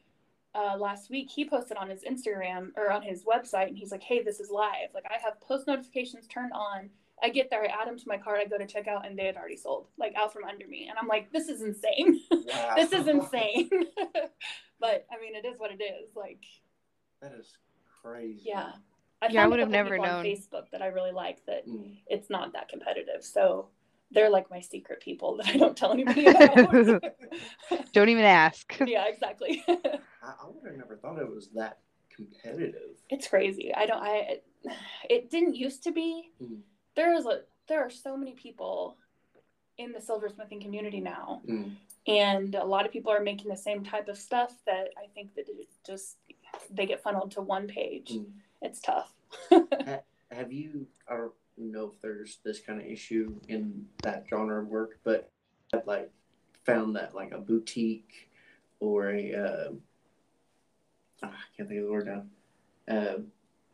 uh, 0.53 0.77
last 0.77 1.09
week 1.09 1.31
he 1.33 1.47
posted 1.49 1.77
on 1.77 1.89
his 1.89 2.03
instagram 2.03 2.71
or 2.75 2.91
on 2.91 3.01
his 3.01 3.23
website 3.23 3.69
and 3.69 3.77
he's 3.77 3.91
like 3.91 4.03
hey 4.03 4.21
this 4.21 4.41
is 4.41 4.51
live. 4.51 4.89
Like 4.93 5.05
i 5.09 5.17
have 5.23 5.39
post 5.39 5.67
notifications 5.67 6.27
turned 6.27 6.51
on. 6.51 6.89
I 7.21 7.29
get 7.29 7.49
there 7.49 7.63
i 7.63 7.67
add 7.67 7.87
them 7.87 7.97
to 7.97 8.07
my 8.07 8.17
cart 8.17 8.41
i 8.41 8.45
go 8.45 8.57
to 8.57 8.65
checkout 8.65 9.07
and 9.07 9.17
they 9.17 9.25
had 9.25 9.37
already 9.37 9.55
sold 9.55 9.87
like 9.97 10.15
out 10.15 10.33
from 10.33 10.43
under 10.43 10.67
me. 10.67 10.87
And 10.89 10.99
i'm 10.99 11.07
like 11.07 11.31
this 11.31 11.47
is 11.47 11.61
insane. 11.61 12.19
Wow. 12.45 12.73
this 12.75 12.91
is 12.91 13.07
insane. 13.07 13.69
but 14.83 15.05
I 15.09 15.19
mean, 15.21 15.33
it 15.33 15.45
is 15.47 15.57
what 15.59 15.71
it 15.71 15.81
is. 15.81 16.09
Like, 16.15 16.43
That 17.21 17.31
is 17.39 17.57
crazy. 18.01 18.41
yeah. 18.43 18.73
I 19.21 19.27
Yeah, 19.29 19.45
I 19.45 19.47
would 19.47 19.59
have 19.59 19.69
never 19.69 19.97
known. 19.97 20.07
on 20.07 20.25
Facebook 20.25 20.69
that 20.73 20.81
I 20.81 20.87
really 20.87 21.13
like 21.13 21.43
that 21.45 21.65
Mm. 21.65 21.95
it's 22.07 22.29
not 22.29 22.51
that 22.53 22.67
competitive. 22.67 23.23
So 23.23 23.69
they're 24.11 24.29
like 24.29 24.49
my 24.51 24.59
secret 24.59 24.99
people 24.99 25.37
that 25.37 25.47
I 25.47 25.57
don't 25.57 25.77
tell 25.77 25.93
anybody 25.93 26.25
about. 26.27 27.01
Don't 27.93 28.09
even 28.09 28.25
ask. 28.25 28.75
yeah, 28.85 29.05
exactly. 29.07 29.63
I, 29.67 29.73
I 30.21 30.45
would 30.47 30.65
have 30.67 30.77
never 30.77 30.97
thought 30.97 31.17
it 31.19 31.27
was 31.33 31.47
that 31.55 31.79
competitive. 32.15 32.91
it's 33.09 33.27
crazy. 33.27 33.73
I 33.73 33.85
don't. 33.87 34.01
I. 34.03 34.39
It 35.09 35.31
didn't 35.31 35.55
used 35.55 35.83
to 35.83 35.91
be. 35.91 36.29
Mm. 36.41 36.59
There 36.95 37.13
is 37.15 37.25
a. 37.25 37.41
There 37.69 37.81
are 37.81 37.89
so 37.89 38.15
many 38.17 38.33
people 38.33 38.97
in 39.77 39.93
the 39.93 39.99
silversmithing 39.99 40.61
community 40.61 40.99
now, 40.99 41.41
Mm. 41.49 41.75
And 42.07 42.55
a 42.55 42.65
lot 42.65 42.85
of 42.85 42.91
people 42.91 43.11
are 43.11 43.23
making 43.23 43.49
the 43.49 43.57
same 43.57 43.83
type 43.83 44.07
of 44.07 44.17
stuff 44.17 44.53
that 44.65 44.89
I 44.97 45.07
think 45.13 45.35
that 45.35 45.47
it 45.47 45.67
just 45.85 46.17
they 46.69 46.85
get 46.85 47.01
funneled 47.01 47.31
to 47.31 47.41
one 47.41 47.67
page. 47.67 48.13
Mm. 48.13 48.25
It's 48.61 48.79
tough. 48.79 49.13
Have 50.31 50.51
you? 50.51 50.87
I 51.09 51.17
don't 51.17 51.33
know 51.57 51.91
if 51.93 52.01
there's 52.01 52.39
this 52.43 52.59
kind 52.59 52.81
of 52.81 52.87
issue 52.87 53.35
in 53.47 53.85
that 54.03 54.25
genre 54.29 54.61
of 54.61 54.67
work, 54.67 54.99
but 55.03 55.31
I've 55.73 55.87
like 55.87 56.11
found 56.65 56.95
that 56.95 57.15
like 57.15 57.31
a 57.31 57.37
boutique 57.37 58.29
or 58.79 59.11
a 59.11 59.33
uh, 59.33 59.71
I 61.23 61.29
can't 61.55 61.69
think 61.69 61.79
of 61.79 61.85
the 61.85 61.91
word 61.91 62.07
now. 62.07 62.23
Uh, 62.87 63.19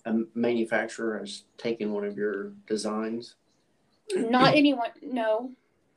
a 0.05 0.13
manufacturer 0.33 1.19
has 1.19 1.43
taken 1.57 1.91
one 1.91 2.05
of 2.05 2.17
your 2.17 2.53
designs. 2.67 3.35
Not 4.15 4.55
anyone. 4.55 4.89
No. 5.01 5.51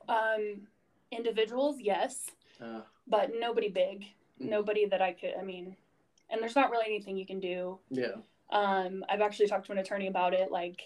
Um, 0.07 0.67
individuals, 1.15 1.77
yes, 1.79 2.29
Uh, 2.61 2.81
but 3.07 3.31
nobody 3.39 3.69
big. 3.69 4.01
Mm. 4.41 4.49
Nobody 4.49 4.85
that 4.85 5.01
I 5.01 5.13
could. 5.13 5.33
I 5.39 5.43
mean, 5.43 5.75
and 6.29 6.41
there's 6.41 6.55
not 6.55 6.71
really 6.71 6.85
anything 6.87 7.17
you 7.17 7.25
can 7.25 7.39
do 7.39 7.79
yeah. 7.89 8.15
um, 8.51 9.03
I've 9.09 9.21
actually 9.21 9.47
talked 9.47 9.65
to 9.67 9.71
an 9.71 9.77
attorney 9.79 10.07
about 10.07 10.33
it. 10.33 10.51
Like, 10.51 10.81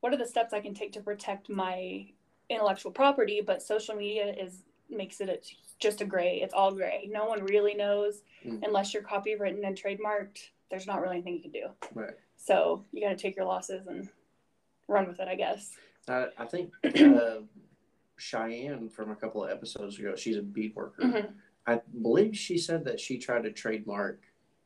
what 0.00 0.12
are 0.12 0.16
the 0.16 0.26
steps 0.26 0.52
I 0.52 0.60
can 0.60 0.74
take 0.74 0.92
to 0.92 1.00
protect 1.00 1.48
my 1.48 2.06
intellectual 2.48 2.92
property? 2.92 3.40
But 3.44 3.62
social 3.62 3.94
media 3.94 4.32
is 4.32 4.62
makes 4.90 5.20
it 5.20 5.28
it's 5.28 5.54
just 5.78 6.00
a 6.00 6.04
gray. 6.04 6.40
It's 6.42 6.54
all 6.54 6.72
gray. 6.72 7.08
No 7.10 7.26
one 7.26 7.44
really 7.44 7.74
knows 7.74 8.22
Mm. 8.44 8.62
unless 8.64 8.94
you're 8.94 9.02
copywritten 9.02 9.66
and 9.66 9.76
trademarked. 9.76 10.50
There's 10.70 10.86
not 10.86 11.00
really 11.02 11.16
anything 11.16 11.34
you 11.34 11.42
can 11.42 11.50
do. 11.50 11.66
Right. 11.94 12.14
So 12.36 12.84
you 12.92 13.00
got 13.02 13.10
to 13.10 13.16
take 13.16 13.36
your 13.36 13.46
losses 13.46 13.86
and 13.88 14.08
run 14.86 15.08
with 15.08 15.18
it, 15.20 15.26
I 15.28 15.34
guess. 15.34 15.74
I, 16.08 16.28
I 16.38 16.44
think 16.46 16.72
uh, 16.84 17.40
Cheyenne 18.18 18.88
from 18.88 19.10
a 19.10 19.16
couple 19.16 19.44
of 19.44 19.50
episodes 19.50 19.98
ago. 19.98 20.14
She's 20.16 20.36
a 20.36 20.42
bead 20.42 20.74
worker. 20.74 21.02
Mhm. 21.02 21.34
I 21.66 21.80
believe 22.02 22.36
she 22.36 22.58
said 22.58 22.84
that 22.84 22.98
she 23.00 23.18
tried 23.18 23.44
to 23.44 23.52
trademark. 23.52 24.20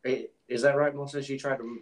eh, 0.04 0.24
Is 0.48 0.62
that 0.62 0.76
right, 0.76 0.94
Melissa? 0.94 1.22
She 1.22 1.36
tried 1.38 1.58
to 1.58 1.80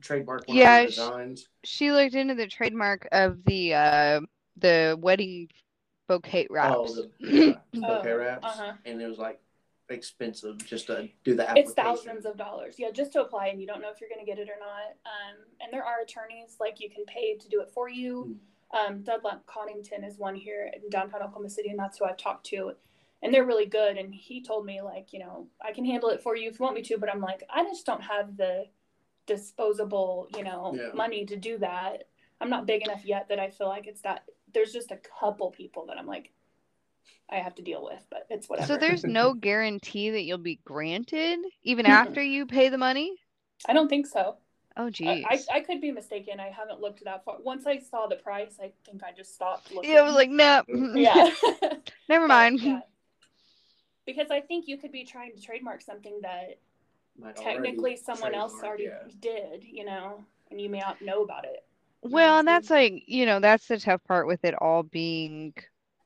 trademark 0.00 0.46
one 0.48 0.56
Yeah, 0.56 0.76
of 0.78 0.82
her 0.82 0.86
designs. 0.86 1.48
She 1.64 1.92
looked 1.92 2.14
into 2.14 2.34
the 2.34 2.46
trademark 2.46 3.06
of 3.12 3.44
the 3.44 3.74
uh 3.74 4.20
the 4.56 4.96
wedding 5.00 5.48
bouquet 6.08 6.46
wraps. 6.50 6.76
Oh, 6.76 6.94
the 6.94 7.10
yeah, 7.18 7.58
Oh, 7.76 7.80
bouquet 7.96 8.12
wraps, 8.12 8.46
uh-huh. 8.58 8.72
and 8.84 9.00
it 9.02 9.06
was 9.06 9.18
like 9.18 9.40
expensive 9.90 10.58
just 10.66 10.86
to 10.88 11.08
do 11.24 11.34
the 11.34 11.48
application. 11.48 11.70
It's 11.70 11.74
thousands 11.74 12.26
of 12.26 12.36
dollars. 12.36 12.76
Yeah, 12.78 12.90
just 12.90 13.12
to 13.12 13.22
apply, 13.22 13.48
and 13.48 13.60
you 13.60 13.66
don't 13.66 13.80
know 13.80 13.90
if 13.90 14.00
you're 14.00 14.10
going 14.10 14.24
to 14.24 14.26
get 14.26 14.38
it 14.38 14.48
or 14.50 14.58
not. 14.60 14.96
Um, 15.06 15.36
and 15.60 15.72
there 15.72 15.84
are 15.84 16.00
attorneys 16.02 16.56
like 16.60 16.80
you 16.80 16.90
can 16.90 17.04
pay 17.06 17.36
to 17.36 17.48
do 17.48 17.60
it 17.60 17.70
for 17.70 17.88
you. 17.88 18.36
Um, 18.72 19.02
Dunlap 19.02 19.46
Codding 19.46 19.82
is 20.04 20.18
one 20.18 20.34
here 20.34 20.70
in 20.74 20.90
downtown 20.90 21.22
Oklahoma 21.22 21.48
City, 21.48 21.70
and 21.70 21.78
that's 21.78 21.98
who 21.98 22.04
I've 22.04 22.18
talked 22.18 22.46
to. 22.46 22.72
And 23.22 23.32
they're 23.32 23.44
really 23.46 23.66
good. 23.66 23.96
And 23.96 24.14
he 24.14 24.42
told 24.42 24.64
me 24.66 24.80
like, 24.82 25.12
you 25.12 25.18
know, 25.18 25.48
I 25.60 25.72
can 25.72 25.84
handle 25.84 26.10
it 26.10 26.22
for 26.22 26.36
you 26.36 26.48
if 26.48 26.58
you 26.58 26.64
want 26.64 26.76
me 26.76 26.82
to, 26.82 26.98
but 26.98 27.10
I'm 27.10 27.20
like, 27.20 27.42
I 27.50 27.64
just 27.64 27.86
don't 27.86 28.02
have 28.02 28.36
the 28.36 28.66
disposable, 29.26 30.28
you 30.36 30.44
know, 30.44 30.74
Yeah. 30.74 30.92
money 30.94 31.24
to 31.26 31.36
do 31.36 31.58
that. 31.58 32.08
I'm 32.40 32.50
not 32.50 32.66
big 32.66 32.82
enough 32.82 33.04
yet 33.04 33.28
that 33.28 33.40
I 33.40 33.50
feel 33.50 33.68
like 33.68 33.86
it's 33.86 34.02
that. 34.02 34.24
There's 34.52 34.72
just 34.72 34.90
a 34.90 34.96
couple 34.96 35.50
people 35.50 35.86
that 35.86 35.98
I'm 35.98 36.06
like, 36.06 36.32
I 37.28 37.36
have 37.36 37.54
to 37.56 37.62
deal 37.62 37.84
with, 37.84 38.06
but 38.10 38.26
it's 38.30 38.48
whatever. 38.48 38.66
So 38.66 38.76
there's 38.78 39.04
no 39.04 39.34
guarantee 39.34 40.10
that 40.10 40.22
you'll 40.22 40.38
be 40.38 40.60
granted 40.64 41.40
even 41.62 41.84
after 41.86 42.22
you 42.22 42.46
pay 42.46 42.68
the 42.68 42.78
money? 42.78 43.16
I 43.66 43.72
don't 43.72 43.88
think 43.88 44.06
so. 44.06 44.36
Oh 44.78 44.86
I, 44.86 44.90
geez. 44.90 45.26
I, 45.28 45.56
I 45.56 45.60
could 45.60 45.80
be 45.80 45.90
mistaken. 45.90 46.38
I 46.38 46.48
haven't 46.50 46.80
looked 46.80 47.04
that 47.04 47.24
far. 47.24 47.36
Once 47.42 47.66
I 47.66 47.78
saw 47.78 48.06
the 48.06 48.16
price, 48.16 48.58
I 48.62 48.72
think 48.86 49.02
I 49.02 49.10
just 49.12 49.34
stopped 49.34 49.74
looking. 49.74 49.90
yeah, 49.90 49.98
I 49.98 50.02
was 50.02 50.14
like, 50.14 50.30
no. 50.30 50.62
yeah. 50.94 51.30
Never 52.08 52.26
But, 52.26 52.28
mind. 52.28 52.60
yeah. 52.60 52.80
Because 54.06 54.30
I 54.30 54.40
think 54.40 54.68
you 54.68 54.78
could 54.78 54.92
be 54.92 55.04
trying 55.04 55.34
to 55.34 55.42
trademark 55.42 55.82
something 55.82 56.20
that 56.22 56.58
Might 57.18 57.36
technically 57.36 57.96
someone 57.96 58.34
else 58.34 58.54
already 58.62 58.84
yeah. 58.84 59.10
did, 59.20 59.64
you 59.64 59.84
know, 59.84 60.24
and 60.50 60.60
you 60.60 60.70
may 60.70 60.78
not 60.78 61.02
know 61.02 61.22
about 61.24 61.44
it. 61.44 61.64
Well, 62.02 62.38
and 62.38 62.48
that's 62.48 62.70
like, 62.70 63.02
you 63.06 63.26
know, 63.26 63.40
that's 63.40 63.66
the 63.66 63.78
tough 63.78 64.02
part 64.04 64.28
with 64.28 64.44
it 64.44 64.54
all 64.54 64.84
being 64.84 65.52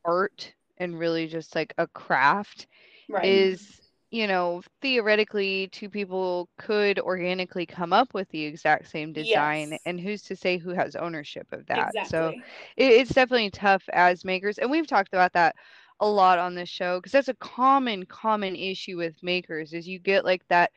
art 0.05 0.53
and 0.79 0.99
really 0.99 1.29
just 1.29 1.55
like 1.55 1.75
a 1.79 1.87
craft 1.89 2.67
Right. 3.09 3.27
is, 3.27 3.82
you 4.13 4.29
know, 4.29 4.63
theoretically 4.83 5.69
two 5.73 5.91
people 5.91 6.51
could 6.59 7.01
organically 7.01 7.67
come 7.67 7.93
up 7.93 8.15
with 8.15 8.29
the 8.31 8.45
exact 8.45 8.89
same 8.89 9.13
design 9.13 9.79
Yes. 9.79 9.87
and 9.87 10.01
who's 10.01 10.23
to 10.25 10.37
say 10.37 10.59
who 10.59 10.71
has 10.71 10.97
ownership 10.97 11.49
of 11.53 11.67
that. 11.67 11.95
So 12.03 12.35
it, 12.77 12.93
it's 12.93 13.13
definitely 13.15 13.51
tough 13.51 13.85
as 13.93 14.25
makers 14.25 14.59
and 14.59 14.71
we've 14.71 14.87
talked 14.87 15.13
about 15.15 15.33
that 15.35 15.57
a 16.01 16.09
lot 16.09 16.39
on 16.39 16.55
this 16.55 16.69
show 16.71 16.99
because 16.99 17.13
that's 17.13 17.29
a 17.29 17.35
common 17.35 18.07
common 18.07 18.57
issue 18.57 18.99
with 18.99 19.23
makers 19.23 19.75
is 19.75 19.89
you 19.89 19.99
get 20.01 20.25
like 20.25 20.43
that 20.49 20.73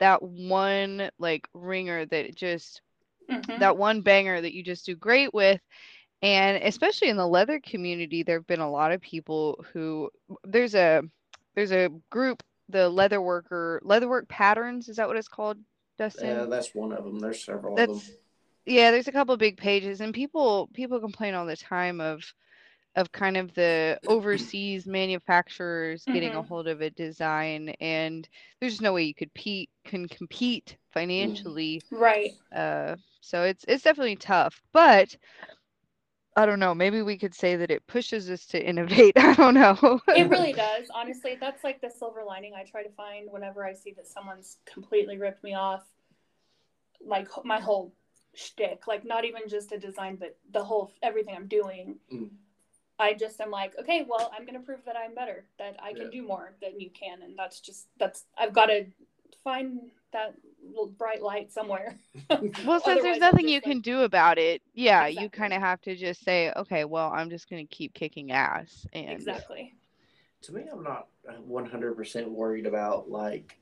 that 0.00 0.22
one 0.22 1.10
like 1.18 1.48
ringer 1.54 2.06
that 2.06 2.34
just 2.36 2.82
Mhm. 3.28 3.58
that 3.58 3.76
one 3.78 4.02
banger 4.02 4.40
that 4.40 4.54
you 4.54 4.62
just 4.62 4.86
do 4.86 4.96
great 4.96 5.32
with 5.34 5.60
and 6.22 6.62
especially 6.62 7.08
in 7.08 7.16
the 7.16 7.26
leather 7.26 7.60
community 7.60 8.22
there 8.22 8.38
have 8.38 8.46
been 8.46 8.60
a 8.60 8.70
lot 8.70 8.92
of 8.92 9.00
people 9.00 9.64
who 9.72 10.10
there's 10.44 10.74
a 10.74 11.02
there's 11.54 11.72
a 11.72 11.90
group 12.10 12.42
the 12.68 12.88
leather 12.88 13.20
worker 13.20 13.80
leatherwork 13.84 14.28
patterns 14.28 14.88
is 14.88 14.96
that 14.96 15.08
what 15.08 15.16
it's 15.16 15.28
called 15.28 15.58
dustin 15.98 16.26
Yeah, 16.28 16.44
that's 16.46 16.74
one 16.74 16.92
of 16.92 17.04
them. 17.04 17.18
There's 17.18 17.44
several 17.44 17.78
of 17.78 17.86
them. 17.86 18.00
yeah 18.66 18.90
there's 18.90 19.08
a 19.08 19.12
couple 19.12 19.36
big 19.36 19.56
pages 19.56 20.00
and 20.00 20.12
people 20.14 20.68
people 20.74 21.00
complain 21.00 21.34
all 21.34 21.46
the 21.46 21.56
time 21.56 22.00
of 22.00 22.22
of 22.96 23.12
kind 23.12 23.36
of 23.36 23.52
the 23.54 23.98
overseas 24.06 24.86
manufacturers 24.86 26.04
getting 26.12 26.34
a 26.34 26.42
Mhm. 26.42 26.46
hold 26.46 26.66
of 26.66 26.80
a 26.80 26.90
design 26.90 27.68
and 27.80 28.28
there's 28.60 28.80
no 28.80 28.92
way 28.94 29.04
you 29.04 29.14
could 29.14 29.32
pe- 29.34 29.66
can 29.84 30.08
compete 30.08 30.76
financially 30.92 31.82
Right. 31.90 32.32
uh 32.54 32.96
so 33.20 33.42
it's 33.42 33.64
it's 33.68 33.84
definitely 33.84 34.16
tough 34.16 34.60
but 34.72 35.14
i 36.36 36.46
don't 36.46 36.60
know 36.60 36.74
maybe 36.74 37.02
we 37.02 37.16
could 37.16 37.34
say 37.34 37.56
that 37.56 37.70
it 37.70 37.86
pushes 37.86 38.30
us 38.30 38.46
to 38.46 38.62
innovate 38.64 39.12
i 39.18 39.34
don't 39.34 39.54
know 39.54 40.00
It 40.14 40.28
really 40.30 40.52
does. 40.52 40.86
Honestly, 40.94 41.36
that's 41.40 41.64
like 41.64 41.80
the 41.80 41.90
silver 41.90 42.22
lining 42.24 42.54
I 42.54 42.64
try 42.64 42.82
to 42.82 42.90
find 42.90 43.28
whenever 43.30 43.64
I 43.66 43.72
see 43.74 43.92
that 43.96 44.06
someone's 44.06 44.58
completely 44.64 45.18
ripped 45.18 45.42
me 45.44 45.54
off. 45.54 45.82
Like 47.04 47.28
my 47.44 47.60
whole 47.60 47.92
shtick, 48.34 48.86
like 48.86 49.04
not 49.04 49.24
even 49.24 49.42
just 49.48 49.72
a 49.72 49.78
design, 49.78 50.16
but 50.16 50.36
the 50.52 50.64
whole 50.64 50.92
everything 51.02 51.34
I'm 51.36 51.48
doing. 51.48 51.96
Mm. 52.12 52.30
I 52.98 53.12
just 53.12 53.40
am 53.40 53.50
like, 53.50 53.74
okay, 53.78 54.06
well, 54.08 54.30
I'm 54.34 54.46
gonna 54.46 54.60
prove 54.60 54.80
that 54.86 54.96
I'm 54.96 55.14
better, 55.14 55.44
that 55.58 55.76
I 55.82 55.92
can 55.92 56.04
Yeah. 56.04 56.20
do 56.20 56.22
more 56.26 56.54
than 56.62 56.80
you 56.80 56.90
can, 56.90 57.22
and 57.22 57.38
that's 57.38 57.60
just 57.60 57.88
that's 57.98 58.24
I've 58.38 58.54
got 58.54 58.66
to 58.66 58.86
find 59.44 59.90
that 60.16 60.34
bright 60.98 61.22
light 61.22 61.52
somewhere. 61.52 61.98
well 62.64 62.80
since 62.80 63.02
there's 63.02 63.18
nothing 63.18 63.44
just 63.46 63.54
you 63.54 63.60
can 63.60 63.80
do 63.80 64.02
about 64.02 64.38
it 64.38 64.60
yeah 64.74 65.06
you 65.06 65.28
kind 65.30 65.52
of 65.52 65.60
have 65.60 65.80
to 65.80 65.94
just 65.94 66.24
say 66.24 66.52
okay 66.56 66.84
well 66.84 67.10
i'm 67.14 67.30
just 67.30 67.48
going 67.48 67.64
to 67.66 67.74
keep 67.74 67.94
kicking 67.94 68.32
ass 68.32 68.86
and 68.92 69.10
Exactly. 69.12 69.74
to 70.42 70.52
me, 70.52 70.62
I'm 70.72 70.82
not 70.82 71.08
100% 71.48 72.28
worried 72.28 72.66
about 72.66 73.10
like 73.10 73.58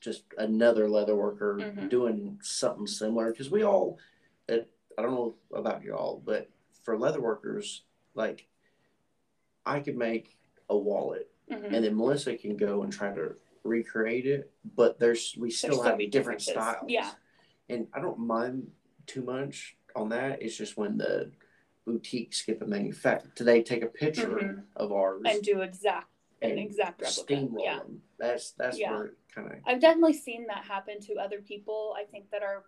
just 0.00 0.24
another 0.38 0.88
leather 0.88 1.16
worker 1.16 1.58
Mhm. 1.60 1.88
doing 1.88 2.38
something 2.42 2.86
similar 2.86 3.30
because 3.30 3.50
we 3.50 3.62
all, 3.62 3.98
it, 4.48 4.70
I 4.96 5.02
don't 5.02 5.12
know 5.12 5.34
about 5.52 5.82
y'all, 5.82 6.22
but 6.24 6.48
for 6.82 6.96
leather 6.98 7.20
workers, 7.20 7.82
like 8.14 8.46
I 9.64 9.80
could 9.80 9.96
make 9.96 10.36
a 10.70 10.76
wallet 10.76 11.30
Mhm. 11.50 11.72
and 11.74 11.84
then 11.84 11.96
Melissa 11.96 12.36
can 12.36 12.56
go 12.56 12.82
and 12.82 12.92
try 12.92 13.14
to 13.14 13.36
recreate 13.66 14.26
it, 14.26 14.50
but 14.76 14.98
there's 14.98 15.34
we 15.38 15.50
still 15.50 15.72
still 15.74 15.82
have 15.82 15.98
be 15.98 16.06
different 16.06 16.40
styles. 16.42 16.84
Yeah. 16.88 17.10
and 17.68 17.86
I 17.92 18.00
don't 18.00 18.18
mind 18.20 18.70
too 19.06 19.22
much 19.22 19.76
on 19.96 20.08
that. 20.10 20.40
It's 20.42 20.56
just 20.56 20.76
when 20.76 20.96
the 20.98 21.32
boutiques 21.84 22.42
get 22.42 22.58
the 22.60 22.66
manufacturer, 22.66 23.32
they 23.44 23.62
take 23.62 23.82
a 23.82 23.86
picture 23.88 24.28
Mhm. 24.28 24.64
of 24.76 24.92
ours 24.92 25.22
And 25.26 25.42
do 25.42 25.60
exact 25.62 26.08
an 26.42 26.58
exact 26.58 27.00
replica. 27.00 27.32
steamroll 27.32 27.64
Yeah. 27.64 27.78
them. 27.78 28.02
That's 28.18 28.52
that's 28.52 28.78
Yeah. 28.78 28.92
where 28.92 29.14
kind 29.34 29.52
of 29.52 29.58
I've 29.66 29.80
definitely 29.80 30.12
seen 30.14 30.46
that 30.46 30.64
happen 30.64 31.00
to 31.02 31.14
other 31.16 31.40
people. 31.40 31.94
I 31.98 32.04
think 32.04 32.30
that 32.30 32.42
are 32.42 32.64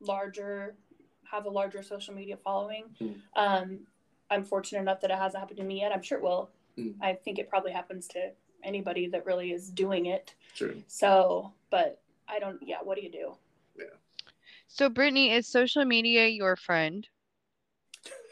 larger, 0.00 0.76
have 1.24 1.46
a 1.46 1.50
larger 1.50 1.82
social 1.82 2.14
media 2.14 2.36
following. 2.36 2.84
Mm. 3.00 3.20
Um, 3.36 3.86
I'm 4.30 4.44
fortunate 4.44 4.80
enough 4.80 5.00
that 5.00 5.10
it 5.10 5.16
hasn't 5.18 5.40
happened 5.40 5.58
to 5.58 5.64
me 5.64 5.80
yet. 5.80 5.92
I'm 5.92 6.02
sure 6.02 6.18
it 6.18 6.22
will. 6.24 6.50
Mm. 6.76 6.94
I 7.00 7.14
think 7.14 7.38
it 7.38 7.48
probably 7.48 7.72
happens 7.72 8.06
to 8.08 8.32
anybody 8.64 9.08
that 9.08 9.26
really 9.26 9.52
is 9.52 9.70
doing 9.70 10.06
it. 10.06 10.34
true. 10.54 10.82
So, 10.86 11.52
but 11.70 12.00
I 12.28 12.38
don't. 12.38 12.58
Yeah, 12.62 12.78
what 12.82 12.96
do 12.96 13.02
you 13.02 13.10
do? 13.12 13.34
Yeah. 13.78 13.84
So 14.68 14.88
brittany 14.88 15.32
is 15.32 15.46
social 15.46 15.84
media 15.84 16.26
your 16.26 16.56
friend 16.56 17.06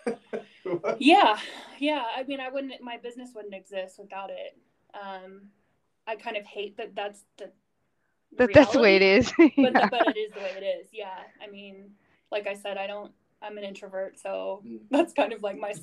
yeah 0.99 1.39
yeah 1.79 2.05
i 2.17 2.23
mean 2.25 2.41
i 2.41 2.49
wouldn't 2.49 2.73
my 2.81 2.97
business 2.97 3.31
wouldn't 3.35 3.55
exist 3.55 3.99
without 3.99 4.31
it 4.31 4.57
um 4.95 5.43
i 6.07 6.15
kind 6.15 6.37
of 6.37 6.45
hate 6.45 6.77
that 6.77 6.95
that's 6.95 7.25
the 7.39 7.51
That 8.39 8.51
that's 8.53 8.73
the 8.73 8.81
way 8.81 8.97
it 8.97 9.03
reality, 9.03 9.53
but, 9.57 9.73
Yeah. 9.75 9.89
but 9.89 10.07
it 10.09 10.17
is 10.19 10.33
the 10.33 10.41
way 10.41 10.53
it 10.57 10.65
is 10.65 10.89
yeah 10.93 11.19
i 11.43 11.49
mean 11.51 11.91
like 12.31 12.47
i 12.47 12.55
said 12.55 12.77
i 12.77 12.87
don't 12.87 13.13
i'm 13.43 13.59
an 13.59 13.65
introvert 13.65 14.19
so 14.19 14.63
Mm. 14.67 14.81
that's 14.91 15.13
kind 15.13 15.33
of 15.33 15.43
like 15.43 15.59
my 15.59 15.75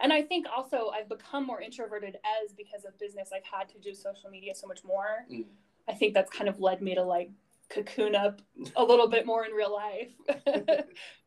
and 0.00 0.12
i 0.12 0.22
think 0.22 0.46
also 0.54 0.90
i've 0.94 1.08
become 1.08 1.46
more 1.46 1.60
introverted 1.60 2.16
as 2.44 2.52
because 2.52 2.84
of 2.84 2.98
business 2.98 3.30
i've 3.34 3.44
had 3.44 3.68
to 3.70 3.78
do 3.78 3.94
social 3.94 4.30
media 4.30 4.54
so 4.54 4.66
much 4.66 4.84
more 4.84 5.26
Mm. 5.30 5.44
i 5.88 5.94
think 5.94 6.14
that's 6.14 6.30
kind 6.30 6.48
of 6.48 6.60
led 6.60 6.80
me 6.82 6.94
to 6.94 7.02
like 7.02 7.30
cocoon 7.68 8.14
up 8.14 8.40
a 8.76 8.82
little 8.84 9.08
bit 9.08 9.26
more 9.26 9.44
in 9.44 9.52
real 9.52 9.72
life 9.72 10.08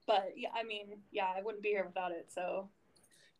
but 0.07 0.33
yeah 0.35 0.49
i 0.55 0.63
mean 0.63 0.97
yeah 1.11 1.27
i 1.35 1.41
wouldn't 1.41 1.63
be 1.63 1.69
here 1.69 1.85
without 1.85 2.11
it 2.11 2.27
so 2.31 2.69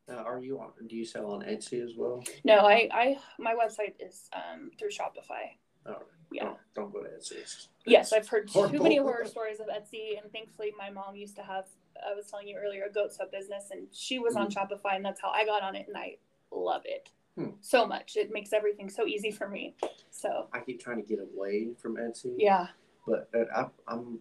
Now, 0.07 0.17
are 0.25 0.39
you 0.39 0.59
on? 0.59 0.71
Do 0.87 0.95
you 0.95 1.05
sell 1.05 1.31
on 1.31 1.41
Etsy 1.41 1.81
as 1.83 1.93
well? 1.97 2.23
no 2.43 2.59
i 2.65 2.87
i 2.91 3.17
my 3.39 3.53
website 3.55 3.93
is 3.99 4.29
um 4.33 4.71
through 4.77 4.89
shopify 4.89 5.55
Oh, 5.85 6.01
yeah 6.31 6.43
Don't, 6.45 6.57
don't 6.75 6.93
go 6.93 6.99
to 7.03 7.09
Etsy. 7.09 7.33
It's, 7.41 7.67
Yes, 7.85 8.13
I've 8.13 8.25
heard 8.29 8.47
too 8.47 8.69
many 8.81 8.95
horror 8.95 9.25
stories 9.35 9.59
of 9.59 9.67
Etsy, 9.67 10.17
and 10.17 10.31
thankfully, 10.31 10.71
my 10.77 10.89
mom 10.89 11.17
used 11.17 11.35
to 11.35 11.41
have. 11.43 11.65
I 12.09 12.13
was 12.15 12.27
telling 12.29 12.47
you 12.47 12.57
earlier, 12.57 12.85
a 12.85 12.91
goat 12.91 13.13
sub 13.13 13.31
business, 13.31 13.69
and 13.71 13.87
she 13.91 14.19
was 14.19 14.35
on 14.35 14.49
Shopify, 14.49 14.95
and 14.95 15.05
that's 15.05 15.21
how 15.21 15.29
I 15.29 15.45
got 15.45 15.61
on 15.63 15.75
it, 15.75 15.87
and 15.87 15.97
I 15.97 16.17
love 16.51 16.83
it 16.85 17.09
Hmm. 17.35 17.51
so 17.61 17.85
much. 17.87 18.15
It 18.15 18.31
makes 18.31 18.53
everything 18.53 18.89
so 18.89 19.07
easy 19.07 19.31
for 19.31 19.49
me. 19.49 19.75
So 20.11 20.47
I 20.53 20.59
keep 20.59 20.79
trying 20.79 21.01
to 21.01 21.07
get 21.07 21.19
away 21.19 21.69
from 21.81 21.95
Etsy. 21.97 22.35
yeah, 22.37 22.67
But 23.07 23.29
I, 23.55 23.65
I'm 23.87 24.19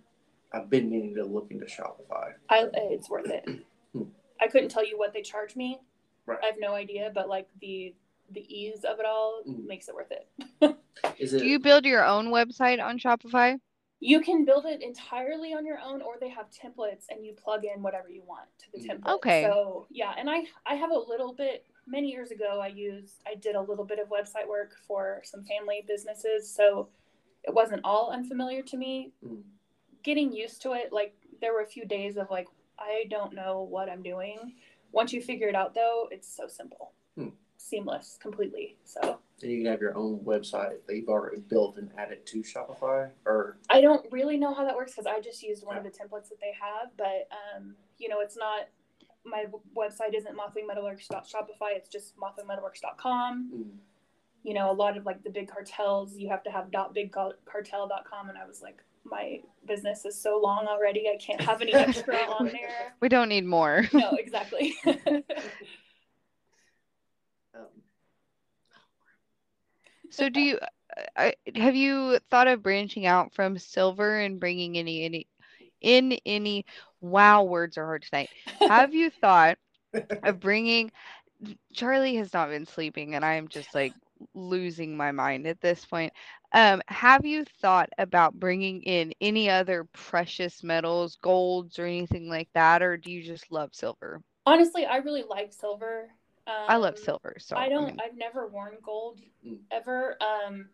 I've 0.55 0.69
been 0.71 0.91
meaning 0.91 1.15
to 1.17 1.25
look 1.25 1.49
into 1.51 1.67
Shopify. 1.67 2.33
I 2.51 2.69
it's 2.75 3.09
worth 3.11 3.29
it. 3.31 3.45
Hmm. 3.93 4.05
I 4.41 4.47
couldn't 4.49 4.71
tell 4.71 4.87
you 4.87 4.97
what 4.99 5.13
they 5.13 5.21
charge 5.21 5.55
me. 5.57 5.79
Right. 6.25 6.39
I 6.43 6.47
have 6.47 6.55
no 6.59 6.73
idea, 6.75 7.11
but 7.15 7.29
like 7.29 7.49
the 7.61 7.95
the 8.31 8.41
ease 8.41 8.85
of 8.85 8.99
it 8.99 9.05
all 9.05 9.43
Mm. 9.47 9.67
makes 9.67 9.89
it 9.89 9.95
worth 9.95 10.11
it. 10.11 10.27
Is 11.19 11.35
it? 11.35 11.41
Do 11.41 11.47
you 11.47 11.59
build 11.59 11.85
your 11.85 12.03
own 12.05 12.29
website 12.29 12.83
on 12.83 12.99
Shopify? 12.99 13.59
You 14.05 14.21
can 14.21 14.45
build 14.45 14.67
it 14.67 14.83
entirely 14.83 15.55
on 15.55 15.65
your 15.65 15.79
own, 15.79 16.03
or 16.03 16.17
they 16.21 16.29
have 16.29 16.47
templates, 16.51 17.05
and 17.09 17.25
you 17.25 17.35
plug 17.35 17.65
in 17.65 17.83
whatever 17.83 18.11
you 18.11 18.23
want 18.27 18.49
to 18.59 18.73
the 18.73 18.79
Mm. 18.81 19.01
template. 19.01 19.15
Okay. 19.15 19.43
So 19.45 19.87
yeah, 19.91 20.13
and 20.19 20.29
I 20.29 20.45
I 20.67 20.75
have 20.75 20.91
a 20.91 20.99
little 20.99 21.33
bit. 21.33 21.65
Many 21.87 22.11
years 22.11 22.33
ago, 22.33 22.61
I 22.61 22.67
used 22.67 23.23
I 23.27 23.37
did 23.37 23.55
a 23.55 23.61
little 23.61 23.85
bit 23.85 24.01
of 24.01 24.09
website 24.09 24.49
work 24.49 24.77
for 24.89 25.21
some 25.25 25.45
family 25.45 25.85
businesses, 25.87 26.53
so 26.53 26.89
it 27.45 27.55
wasn't 27.55 27.83
all 27.85 28.11
unfamiliar 28.11 28.63
to 28.63 28.77
me. 28.77 29.13
Mm. 29.25 29.45
Getting 30.03 30.33
used 30.33 30.63
to 30.63 30.73
it, 30.73 30.93
like 30.93 31.15
there 31.41 31.53
were 31.53 31.63
a 31.63 31.67
few 31.67 31.85
days 31.85 32.17
of 32.17 32.29
like 32.29 32.49
I 32.81 33.05
don't 33.09 33.33
know 33.35 33.63
what 33.63 33.89
I'm 33.89 34.03
doing. 34.03 34.57
Once 34.91 35.13
you 35.13 35.23
figure 35.23 35.49
it 35.49 35.55
out, 35.55 35.75
though, 35.75 36.09
it's 36.11 36.27
so 36.29 36.49
simple, 36.49 36.93
Hmm. 37.15 37.29
seamless, 37.57 38.19
completely. 38.21 38.77
So 38.85 39.21
and 39.43 39.53
you 39.53 39.59
can 39.63 39.71
have 39.71 39.81
your 39.81 39.97
own 39.97 40.21
website 40.21 40.85
that 40.87 40.97
you've 40.97 41.09
already 41.09 41.41
built 41.41 41.77
and 41.79 41.91
added 41.99 42.27
to 42.27 42.43
Shopify, 42.43 43.11
or 43.27 43.59
I 43.71 43.81
don't 43.81 44.05
really 44.11 44.37
know 44.37 44.55
how 44.55 44.65
that 44.65 44.77
works 44.77 44.93
because 44.93 45.07
I 45.07 45.21
just 45.21 45.43
used 45.43 45.65
one 45.65 45.77
of 45.77 45.85
the 45.85 45.91
templates 45.91 46.29
that 46.29 46.41
they 46.41 46.53
have, 46.61 46.91
but 46.97 47.29
um, 47.57 47.75
you 47.99 48.09
know, 48.09 48.21
it's 48.21 48.37
not 48.37 48.69
my 49.25 49.45
website 49.77 50.15
isn't 50.15 50.37
mothwingmetalworks.shopify. 50.37 51.77
It's 51.77 51.89
just 51.89 52.17
mothwingmetalworks.com. 52.17 53.51
mm, 53.55 53.71
You 54.43 54.55
know, 54.55 54.71
a 54.71 54.75
lot 54.75 54.97
of 54.97 55.07
like 55.07 55.23
the 55.23 55.31
big 55.31 55.49
cartels, 55.49 56.17
you 56.17 56.29
have 56.29 56.43
to 56.45 56.51
have 56.51 56.71
.bigcartel.com, 56.71 58.29
and 58.29 58.39
I 58.39 58.47
was 58.47 58.63
like, 58.63 58.83
my 59.05 59.41
business 59.67 60.05
is 60.05 60.21
so 60.21 60.41
long 60.43 60.67
already, 60.67 61.09
I 61.09 61.17
can't 61.17 61.41
have 61.41 61.61
any 61.63 61.73
extra 61.75 62.17
on 62.17 62.47
there. 62.47 62.95
We 63.01 63.09
don't 63.09 63.29
need 63.29 63.45
more. 63.45 63.85
No, 63.93 64.13
exactly. 64.13 64.75
um, 64.87 65.23
So 70.13 70.31
do 70.31 70.41
you 70.41 70.59
I, 71.17 71.35
have 71.57 71.75
you 71.75 72.19
thought 72.31 72.49
of 72.49 72.63
branching 72.63 73.07
out 73.07 73.35
from 73.35 73.59
silver 73.59 74.21
and 74.21 74.41
bringing 74.41 74.79
any 74.79 75.05
any 75.05 75.29
in 75.81 76.13
any 76.27 76.67
wow 77.01 77.45
words 77.45 77.79
are 77.79 77.87
hard 77.87 78.03
tonight. 78.05 78.31
Have 78.69 78.95
you 78.95 79.11
thought 79.11 79.59
of 80.25 80.41
bringing 80.41 80.93
Charlie 81.75 82.17
has 82.17 82.33
not 82.35 82.51
been 82.51 82.67
sleeping 82.67 83.15
and 83.15 83.25
I 83.25 83.35
am 83.35 83.49
just 83.49 83.75
like 83.75 83.95
losing 84.35 84.97
my 84.97 85.13
mind 85.13 85.47
at 85.47 85.61
this 85.61 85.85
point. 85.87 86.13
Um, 86.53 86.83
have 86.89 87.27
you 87.27 87.45
thought 87.63 87.91
about 87.99 88.39
bringing 88.39 88.83
in 88.83 89.13
any 89.21 89.51
other 89.51 89.85
precious 89.93 90.63
metals, 90.63 91.17
golds, 91.23 91.79
or 91.79 91.87
anything 91.87 92.29
like 92.29 92.49
that, 92.55 92.83
or 92.83 92.97
do 92.99 93.11
you 93.11 93.23
just 93.23 93.51
love 93.53 93.71
silver? 93.75 94.23
Honestly, 94.47 94.87
I 94.87 94.97
really 94.99 95.25
like 95.29 95.53
silver. 95.53 96.11
Um, 96.47 96.55
I 96.69 96.77
love 96.77 96.99
silver, 96.99 97.37
so 97.39 97.57
I 97.57 97.69
don't. 97.69 97.87
mean, 97.87 98.01
I've 98.05 98.17
never 98.17 98.49
worn 98.49 98.79
gold 98.83 99.21
Mm. 99.47 99.61
ever. 99.71 100.17
Um, 100.23 100.69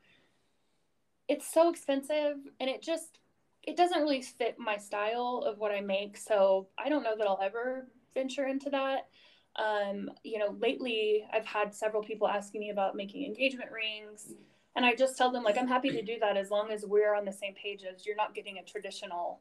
it's 1.28 1.52
so 1.52 1.68
expensive, 1.70 2.36
and 2.60 2.70
it 2.70 2.82
just 2.82 3.18
it 3.62 3.76
doesn't 3.76 4.00
really 4.00 4.22
fit 4.22 4.58
my 4.58 4.78
style 4.78 5.42
of 5.46 5.58
what 5.58 5.72
I 5.72 5.80
make. 5.82 6.16
So 6.16 6.68
I 6.78 6.88
don't 6.88 7.02
know 7.02 7.16
that 7.16 7.26
I'll 7.26 7.40
ever 7.42 7.88
venture 8.14 8.46
into 8.46 8.70
that. 8.70 9.08
Um, 9.56 10.10
you 10.22 10.38
know, 10.38 10.56
lately 10.58 11.26
I've 11.32 11.44
had 11.44 11.74
several 11.74 12.02
people 12.02 12.28
asking 12.28 12.60
me 12.60 12.70
about 12.70 12.94
making 12.96 13.26
engagement 13.26 13.70
rings, 13.70 14.32
and 14.74 14.86
I 14.86 14.94
just 14.94 15.18
tell 15.18 15.30
them 15.30 15.44
like 15.44 15.58
I'm 15.58 15.68
happy 15.68 15.90
to 15.90 16.02
do 16.02 16.18
that 16.20 16.36
as 16.38 16.50
long 16.50 16.70
as 16.70 16.86
we're 16.86 17.14
on 17.14 17.26
the 17.26 17.32
same 17.32 17.54
page 17.54 17.84
as 17.84 18.06
you're 18.06 18.16
not 18.16 18.34
getting 18.34 18.56
a 18.58 18.62
traditional 18.62 19.40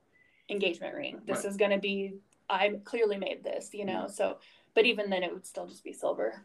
engagement 0.50 0.94
ring. 0.96 1.22
This 1.26 1.44
Right. 1.44 1.46
is 1.52 1.58
going 1.58 1.72
to 1.72 1.80
be 1.80 2.16
I 2.50 2.80
clearly 2.86 3.18
made 3.18 3.44
this, 3.44 3.74
you 3.74 3.84
know. 3.86 4.08
So, 4.08 4.40
but 4.78 4.86
even 4.86 5.10
then, 5.10 5.24
it 5.24 5.34
would 5.34 5.44
still 5.44 5.66
just 5.66 5.84
be 5.84 5.92
silver. 5.92 6.44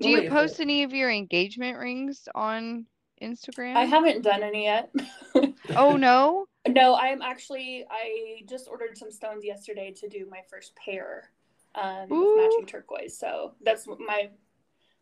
do 0.00 0.08
you 0.08 0.30
post 0.30 0.58
any 0.58 0.84
of 0.84 0.94
your 0.94 1.10
engagement 1.10 1.76
rings 1.76 2.26
on 2.34 2.86
Instagram? 3.20 3.76
I 3.76 3.84
haven't 3.84 4.22
done 4.22 4.42
any 4.42 4.64
yet. 4.64 4.90
Oh 5.76 5.98
no. 5.98 6.46
No, 6.66 6.94
I 6.94 7.08
am 7.08 7.20
actually. 7.20 7.84
I 7.90 8.40
just 8.48 8.68
ordered 8.68 8.96
some 8.96 9.10
stones 9.10 9.44
yesterday 9.44 9.92
to 10.00 10.08
do 10.08 10.26
my 10.30 10.40
first 10.48 10.74
pair 10.76 11.30
um, 11.74 12.08
with 12.08 12.36
matching 12.36 12.66
turquoise. 12.66 13.18
So 13.18 13.52
that's 13.62 13.86
my 13.86 14.30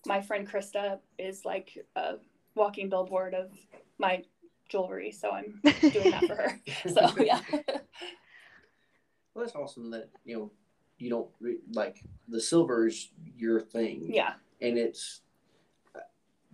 my 0.06 0.20
friend 0.20 0.50
Krista 0.50 0.98
is 1.20 1.44
like 1.44 1.78
a 1.94 2.14
walking 2.56 2.88
billboard 2.88 3.32
of 3.34 3.52
my 3.98 4.24
jewelry. 4.68 5.12
So 5.12 5.30
I'm 5.30 5.60
doing 5.92 6.10
that 6.10 6.26
for 6.26 6.34
her. 6.34 6.60
So 6.88 7.22
yeah, 7.22 7.40
Well, 7.52 9.44
that's 9.44 9.54
awesome 9.54 9.92
that 9.92 10.10
you 10.24 10.36
know 10.36 10.50
you 10.98 11.10
don't 11.10 11.28
re- 11.40 11.58
like 11.72 12.02
the 12.28 12.40
silver 12.40 12.86
is 12.86 13.10
your 13.36 13.60
thing. 13.60 14.06
yeah, 14.12 14.34
and 14.60 14.78
it's 14.78 15.20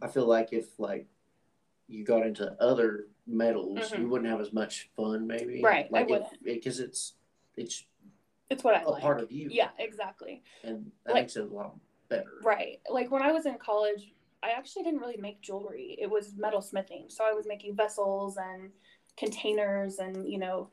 i 0.00 0.08
feel 0.08 0.26
like 0.26 0.52
if 0.52 0.78
like 0.80 1.06
you 1.86 2.04
got 2.04 2.26
into 2.26 2.50
other 2.60 3.06
metals 3.26 3.78
Mhm. 3.78 3.98
you 4.00 4.08
wouldn't 4.08 4.28
have 4.28 4.40
as 4.40 4.52
much 4.52 4.90
fun 4.96 5.26
maybe 5.28 5.60
Right, 5.62 5.90
like 5.92 6.08
because 6.42 6.80
it's 6.80 7.14
it's 7.56 7.86
it's 8.50 8.64
what 8.64 8.74
I 8.74 8.82
a 8.82 8.90
like. 8.90 9.02
part 9.02 9.20
of 9.20 9.30
you 9.30 9.48
Yeah, 9.50 9.70
exactly. 9.78 10.42
and 10.64 10.90
that 11.04 11.14
Like- 11.14 11.22
makes 11.22 11.36
it 11.36 11.44
a 11.44 11.46
lot 11.54 11.76
better 12.08 12.32
Right. 12.42 12.80
Like 12.90 13.10
when 13.12 13.22
I 13.22 13.30
was 13.32 13.46
in 13.46 13.56
college, 13.58 14.12
I 14.42 14.50
actually 14.50 14.82
didn't 14.82 15.00
really 15.00 15.16
make 15.16 15.40
jewelry. 15.40 15.96
It 15.98 16.10
was 16.10 16.34
metal 16.36 16.60
smithing. 16.60 17.08
So 17.08 17.24
I 17.24 17.32
was 17.32 17.46
making 17.46 17.76
vessels 17.76 18.36
and 18.36 18.70
containers 19.16 20.00
and, 20.00 20.28
you 20.28 20.36
know, 20.38 20.68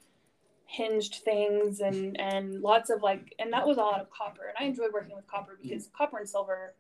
hinged 0.70 1.16
things 1.26 1.80
and 1.80 2.20
and 2.20 2.62
lots 2.62 2.92
of 2.92 3.02
like 3.02 3.34
and 3.40 3.52
that 3.52 3.66
was 3.66 3.80
all 3.80 3.94
out 3.96 4.02
of 4.02 4.12
copper. 4.12 4.46
And 4.48 4.56
I 4.60 4.70
enjoyed 4.70 4.94
working 4.94 5.16
with 5.16 5.26
copper 5.26 5.58
because 5.62 5.90
copper 5.98 6.20
and 6.20 6.30
silver 6.30 6.76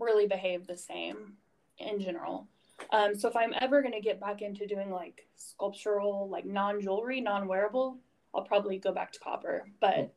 really 0.00 0.26
behave 0.26 0.66
the 0.66 0.76
same 0.76 1.34
in 1.78 2.00
general. 2.00 2.48
Um, 2.90 3.14
so 3.14 3.28
if 3.28 3.36
I'm 3.36 3.54
ever 3.60 3.82
going 3.82 3.94
to 3.94 4.00
get 4.00 4.20
back 4.20 4.42
into 4.42 4.66
doing 4.66 4.90
like 4.90 5.28
sculptural, 5.36 6.28
like 6.28 6.44
non-jewelry, 6.44 7.20
non-wearable, 7.20 7.96
I'll 8.34 8.42
probably 8.42 8.78
go 8.78 8.92
back 8.92 9.12
to 9.12 9.20
copper. 9.20 9.68
But 9.80 10.12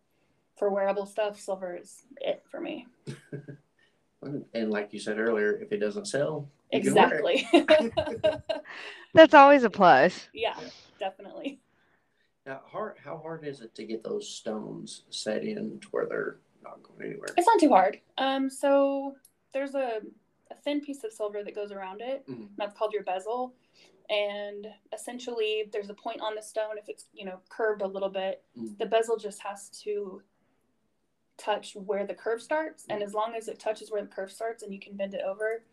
for 0.58 0.72
wearable 0.72 1.06
stuff, 1.06 1.40
silver 1.40 1.78
is 1.78 2.02
it 2.20 2.44
for 2.50 2.60
me. 2.60 2.88
and 4.56 4.72
like 4.72 4.92
you 4.92 5.00
said 5.00 5.20
earlier 5.20 5.60
if 5.62 5.72
it 5.72 5.78
doesn't 5.78 6.08
sell 6.08 6.50
you 6.74 6.82
can 6.82 6.96
wear 6.96 7.22
it. 7.24 7.46
Exactly. 7.54 8.34
That's 9.14 9.36
always 9.36 9.64
a 9.64 9.70
plus. 9.70 10.30
yeah, 10.34 10.58
definitely. 11.00 11.60
Now 12.48 12.62
hard, 12.66 12.96
how 13.04 13.18
hard 13.18 13.46
is 13.46 13.62
it 13.62 13.76
to 13.76 13.84
get 13.84 14.04
those 14.04 14.28
stones 14.28 15.04
set 15.10 15.44
in 15.44 15.80
to 15.82 15.88
where 15.92 16.06
they're 16.06 16.38
not 16.64 16.82
going 16.82 17.12
anywhere 17.12 17.28
It's 17.38 17.46
not 17.46 17.60
too 17.60 17.70
hard. 17.70 18.00
Um, 18.18 18.50
so 18.50 19.16
there's 19.54 19.76
a, 19.76 20.00
a 20.50 20.56
thin 20.64 20.82
piece 20.82 21.04
of 21.04 21.12
silver 21.12 21.44
that 21.44 21.54
goes 21.54 21.72
around 21.72 22.02
it. 22.02 22.26
Mhm. 22.28 22.48
That's 22.58 22.76
called 22.76 22.94
your 22.94 23.04
bezel. 23.04 23.54
And 24.10 24.66
essentially, 24.94 25.70
there's 25.74 25.90
a 25.90 25.94
point 25.94 26.22
on 26.22 26.34
the 26.34 26.42
stone. 26.42 26.78
If 26.78 26.88
it's 26.88 27.06
you 27.14 27.26
know 27.26 27.40
curved 27.50 27.82
a 27.82 27.88
little 27.88 28.10
bit, 28.10 28.42
Mhm. 28.58 28.78
the 28.78 28.86
bezel 28.86 29.18
just 29.18 29.42
has 29.42 29.70
to 29.84 30.22
touch 31.38 31.76
where 31.76 32.06
the 32.06 32.16
curve 32.16 32.42
starts. 32.42 32.86
And 32.90 33.04
as 33.04 33.14
long 33.14 33.36
as 33.36 33.50
it 33.50 33.60
touches 33.60 33.92
where 33.92 34.02
the 34.02 34.08
curve 34.08 34.32
starts, 34.32 34.64
and 34.64 34.74
you 34.74 34.80
can 34.80 34.96
bend 34.96 35.14
it 35.14 35.22
over, 35.26 35.66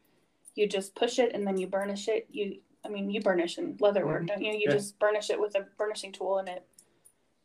you 0.57 0.69
just 0.69 0.97
push 0.97 1.21
it 1.21 1.33
and 1.33 1.47
then 1.47 1.57
you 1.57 1.69
burnish 1.69 2.09
it. 2.09 2.27
You, 2.31 2.61
I 2.85 2.89
mean, 2.89 3.11
you 3.11 3.21
burnish 3.21 3.59
in 3.59 3.77
leather 3.81 4.07
work, 4.07 4.23
Mhm. 4.23 4.27
don't 4.29 4.43
you? 4.43 4.53
You 4.53 4.67
Yeah. 4.67 4.73
just 4.73 4.99
burnish 4.99 5.31
it 5.31 5.41
with 5.41 5.55
a 5.57 5.63
burnishing 5.79 6.13
tool, 6.13 6.39
and 6.39 6.49
it 6.49 6.67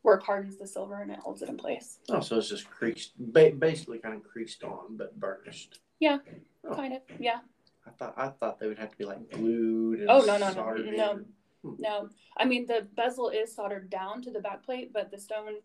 work 0.04 0.24
hardens 0.24 0.58
the 0.58 0.68
silver 0.68 1.02
and 1.02 1.12
it 1.12 1.20
holds 1.20 1.42
it 1.42 1.50
in 1.50 1.58
place. 1.58 2.00
Oh, 2.10 2.20
so 2.22 2.38
it's 2.38 2.48
just 2.50 2.70
creased, 2.70 3.14
ba- 3.18 3.52
basically 3.52 4.00
kind 4.00 4.16
of 4.16 4.24
creased 4.24 4.64
on, 4.64 4.96
but 4.98 5.20
burnished. 5.20 5.80
Yeah, 6.00 6.20
Oh. 6.64 6.76
kind 6.76 6.94
of. 6.94 7.02
Yeah. 7.20 7.42
I 7.86 7.92
thought 7.92 8.14
I 8.18 8.30
thought 8.30 8.60
they 8.60 8.68
would 8.68 8.78
have 8.80 8.92
to 8.92 8.98
be 8.98 9.06
like 9.06 9.30
glued. 9.32 10.02
And 10.02 10.10
Oh, 10.10 10.22
no, 10.22 10.38
no, 10.38 10.52
no, 10.54 10.74
no. 10.76 11.26
No, 11.64 12.10
I 12.38 12.46
mean 12.46 12.66
the 12.66 12.84
bezel 12.96 13.30
is 13.30 13.54
soldered 13.54 13.90
down 13.90 14.22
to 14.22 14.32
the 14.32 14.40
back 14.40 14.64
plate, 14.64 14.94
but 14.94 15.12
the 15.12 15.18
stone, 15.18 15.62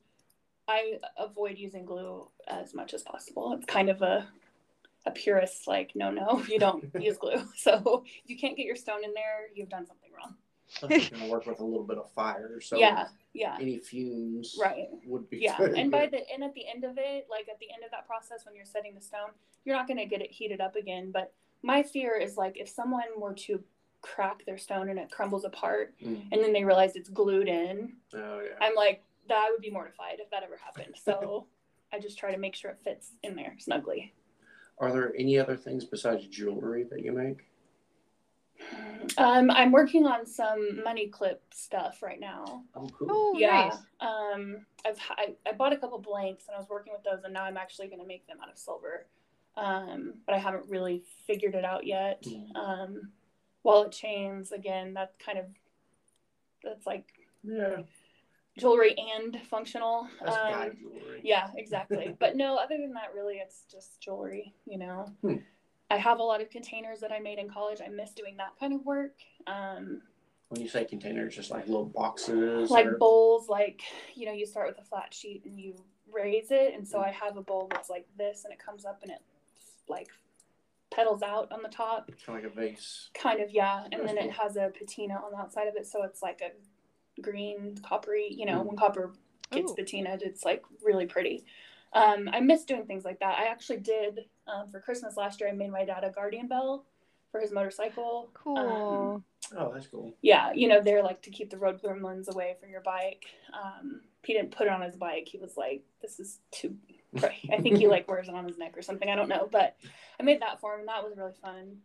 I 0.67 0.99
avoid 1.17 1.57
using 1.59 1.85
glue 1.85 2.29
as 2.49 2.75
much 2.75 2.95
as 2.95 3.03
possible. 3.05 3.53
It's 3.53 3.67
kind 3.67 3.89
of 3.89 4.03
a 4.03 4.29
a 5.07 5.11
purist 5.11 5.67
like 5.67 5.93
no 5.95 6.11
no 6.11 6.43
you 6.49 6.59
don't 6.59 6.85
use 6.99 7.17
glue. 7.19 7.43
So 7.57 8.05
if 8.25 8.31
you 8.31 8.39
can't 8.39 8.57
get 8.57 8.67
your 8.67 8.77
stone 8.77 9.05
in 9.05 9.13
there, 9.15 9.49
you've 9.55 9.69
done 9.69 9.87
something 9.87 10.11
wrong. 10.17 10.35
It's 10.91 11.11
going 11.11 11.23
to 11.23 11.31
work 11.31 11.47
with 11.47 11.61
a 11.61 11.65
little 11.65 11.85
bit 11.85 11.99
of 11.99 12.11
fire, 12.13 12.59
so 12.61 12.77
yeah, 12.79 13.07
yeah, 13.33 13.57
any 13.61 13.79
fumes 13.79 14.57
right. 14.61 14.89
would 15.07 15.29
be 15.31 15.39
Yeah, 15.39 15.57
very 15.59 15.79
and 15.79 15.91
by 15.91 16.07
the 16.07 16.21
and 16.33 16.43
at 16.43 16.55
the 16.55 16.67
end 16.69 16.85
of 16.85 16.97
it, 16.99 17.27
like 17.31 17.49
at 17.49 17.59
the 17.61 17.71
end 17.73 17.85
of 17.85 17.91
that 17.93 18.07
process 18.07 18.45
when 18.45 18.57
you're 18.57 18.65
setting 18.65 18.95
the 18.95 19.01
stone, 19.01 19.31
you're 19.65 19.77
not 19.77 19.87
gonna 19.87 20.07
get 20.07 20.21
it 20.23 20.33
heated 20.33 20.61
up 20.61 20.75
again. 20.75 21.11
But 21.13 21.33
my 21.63 21.83
fear 21.83 22.17
is 22.17 22.37
like 22.37 22.57
if 22.57 22.69
someone 22.69 23.05
were 23.19 23.35
to 23.35 23.63
crack 24.01 24.45
their 24.47 24.59
stone 24.59 24.89
and 24.89 24.99
it 24.99 25.11
crumbles 25.11 25.45
apart, 25.45 25.95
Mm. 26.03 26.23
and 26.33 26.43
then 26.43 26.53
they 26.53 26.65
realize 26.65 26.97
it's 26.97 27.11
glued 27.11 27.47
in, 27.49 27.93
Oh 28.15 28.41
yeah. 28.41 28.57
I'm 28.61 28.75
like, 28.75 29.03
that 29.29 29.37
I 29.47 29.51
would 29.53 29.61
be 29.63 29.71
mortified 29.71 30.19
if 30.19 30.31
that 30.31 30.43
ever 30.43 30.57
happened. 30.57 30.97
So 31.03 31.47
I 31.93 32.01
just 32.01 32.19
try 32.19 32.33
to 32.33 32.39
make 32.39 32.55
sure 32.57 32.71
it 32.71 32.81
fits 32.83 33.13
in 33.23 33.37
there 33.37 33.55
snugly. 33.59 34.13
Are 34.79 34.93
there 34.93 35.13
any 35.17 35.39
other 35.39 35.57
things 35.57 35.85
besides 35.85 36.27
jewelry 36.27 36.85
that 36.91 37.03
you 37.03 37.13
make? 37.13 37.47
Um, 39.19 39.51
I'm 39.51 39.71
working 39.71 40.07
on 40.07 40.27
some 40.27 40.83
money 40.83 41.09
clip 41.09 41.43
stuff 41.53 42.03
right 42.03 42.19
now. 42.19 42.65
Oh, 42.75 42.89
cool. 42.99 43.09
Oh, 43.11 43.35
yeah. 43.39 43.69
nice. 43.69 43.79
Um, 44.01 44.67
I've 44.87 44.99
I, 45.11 45.35
I 45.47 45.53
bought 45.53 45.73
a 45.73 45.77
couple 45.77 45.99
blanks 45.99 46.47
and 46.49 46.57
I 46.57 46.59
was 46.59 46.69
working 46.69 46.93
with 46.93 47.05
those, 47.05 47.25
and 47.25 47.35
now 47.35 47.45
I'm 47.45 47.57
actually 47.57 47.89
going 47.89 48.01
to 48.01 48.07
make 48.07 48.27
them 48.27 48.39
out 48.43 48.51
of 48.51 48.59
silver. 48.59 49.07
Um, 49.57 50.15
but 50.27 50.35
I 50.35 50.39
haven't 50.39 50.69
really 50.69 51.03
figured 51.27 51.55
it 51.55 51.65
out 51.65 51.87
yet. 51.87 52.23
Mm. 52.23 52.57
Um, 52.57 53.13
wallet 53.63 53.93
chains 53.93 54.53
again. 54.53 54.95
That's 54.95 55.17
kind 55.25 55.39
of 55.39 55.47
that's 56.63 56.87
like 56.87 57.07
Yeah, 57.45 57.83
jewelry 58.59 58.95
and 59.17 59.41
functional. 59.51 60.09
um, 60.27 60.71
jewelry. 60.81 61.21
Yeah, 61.23 61.49
exactly. 61.57 62.15
but 62.21 62.37
no, 62.37 62.57
other 62.57 62.77
than 62.79 62.93
that, 62.95 63.13
really, 63.15 63.35
it's 63.37 63.65
just 63.71 64.01
jewelry, 64.01 64.55
you 64.67 64.79
know. 64.79 65.07
Hmm. 65.23 65.37
I 65.91 65.97
have 65.99 66.19
a 66.19 66.23
lot 66.23 66.41
of 66.41 66.51
containers 66.51 67.01
that 67.01 67.13
I 67.13 67.19
made 67.21 67.39
in 67.39 67.49
college. 67.49 67.81
I 67.85 67.89
miss 67.89 68.13
doing 68.13 68.37
that 68.39 68.53
kind 68.59 68.73
of 68.73 68.85
work. 68.85 69.15
Um, 69.47 70.01
When 70.49 70.61
you 70.61 70.69
say 70.69 70.85
containers, 70.85 71.35
just 71.37 71.51
like 71.51 71.67
little 71.67 71.85
boxes. 71.85 72.71
like 72.71 72.87
or- 72.87 72.97
bowls, 72.99 73.49
like, 73.49 73.83
you 74.15 74.27
know, 74.27 74.33
you 74.33 74.47
start 74.47 74.67
with 74.69 74.79
a 74.79 74.85
flat 74.89 75.13
sheet 75.13 75.43
and 75.45 75.61
you 75.61 75.75
raise 76.11 76.51
it. 76.51 76.75
And 76.75 76.87
so 76.89 76.99
Hmm. 76.99 77.05
I 77.05 77.11
have 77.11 77.37
a 77.37 77.43
bowl 77.43 77.69
that's 77.71 77.91
like 77.91 78.07
this 78.17 78.45
and 78.45 78.53
it 78.53 78.59
comes 78.59 78.85
up 78.85 79.03
and 79.03 79.11
it 79.11 79.19
like 79.89 80.09
petals 80.91 81.23
out 81.23 81.51
on 81.53 81.61
the 81.63 81.69
top. 81.69 82.11
kind 82.25 82.39
of 82.39 82.45
like 82.57 82.69
a 82.69 82.71
vase. 82.71 83.11
Kind 83.15 83.41
of, 83.41 83.51
yeah. 83.51 83.85
And 83.85 83.93
That's 84.03 84.15
then 84.15 84.19
it 84.19 84.31
has 84.33 84.57
a 84.57 84.71
patina 84.77 85.15
on 85.17 85.33
the 85.33 85.39
outside 85.39 85.67
of 85.69 85.75
it. 85.77 85.87
So 85.87 86.03
it's 86.05 86.23
like 86.23 86.41
a 86.41 86.51
green, 87.23 87.77
coppery, 87.83 88.29
you 88.33 88.47
know, 88.47 88.61
Hmm. 88.61 88.69
when 88.69 88.77
copper 88.77 89.13
gets 89.51 89.73
Ooh. 89.73 89.75
patinaed. 89.75 90.23
It's 90.23 90.45
like 90.45 90.63
really 90.83 91.07
pretty. 91.07 91.45
Um, 91.93 92.29
I 92.33 92.41
miss 92.41 92.65
doing 92.65 92.87
things 92.87 93.05
like 93.05 93.21
that. 93.21 93.39
I 93.39 93.45
actually 93.47 93.79
did 93.79 94.27
um, 94.47 94.69
for 94.71 94.81
Christmas 94.81 95.17
last 95.17 95.41
year. 95.41 95.49
I 95.49 95.53
made 95.53 95.71
my 95.71 95.85
dad 95.85 96.03
a 96.05 96.11
guardian 96.11 96.49
bell 96.49 96.85
for 97.31 97.41
his 97.41 97.53
motorcycle. 97.53 98.31
Cool. 98.35 98.59
Um, 98.59 99.25
Oh, 99.59 99.71
that's 99.75 99.87
cool. 99.89 100.15
yeah, 100.23 100.53
you 100.55 100.69
know 100.69 100.81
they're 100.81 101.03
like 101.03 101.21
to 101.23 101.31
keep 101.31 101.51
the 101.51 101.59
road 101.59 101.81
gremlins 101.83 102.29
away 102.29 102.57
from 102.59 102.71
your 102.71 102.81
bike. 102.81 103.27
Um, 103.53 104.01
he 104.23 104.33
didn't 104.33 104.53
put 104.57 104.67
it 104.69 104.73
on 104.73 104.81
his 104.81 104.97
bike. 104.97 105.29
He 105.31 105.37
was 105.37 105.55
like, 105.59 105.83
"This 106.01 106.19
is 106.19 106.41
too." 106.51 106.75
I 107.23 107.61
think 107.61 107.77
he 107.77 107.87
like 107.87 108.09
wears 108.09 108.29
it 108.29 108.35
on 108.35 108.47
his 108.49 108.57
neck 108.57 108.75
or 108.77 108.81
something. 108.81 109.07
I 109.09 109.15
don't 109.15 109.29
know, 109.29 109.47
but 109.53 109.77
I 110.19 110.23
made 110.23 110.41
that 110.41 110.61
for 110.61 110.73
him. 110.73 110.81
and 110.81 110.89
That 110.89 111.05
was 111.05 111.15
really 111.19 111.35
fun. 111.43 111.77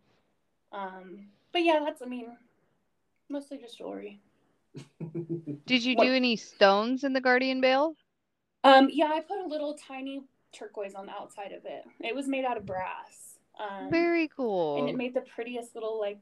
Um, 0.71 1.27
but 1.51 1.63
yeah, 1.63 1.81
that's 1.83 2.01
I 2.01 2.05
mean, 2.05 2.27
mostly 3.27 3.57
just 3.57 3.77
jewelry. 3.77 4.21
Did 5.65 5.83
you 5.83 5.95
What- 5.95 6.05
do 6.05 6.13
any 6.13 6.35
stones 6.35 7.03
in 7.03 7.13
the 7.13 7.21
Guardian 7.21 7.61
Bell? 7.61 7.95
Um, 8.63 8.89
yeah, 8.91 9.11
I 9.13 9.21
put 9.21 9.39
a 9.39 9.47
little 9.47 9.73
tiny 9.75 10.21
turquoise 10.51 10.95
on 10.95 11.05
the 11.05 11.11
outside 11.13 11.51
of 11.53 11.65
it. 11.65 11.85
It 12.01 12.13
was 12.15 12.27
made 12.27 12.43
out 12.45 12.57
of 12.57 12.65
brass. 12.65 13.39
Um, 13.59 13.89
Very 13.89 14.27
cool. 14.29 14.79
and 14.79 14.89
it 14.89 14.95
made 14.95 15.13
the 15.13 15.21
prettiest 15.21 15.75
little 15.75 15.99
like 15.99 16.19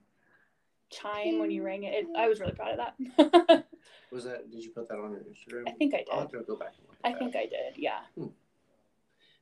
chime 0.90 1.40
when 1.40 1.52
you 1.52 1.64
rang 1.64 1.84
it. 1.84 1.94
it 1.94 2.08
I 2.16 2.28
was 2.28 2.40
really 2.40 2.54
proud 2.54 2.80
of 2.80 2.94
that. 3.18 3.66
Was 4.12 4.24
that? 4.24 4.50
Did 4.50 4.64
you 4.64 4.70
put 4.72 4.88
that 4.88 5.00
on 5.00 5.12
your 5.12 5.20
Instagram? 5.22 5.68
I 5.68 5.72
think 5.74 5.94
I 5.94 5.98
did. 5.98 6.08
I'll 6.12 6.22
have 6.22 6.32
did. 6.32 6.38
to 6.40 6.44
go 6.46 6.56
back. 6.56 6.74
And 6.78 6.88
look 6.88 6.98
I 7.04 7.12
at 7.12 7.20
think. 7.20 7.36
I 7.36 7.46
did. 7.46 7.78
Yeah. 7.78 8.00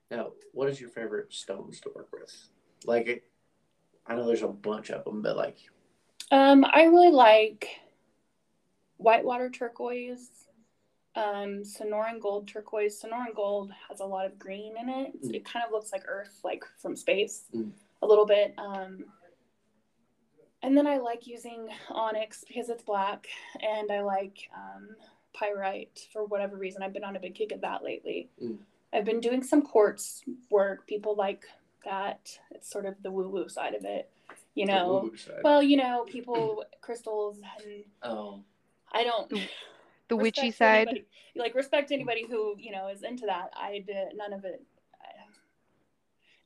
Now, 0.09 0.31
what 0.53 0.69
is 0.69 0.81
your 0.81 0.89
favorite 0.89 1.31
stones 1.33 1.79
to 1.81 1.91
work 1.93 2.09
with? 2.11 2.33
Like, 2.83 3.07
it, 3.07 3.23
I 4.07 4.15
know 4.15 4.25
there's 4.25 4.41
a 4.41 4.47
bunch 4.47 4.89
of 4.89 5.03
them, 5.03 5.21
but 5.21 5.37
like, 5.37 5.57
Um, 6.31 6.65
I 6.67 6.85
really 6.85 7.11
like 7.11 7.67
whitewater 8.97 9.49
turquoise, 9.49 10.29
um, 11.15 11.63
Sonoran 11.63 12.19
gold 12.19 12.47
turquoise. 12.47 13.01
Sonoran 13.01 13.33
gold 13.35 13.71
has 13.89 13.99
a 13.99 14.05
lot 14.05 14.25
of 14.25 14.37
green 14.37 14.75
in 14.77 14.89
it. 14.89 15.23
Mm. 15.23 15.33
It 15.35 15.45
kind 15.45 15.65
of 15.65 15.71
looks 15.71 15.91
like 15.91 16.03
Earth, 16.07 16.39
like 16.43 16.63
from 16.77 16.95
space, 16.95 17.45
Mm. 17.53 17.71
a 18.01 18.07
little 18.07 18.25
bit. 18.25 18.53
Um, 18.57 19.05
and 20.61 20.75
then 20.77 20.87
I 20.87 20.97
like 20.97 21.27
using 21.27 21.69
onyx 21.89 22.43
because 22.47 22.69
it's 22.69 22.83
black, 22.83 23.27
and 23.61 23.91
I 23.91 24.01
like 24.01 24.49
um, 24.55 24.95
pyrite 25.33 26.07
for 26.11 26.25
whatever 26.25 26.57
reason. 26.57 26.81
I've 26.81 26.93
been 26.93 27.03
on 27.03 27.15
a 27.15 27.19
big 27.19 27.35
kick 27.35 27.51
of 27.51 27.61
that 27.61 27.83
lately. 27.83 28.29
Mm. 28.43 28.57
I've 28.91 29.05
been 29.05 29.19
doing 29.19 29.43
some 29.43 29.61
quartz 29.61 30.23
work. 30.49 30.87
People 30.87 31.15
like 31.15 31.45
that. 31.83 32.39
It's 32.51 32.69
sort 32.69 32.85
of 32.85 32.95
the 33.03 33.11
woo 33.11 33.29
woo 33.29 33.47
side 33.49 33.75
of 33.75 33.83
it, 33.85 34.09
you 34.55 34.65
know. 34.65 35.11
Well, 35.43 35.61
you 35.61 35.77
know, 35.77 36.05
people 36.07 36.63
crystals 36.81 37.37
and 37.37 37.83
oh, 38.01 38.43
I 38.91 39.03
don't 39.03 39.29
The- 39.29 39.47
The 40.07 40.15
witchy 40.15 40.51
side. 40.51 40.87
anybody- 40.87 41.05
like 41.35 41.55
respect 41.55 41.91
anybody 41.91 42.25
who, 42.27 42.55
you 42.57 42.71
know, 42.71 42.87
is 42.89 43.01
into 43.03 43.25
that. 43.25 43.49
I 43.55 43.83
did 43.85 44.15
none 44.15 44.33
of 44.33 44.45
it 44.45 44.61
I- 45.01 45.07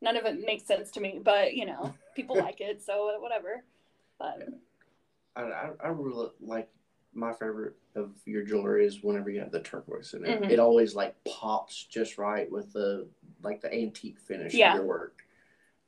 none 0.01 0.15
of 0.17 0.25
it 0.25 0.45
makes 0.45 0.65
sense 0.65 0.89
to 0.91 1.01
me, 1.01 1.19
but 1.21 1.53
you 1.55 1.65
know, 1.65 1.93
people 2.15 2.35
like 2.47 2.61
it, 2.61 2.81
so 2.81 3.17
whatever. 3.19 3.63
But 4.17 4.47
I, 5.35 5.41
I, 5.41 5.69
I 5.83 5.87
really 5.89 6.29
like 6.41 6.69
my 7.13 7.33
favorite 7.33 7.75
of 7.95 8.11
your 8.25 8.43
jewelry 8.43 8.85
is 8.85 9.01
whenever 9.03 9.29
you 9.29 9.39
have 9.39 9.51
the 9.51 9.59
turquoise 9.61 10.13
in 10.13 10.25
it. 10.25 10.41
Mhm. 10.41 10.49
It 10.51 10.59
always 10.59 10.95
like 10.95 11.15
pops 11.25 11.83
just 11.83 12.17
right 12.17 12.49
with 12.51 12.71
the 12.73 13.07
like 13.43 13.61
the 13.61 13.73
antique 13.73 14.19
finish 14.19 14.53
Yeah. 14.53 14.71
of 14.73 14.77
your 14.77 14.85
work, 14.85 15.23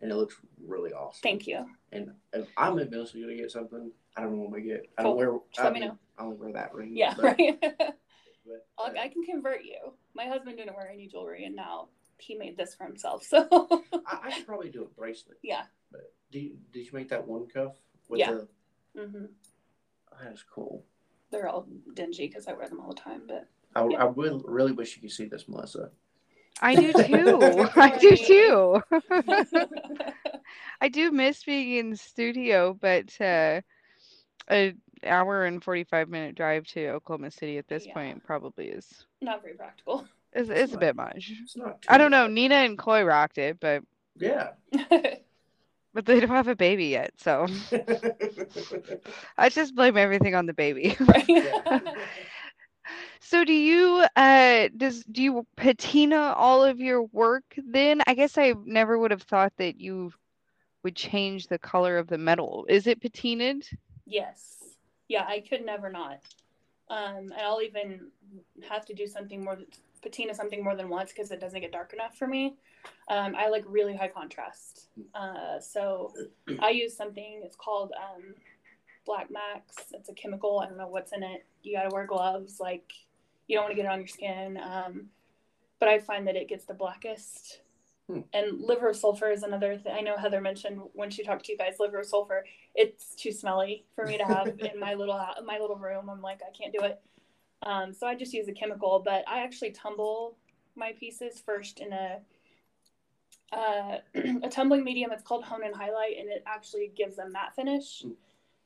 and 0.02 0.12
it 0.12 0.16
looks 0.16 0.36
really 0.66 0.92
awesome. 0.94 1.20
thank 1.24 1.48
you. 1.48 1.66
And 1.92 2.12
if 2.34 2.48
I'm 2.58 2.80
eventually 2.80 3.22
gonna 3.22 3.36
get 3.36 3.52
something, 3.52 3.92
I 4.18 4.22
don't 4.22 4.32
know 4.32 4.38
what 4.40 4.46
I'm 4.48 4.52
gonna 4.52 4.64
get. 4.64 4.86
I 4.98 5.04
Cool. 5.04 5.12
don't 5.12 5.18
wear. 5.18 5.40
Just 5.52 5.60
I 5.62 5.64
let 5.66 5.74
me 5.74 5.80
know. 5.82 5.98
I 6.18 6.24
only 6.24 6.36
wear 6.38 6.54
that 6.54 6.74
ring. 6.74 6.96
Yeah, 6.96 7.14
but, 7.16 7.24
right. 7.24 7.58
but, 7.62 8.68
uh, 8.78 8.92
I 9.00 9.08
can 9.08 9.24
convert 9.24 9.64
you. 9.64 9.94
My 10.14 10.26
husband 10.26 10.58
didn't 10.58 10.76
wear 10.76 10.90
any 10.90 11.08
jewelry, 11.08 11.46
and 11.46 11.56
now 11.56 11.90
he 12.18 12.36
made 12.36 12.58
this 12.58 12.76
for 12.76 12.86
himself. 12.86 13.24
So 13.24 13.48
I, 14.06 14.20
I 14.24 14.30
should 14.32 14.46
probably 14.48 14.70
do 14.70 14.84
a 14.84 15.00
bracelet. 15.00 15.38
yeah, 15.44 15.64
But 15.92 16.14
do 16.32 16.40
you, 16.40 16.58
did 16.72 16.86
you 16.86 16.92
make 16.94 17.10
that 17.10 17.28
one 17.28 17.48
cuff? 17.48 17.74
With 18.10 18.20
Yeah. 18.20 18.32
The, 18.96 19.06
hmm 19.06 19.26
that's 20.22 20.44
cool. 20.44 20.84
they're 21.32 21.48
all 21.48 21.66
dingy 21.94 22.28
because 22.28 22.46
I 22.48 22.54
wear 22.54 22.68
them 22.68 22.80
all 22.82 22.90
the 22.90 23.00
time. 23.00 23.22
But 23.28 23.48
I, 23.76 23.88
Yeah. 23.88 24.02
I 24.02 24.06
will 24.06 24.44
really 24.46 24.74
wish 24.74 24.96
you 24.96 25.02
could 25.02 25.12
see 25.12 25.26
this, 25.26 25.48
Melissa. 25.48 25.90
I 26.62 26.76
do 26.76 26.94
too. 26.94 27.68
I 27.76 27.98
do 27.98 28.16
too. 28.16 28.82
I 30.82 30.88
do 30.90 31.12
miss 31.12 31.44
being 31.44 31.78
in 31.78 31.90
the 31.92 31.98
studio, 31.98 32.74
but 32.80 33.20
uh, 33.22 33.62
a 34.50 34.74
hour 35.06 35.46
and 35.46 35.64
forty 35.64 35.84
five 35.84 36.10
minute 36.10 36.36
drive 36.36 36.66
to 36.68 36.90
Oklahoma 36.90 37.32
City 37.32 37.58
at 37.58 37.68
this 37.68 37.86
Yeah. 37.86 37.94
point 37.94 38.24
probably 38.24 38.68
is 38.68 39.06
not 39.22 39.42
very 39.42 39.56
practical. 39.56 40.08
It's 40.34 40.50
is 40.50 40.74
a 40.74 40.78
bit 40.78 40.96
much. 40.96 41.32
It's 41.44 41.56
not. 41.58 41.84
I 41.90 41.98
don't 41.98 42.12
know. 42.12 42.26
bad. 42.26 42.32
Nina 42.34 42.56
and 42.56 42.78
Chloe 42.78 43.04
rocked 43.04 43.38
it, 43.38 43.60
but 43.60 43.84
Yeah. 44.18 44.50
but 45.94 46.06
they 46.06 46.20
don't 46.20 46.30
have 46.30 46.48
a 46.48 46.56
baby 46.56 46.86
yet, 46.86 47.12
so 47.18 47.48
I 49.38 49.50
just 49.50 49.76
blame 49.76 49.98
everything 49.98 50.36
on 50.36 50.46
the 50.46 50.54
baby. 50.54 50.96
right. 51.00 51.26
Yeah. 51.28 51.80
So 53.20 53.44
do 53.44 53.54
you 53.54 54.06
uh 54.16 54.70
does 54.76 55.04
do 55.06 55.22
you 55.24 55.46
patina 55.56 56.34
all 56.36 56.64
of 56.64 56.80
your 56.80 57.04
work 57.04 57.44
then? 57.58 58.02
I 58.08 58.14
guess 58.14 58.38
I 58.38 58.54
never 58.66 58.98
would 58.98 59.12
have 59.12 59.24
thought 59.24 59.54
that 59.58 59.80
you 59.80 60.12
would 60.84 60.96
change 60.96 61.48
the 61.48 61.60
color 61.60 61.98
of 61.98 62.08
the 62.08 62.18
metal. 62.18 62.66
Is 62.70 62.88
it 62.88 63.02
patinaed? 63.02 63.64
Yes. 64.06 64.58
Yeah, 65.08 65.26
I 65.28 65.42
could 65.42 65.66
never 65.66 65.90
not. 65.90 66.20
Um, 66.90 67.32
and 67.32 67.42
I'll 67.42 67.62
even 67.62 68.08
have 68.68 68.86
to 68.86 68.94
do 68.94 69.08
something 69.08 69.44
more, 69.44 69.58
patina 70.02 70.34
something 70.34 70.64
more 70.64 70.76
than 70.76 70.90
once 70.90 71.12
because 71.12 71.32
it 71.32 71.40
doesn't 71.40 71.62
get 71.62 71.72
dark 71.72 71.94
enough 71.94 72.18
for 72.18 72.28
me. 72.28 72.56
Um, 73.08 73.36
I 73.38 73.50
like 73.50 73.64
really 73.68 73.96
high 73.96 74.08
contrast. 74.08 74.88
Uh, 75.14 75.60
so 75.60 76.14
I 76.60 76.70
use 76.72 76.96
something, 76.96 77.42
it's 77.44 77.56
called 77.56 77.94
um, 77.98 78.36
Black 79.06 79.30
Max. 79.32 79.76
It's 79.94 80.10
a 80.10 80.14
chemical. 80.14 80.60
I 80.60 80.68
don't 80.68 80.78
know 80.78 80.88
what's 80.88 81.12
in 81.14 81.24
it. 81.24 81.46
You 81.64 81.76
got 81.76 81.84
to 81.84 81.94
wear 81.94 82.06
gloves. 82.06 82.60
Like, 82.60 82.92
You 83.48 83.58
don't 83.58 83.66
want 83.66 83.72
to 83.72 83.76
get 83.76 83.86
it 83.86 83.92
on 83.92 84.00
your 84.00 84.08
skin. 84.08 84.58
Um, 84.58 85.08
but 85.80 85.90
I 85.90 86.00
find 86.00 86.28
that 86.28 86.36
it 86.36 86.48
gets 86.48 86.66
the 86.66 86.74
blackest. 86.74 87.62
Hmm. 88.08 88.22
And 88.34 88.62
liver 88.62 88.90
of 88.90 88.96
sulfur 88.96 89.32
is 89.32 89.44
another 89.44 89.78
thing. 89.78 89.94
I 89.94 90.02
know 90.02 90.18
Heather 90.18 90.42
mentioned 90.42 90.82
when 90.94 91.10
she 91.10 91.24
talked 91.24 91.46
to 91.46 91.52
you 91.52 91.58
guys, 91.58 91.76
liver 91.80 92.00
of 92.00 92.06
sulfur. 92.06 92.46
It's 92.76 93.16
too 93.16 93.32
smelly 93.32 93.86
for 93.96 94.06
me 94.06 94.18
to 94.18 94.24
have 94.26 94.48
in 94.60 94.80
my 94.80 94.94
little 94.94 95.18
hou- 95.18 95.44
my 95.46 95.58
little 95.60 95.78
room. 95.78 96.10
I'm 96.10 96.22
like, 96.22 96.42
I 96.48 96.56
can't 96.56 96.74
do 96.74 96.84
it. 96.86 97.02
Um, 97.64 97.94
so 97.94 98.08
I 98.08 98.16
just 98.16 98.34
use 98.34 98.48
a 98.48 98.54
chemical, 98.54 99.02
but 99.04 99.24
I 99.28 99.44
actually 99.44 99.72
tumble 99.72 100.38
my 100.76 100.94
pieces 100.94 101.42
first 101.46 101.80
in 101.80 101.94
a 101.94 102.20
uh, 103.52 103.98
a 104.44 104.50
tumbling 104.50 104.84
medium. 104.84 105.12
It's 105.12 105.24
called 105.24 105.44
Hone 105.44 105.64
and 105.64 105.76
Highlight, 105.76 106.18
and 106.20 106.30
it 106.30 106.44
actually 106.46 106.92
gives 106.96 107.18
a 107.18 107.30
matte 107.30 107.56
finish. 107.56 108.04
Mm. 108.06 108.14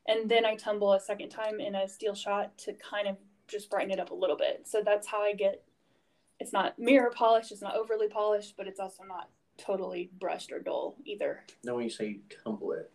And 0.07 0.29
then 0.29 0.45
I 0.45 0.55
tumble 0.55 0.93
a 0.93 0.99
second 0.99 1.29
time 1.29 1.59
in 1.59 1.75
a 1.75 1.87
steel 1.87 2.13
shot 2.13 2.57
to 2.59 2.73
kind 2.73 3.07
of 3.07 3.17
just 3.47 3.69
brighten 3.69 3.91
it 3.91 3.99
up 3.99 4.11
a 4.11 4.15
little 4.15 4.37
bit. 4.37 4.67
So 4.67 4.81
that's 4.83 5.07
how 5.07 5.21
I 5.21 5.33
get. 5.33 5.63
It's 6.39 6.53
not 6.53 6.77
mirror 6.77 7.11
polished. 7.15 7.51
It's 7.51 7.61
not 7.61 7.75
overly 7.75 8.07
polished, 8.07 8.55
but 8.57 8.67
it's 8.67 8.79
also 8.79 9.03
not 9.03 9.29
totally 9.57 10.11
brushed 10.19 10.51
or 10.51 10.59
dull 10.59 10.95
either. 11.05 11.43
Now, 11.63 11.75
when 11.75 11.85
you 11.85 11.89
say 11.89 12.07
you 12.07 12.19
tumble 12.43 12.73
it, 12.73 12.91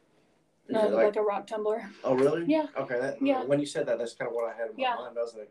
No, 0.68 0.82
like, 0.88 1.06
like, 1.06 1.16
a 1.16 1.22
rock 1.22 1.46
tumbler. 1.46 1.90
oh, 2.04 2.14
really? 2.14 2.44
Yeah. 2.46 2.66
Okay. 2.76 3.00
That, 3.00 3.20
Yeah. 3.22 3.44
When 3.44 3.58
you 3.60 3.66
said 3.66 3.86
that, 3.86 3.98
that's 3.98 4.14
kind 4.14 4.28
of 4.28 4.34
what 4.34 4.44
I 4.52 4.56
had 4.56 4.70
in 4.70 4.76
my 4.76 4.82
Yeah. 4.82 4.94
mind. 4.96 5.16
I 5.18 5.22
was 5.22 5.34
like, 5.34 5.50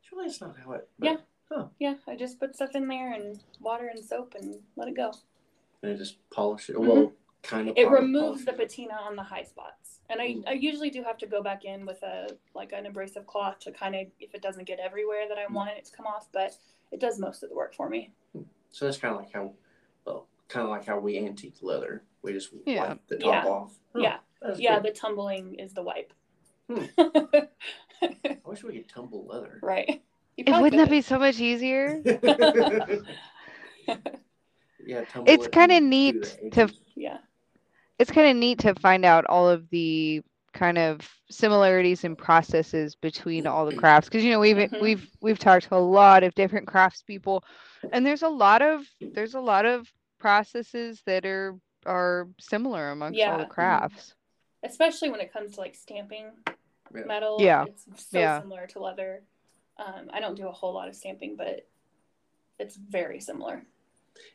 surely 0.00 0.26
it's 0.26 0.40
not 0.40 0.56
how 0.58 0.72
it. 0.72 0.88
but- 0.98 1.06
Yeah. 1.06 1.16
Yeah, 1.78 1.94
I 2.08 2.16
just 2.16 2.40
put 2.40 2.56
stuff 2.56 2.74
in 2.74 2.88
there 2.88 3.12
and 3.12 3.40
water 3.60 3.86
and 3.86 4.02
soap 4.04 4.34
and 4.34 4.60
let 4.74 4.88
it 4.88 4.96
go. 4.96 5.12
And 5.82 5.92
it 5.92 5.98
just 5.98 6.16
polish 6.30 6.68
it. 6.68 6.74
Mhm. 6.76 6.86
Well, 6.86 7.12
kind 7.42 7.68
of. 7.68 7.76
It 7.76 7.86
polish- 7.86 8.00
removes 8.00 8.44
the 8.44 8.52
polish 8.54 8.70
patina 8.76 8.94
on 8.94 9.14
the 9.14 9.22
high 9.22 9.44
spots, 9.44 9.93
and 10.10 10.20
I, 10.20 10.28
Mm. 10.34 10.44
I 10.48 10.52
usually 10.52 10.90
do 10.90 11.02
have 11.02 11.18
to 11.18 11.26
go 11.26 11.42
back 11.42 11.64
in 11.64 11.86
with 11.86 12.02
a 12.02 12.28
like 12.54 12.72
an 12.72 12.86
abrasive 12.86 13.26
cloth 13.26 13.58
to 13.60 13.72
kind 13.72 13.94
of 13.94 14.06
if 14.20 14.34
it 14.34 14.42
doesn't 14.42 14.64
get 14.64 14.78
everywhere 14.78 15.28
that 15.28 15.38
I 15.38 15.44
Mm. 15.46 15.52
want 15.54 15.70
it 15.70 15.84
to 15.86 15.92
come 15.96 16.06
off, 16.06 16.28
but 16.32 16.56
it 16.90 17.00
does 17.00 17.18
most 17.18 17.42
of 17.42 17.48
the 17.50 17.54
work 17.56 17.74
for 17.74 17.88
me. 17.88 18.12
So 18.70 18.84
that's 18.86 18.98
kind 18.98 19.14
of 19.14 19.20
like 19.20 19.32
how, 19.32 19.52
well, 20.04 20.26
kind 20.48 20.64
of 20.64 20.70
like 20.70 20.84
how 20.86 20.98
we 20.98 21.18
antique 21.18 21.56
leather. 21.62 22.02
We 22.22 22.32
just 22.32 22.52
Yeah. 22.66 22.88
wipe 22.88 23.06
the 23.06 23.16
top 23.18 23.26
Yeah. 23.44 23.46
off. 23.50 23.78
Oh, 23.94 24.00
Yeah. 24.00 24.18
yeah, 24.56 24.80
good. 24.80 24.92
the 24.92 24.98
tumbling 24.98 25.54
is 25.54 25.72
the 25.72 25.82
wipe. 25.82 26.12
Hmm. 26.68 26.84
I 28.02 28.38
wish 28.44 28.62
we 28.64 28.72
could 28.74 28.88
tumble 28.88 29.24
leather. 29.26 29.58
right. 29.62 30.02
It, 30.36 30.48
wouldn't 30.50 30.80
that 30.82 30.90
be 30.90 31.00
so 31.00 31.16
much 31.18 31.38
easier? 31.40 32.02
yeah, 34.84 35.04
tumble 35.04 35.30
It's 35.32 35.46
it 35.46 35.52
kinda 35.52 35.80
neat 35.80 36.22
to- 36.52 36.72
Yeah. 36.96 37.18
It's 37.98 38.10
kind 38.10 38.28
of 38.28 38.36
neat 38.36 38.58
to 38.60 38.74
find 38.74 39.04
out 39.04 39.24
all 39.26 39.48
of 39.48 39.68
the 39.70 40.22
kind 40.52 40.78
of 40.78 41.00
similarities 41.30 42.04
and 42.04 42.16
processes 42.16 42.94
between 42.94 43.46
all 43.46 43.66
the 43.66 43.74
crafts 43.74 44.08
because 44.08 44.22
you 44.22 44.30
know 44.30 44.38
we've 44.38 44.56
Mhm. 44.56 44.80
we've 44.80 45.10
we've 45.20 45.38
talked 45.38 45.64
to 45.68 45.74
a 45.74 45.78
lot 45.78 46.22
of 46.22 46.32
different 46.36 46.68
craftspeople 46.68 47.42
and 47.90 48.06
there's 48.06 48.22
a 48.22 48.28
lot 48.28 48.62
of 48.62 48.86
there's 49.00 49.34
a 49.34 49.40
lot 49.40 49.66
of 49.66 49.92
processes 50.18 51.02
that 51.06 51.26
are 51.26 51.58
are 51.86 52.28
similar 52.38 52.90
amongst 52.90 53.20
all 53.20 53.38
the 53.38 53.44
crafts. 53.46 54.14
Especially 54.62 55.10
when 55.10 55.20
it 55.20 55.32
comes 55.32 55.52
to 55.54 55.60
like 55.60 55.74
stamping 55.74 56.30
Yeah. 56.94 57.02
metal. 57.04 57.36
Yeah. 57.40 57.64
It's 57.64 57.84
so 58.10 58.18
Yeah. 58.18 58.40
similar 58.40 58.66
to 58.68 58.78
leather. 58.80 59.22
Um, 59.76 60.08
I 60.12 60.20
don't 60.20 60.36
do 60.36 60.46
a 60.48 60.52
whole 60.52 60.72
lot 60.72 60.88
of 60.88 60.94
stamping, 60.94 61.34
but 61.36 61.68
it's 62.58 62.76
very 62.76 63.20
similar. 63.20 63.66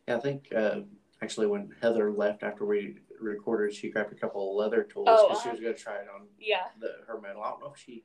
Yeah, 0.05 0.18
I 0.18 0.20
think 0.20 0.53
uh, 0.53 0.82
actually 1.22 1.47
when 1.47 1.74
Heather 1.82 2.12
left 2.12 2.43
after 2.43 2.66
we 2.66 2.99
recorded, 3.22 3.74
she 3.76 3.89
grabbed 3.89 4.11
a 4.13 4.15
couple 4.15 4.49
of 4.51 4.55
leather 4.57 4.84
tools 4.84 5.07
Oh, 5.09 5.28
because 5.30 5.43
she 5.43 5.49
uh-huh. 5.49 5.53
was 5.55 5.61
going 5.61 5.76
to 5.76 5.80
try 5.82 5.95
it 5.95 6.07
on 6.13 6.28
Yeah. 6.39 6.67
the, 6.80 6.95
her 7.07 7.20
metal. 7.20 7.43
I 7.43 7.49
don't 7.51 7.61
know 7.61 7.72
if 7.74 7.80
she. 7.80 8.03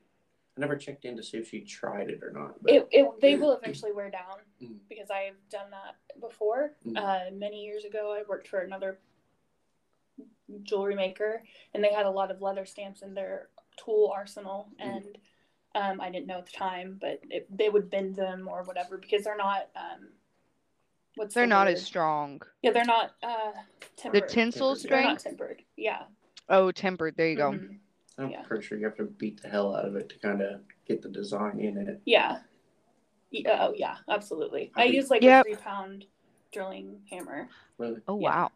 I 0.57 0.61
never 0.61 0.77
checked 0.77 1.03
in 1.03 1.17
to 1.17 1.23
see 1.23 1.37
if 1.39 1.49
she 1.49 1.59
tried 1.61 2.09
it 2.09 2.21
or 2.23 2.31
not. 2.31 2.61
But 2.63 2.73
It, 2.73 2.87
it 2.91 3.21
they 3.21 3.35
will 3.41 3.53
eventually 3.57 3.91
wear 3.91 4.09
down 4.09 4.37
Mm. 4.63 4.77
because 4.87 5.09
I've 5.11 5.35
done 5.49 5.69
that 5.71 5.95
before. 6.21 6.71
Mm. 6.87 6.97
Uh, 6.97 7.31
many 7.33 7.63
years 7.65 7.83
ago, 7.83 8.15
I 8.17 8.23
worked 8.27 8.47
for 8.47 8.59
another 8.59 8.99
jewelry 10.63 10.95
maker, 10.95 11.43
and 11.73 11.83
they 11.83 11.91
had 11.91 12.05
a 12.05 12.09
lot 12.11 12.31
of 12.31 12.41
leather 12.41 12.65
stamps 12.65 13.01
in 13.01 13.13
their 13.13 13.49
tool 13.77 14.11
arsenal, 14.15 14.69
Mm. 14.81 14.95
and 14.95 15.17
um, 15.75 15.99
I 15.99 16.09
didn't 16.09 16.27
know 16.27 16.37
at 16.37 16.45
the 16.45 16.53
time, 16.53 16.97
but 17.01 17.19
it, 17.29 17.47
they 17.55 17.67
would 17.67 17.89
bend 17.89 18.15
them 18.15 18.47
or 18.47 18.63
whatever 18.63 18.97
because 18.97 19.25
they're 19.25 19.35
not. 19.35 19.69
Um, 19.75 20.07
what's 21.15 21.33
They're 21.33 21.43
the 21.43 21.47
not 21.49 21.67
word? 21.67 21.73
as 21.75 21.83
strong. 21.85 22.41
Yeah, 22.61 22.71
they're 22.71 22.85
not 22.85 23.11
uh, 23.23 23.51
The 24.11 24.21
tinsel 24.21 24.75
Tempered, 24.75 24.91
They're 24.91 25.03
not 25.03 25.19
tempered. 25.19 25.61
Yeah. 25.77 26.03
Oh, 26.49 26.71
tempered. 26.71 27.15
There 27.17 27.27
you 27.29 27.35
go. 27.37 27.51
Mhm. 27.51 27.79
I'm 28.17 28.29
yeah. 28.29 28.43
pretty 28.43 28.65
sure 28.65 28.77
you 28.77 28.85
have 28.85 28.95
to 28.97 29.03
beat 29.05 29.41
the 29.41 29.49
hell 29.49 29.75
out 29.75 29.85
of 29.85 29.95
it 29.95 30.07
to 30.09 30.19
kind 30.19 30.41
of 30.41 30.61
get 30.87 31.01
the 31.01 31.09
design 31.09 31.59
in 31.59 31.77
it. 31.77 32.01
Yeah. 32.05 32.39
Yeah, 33.31 33.57
Oh 33.67 33.73
yeah, 33.75 33.97
absolutely. 34.09 34.71
I 34.75 34.81
I 34.81 34.83
think- 34.85 34.95
use 34.95 35.09
like 35.09 35.21
Yep. 35.23 35.41
a 35.45 35.49
three 35.49 35.55
pound 35.61 36.05
drilling 36.53 37.01
hammer. 37.09 37.49
Really, 37.77 37.99
Oh 38.07 38.19
Yeah. 38.19 38.29
wow. 38.43 38.51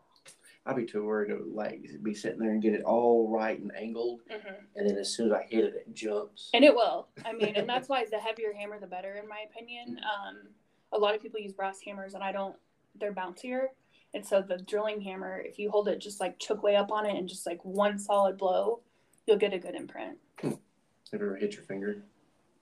I'd 0.65 0.75
be 0.75 0.85
too 0.85 1.03
worried 1.03 1.29
to 1.29 1.43
like 1.53 1.81
be 2.03 2.13
sitting 2.13 2.39
there 2.39 2.51
and 2.51 2.61
get 2.61 2.73
it 2.75 2.83
all 2.83 3.27
right 3.29 3.59
and 3.59 3.75
angled, 3.75 4.21
hmm 4.29 4.53
and 4.75 4.87
then 4.89 4.97
as 4.97 5.13
soon 5.13 5.27
as 5.27 5.33
I 5.33 5.43
hit 5.49 5.63
it, 5.65 5.73
it 5.87 5.93
jumps. 5.95 6.49
And 6.53 6.63
it 6.63 6.73
will. 6.75 7.07
I 7.25 7.33
mean, 7.33 7.55
and 7.55 7.67
that's 7.67 7.89
why 7.89 8.05
the 8.05 8.19
heavier 8.19 8.53
hammer, 8.53 8.79
the 8.79 8.85
better, 8.87 9.15
in 9.15 9.27
my 9.27 9.39
opinion. 9.49 9.99
Um, 9.99 10.49
a 10.91 10.97
lot 10.97 11.15
of 11.15 11.21
people 11.21 11.39
use 11.39 11.53
brass 11.53 11.79
hammers, 11.85 12.13
and 12.13 12.23
I 12.23 12.31
don't. 12.31 12.55
They're 12.99 13.13
bouncier, 13.13 13.67
and 14.13 14.25
so 14.25 14.41
the 14.41 14.57
drilling 14.57 15.01
hammer, 15.01 15.39
if 15.39 15.59
you 15.59 15.69
hold 15.69 15.87
it 15.87 15.99
just 15.99 16.19
like 16.19 16.39
choke 16.39 16.63
way 16.63 16.75
up 16.75 16.91
on 16.91 17.05
it 17.05 17.15
and 17.15 17.29
just 17.29 17.45
like 17.45 17.63
one 17.63 17.99
solid 17.99 18.37
blow, 18.37 18.81
you'll 19.27 19.37
get 19.37 19.53
a 19.53 19.59
good 19.59 19.75
imprint. 19.75 20.17
Have 20.41 20.51
you 20.51 20.59
ever 21.13 21.35
hit 21.35 21.55
your 21.55 21.63
finger? 21.63 22.03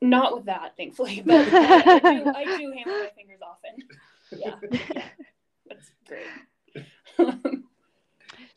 Not 0.02 0.36
with 0.36 0.46
that, 0.46 0.76
thankfully, 0.78 1.22
but 1.26 1.48
I, 1.52 2.00
do, 2.00 2.32
I 2.36 2.58
do 2.58 2.74
hammer 2.78 3.04
my 3.04 3.12
fingers 3.16 3.40
often. 3.42 3.78
Yeah, 4.30 4.56
yeah. 4.74 5.04
that's 5.70 5.90
great. 6.06 7.64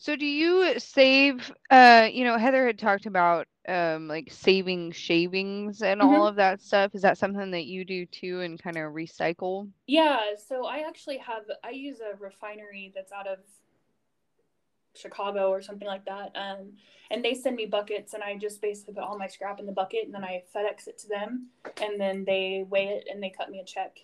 So 0.00 0.16
do 0.16 0.24
you 0.24 0.78
save 0.80 1.52
uh 1.70 2.08
you 2.10 2.24
know 2.24 2.38
Heather 2.38 2.66
had 2.66 2.78
talked 2.78 3.04
about 3.04 3.46
um 3.68 4.08
like 4.08 4.32
saving 4.32 4.92
shavings 4.92 5.82
and 5.82 6.00
all 6.00 6.26
of 6.26 6.36
that 6.36 6.62
stuff. 6.62 6.94
Is 6.94 7.02
that 7.02 7.18
something 7.18 7.50
that 7.50 7.66
you 7.66 7.84
do 7.84 8.06
too 8.06 8.40
and 8.40 8.60
kind 8.60 8.78
of 8.78 8.94
recycle? 8.94 9.68
Yeah, 9.86 10.20
so 10.48 10.64
I 10.64 10.88
actually 10.88 11.18
have 11.18 11.42
I 11.62 11.70
use 11.70 11.98
a 12.00 12.16
refinery 12.16 12.92
that's 12.94 13.12
out 13.12 13.26
of 13.26 13.40
Chicago 14.96 15.50
or 15.50 15.60
something 15.60 15.86
like 15.86 16.06
that. 16.06 16.32
Um, 16.34 16.72
and 17.10 17.22
they 17.22 17.34
send 17.34 17.56
me 17.56 17.66
buckets, 17.66 18.14
and 18.14 18.22
I 18.22 18.36
just 18.36 18.62
basically 18.62 18.94
put 18.94 19.04
all 19.04 19.18
my 19.18 19.28
scrap 19.28 19.60
in 19.60 19.66
the 19.66 19.72
bucket, 19.72 20.06
and 20.06 20.14
then 20.14 20.24
I 20.24 20.42
FedEx 20.54 20.88
it 20.88 20.98
to 21.00 21.08
them, 21.08 21.48
and 21.82 22.00
then 22.00 22.24
they 22.24 22.64
weigh 22.68 22.88
it 22.88 23.04
and 23.10 23.22
they 23.22 23.30
cut 23.30 23.50
me 23.50 23.60
a 23.60 23.64
check. 23.64 23.98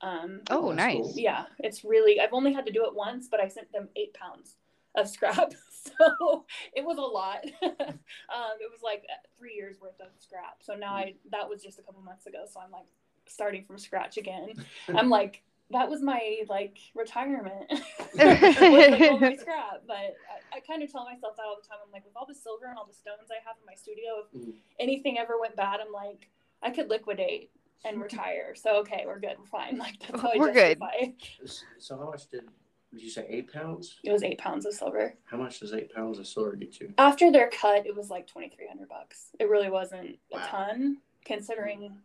Um, 0.00 0.40
Oh, 0.50 0.72
nice. 0.72 0.96
cool. 0.96 1.12
yeah, 1.14 1.44
it's 1.58 1.84
really 1.84 2.20
I've 2.20 2.32
only 2.32 2.54
had 2.54 2.64
to 2.66 2.72
do 2.72 2.86
it 2.86 2.94
once, 2.94 3.28
but 3.30 3.40
I 3.40 3.48
sent 3.48 3.70
them 3.70 3.88
eight 3.96 4.14
pounds 4.14 4.56
of 4.96 5.08
scrap, 5.08 5.52
so 5.70 6.44
it 6.74 6.84
was 6.84 6.98
a 6.98 7.00
lot. 7.00 7.44
um, 7.62 8.54
it 8.60 8.70
was 8.70 8.82
like 8.82 9.04
three 9.38 9.54
years 9.54 9.76
worth 9.80 10.00
of 10.00 10.08
scrap. 10.18 10.58
So 10.62 10.74
now 10.74 10.94
I 10.94 11.14
that 11.30 11.48
was 11.48 11.62
just 11.62 11.78
a 11.78 11.82
couple 11.82 12.02
months 12.02 12.26
ago, 12.26 12.44
so 12.52 12.60
I'm 12.60 12.70
like 12.70 12.86
starting 13.26 13.64
from 13.64 13.78
scratch 13.78 14.16
again. 14.16 14.50
I'm 14.94 15.10
like 15.10 15.42
that 15.70 15.90
was 15.90 16.00
my 16.00 16.38
like 16.48 16.78
retirement 16.94 17.66
with 18.14 18.22
like, 18.22 19.00
all 19.02 19.18
my 19.18 19.34
scrap. 19.36 19.82
But 19.86 19.96
I, 20.52 20.56
I 20.56 20.60
kind 20.60 20.82
of 20.82 20.92
tell 20.92 21.04
myself 21.04 21.36
that 21.36 21.42
all 21.44 21.58
the 21.60 21.66
time. 21.66 21.78
I'm 21.84 21.92
like, 21.92 22.04
with 22.04 22.16
all 22.16 22.26
the 22.26 22.34
silver 22.34 22.66
and 22.66 22.78
all 22.78 22.86
the 22.86 22.94
stones 22.94 23.30
I 23.30 23.42
have 23.44 23.56
in 23.60 23.66
my 23.66 23.74
studio, 23.74 24.22
if 24.24 24.40
Mhm. 24.40 24.54
anything 24.78 25.18
ever 25.18 25.38
went 25.40 25.56
bad, 25.56 25.80
I'm 25.80 25.92
like, 25.92 26.30
I 26.62 26.70
could 26.70 26.88
liquidate 26.88 27.50
and 27.84 28.00
retire. 28.00 28.54
So 28.54 28.76
okay, 28.78 29.04
we're 29.06 29.18
good, 29.18 29.36
we're 29.38 29.46
fine. 29.46 29.76
Like 29.78 29.98
that's 30.00 30.20
how 30.22 30.30
I 30.32 30.38
We're 30.38 30.52
good. 30.52 30.78
justify. 30.78 31.56
So 31.78 31.98
how 31.98 32.10
much 32.10 32.28
did 32.28 32.44
did 32.96 33.04
you 33.04 33.10
say 33.10 33.26
eight 33.28 33.52
pounds? 33.52 33.98
It 34.04 34.10
was 34.12 34.22
eight 34.22 34.38
pounds 34.38 34.64
of 34.66 34.72
silver. 34.74 35.14
How 35.24 35.36
much 35.36 35.60
does 35.60 35.72
eight 35.72 35.94
pounds 35.94 36.18
of 36.18 36.26
silver 36.26 36.56
get 36.56 36.80
you? 36.80 36.92
After 36.98 37.30
their 37.30 37.50
cut, 37.50 37.86
it 37.86 37.94
was 37.94 38.10
like 38.10 38.26
twenty 38.26 38.48
three 38.48 38.66
hundred 38.66 38.88
bucks. 38.88 39.28
It 39.38 39.48
really 39.48 39.70
wasn't 39.70 40.18
a 40.32 40.38
ton, 40.38 40.98
considering 41.24 41.98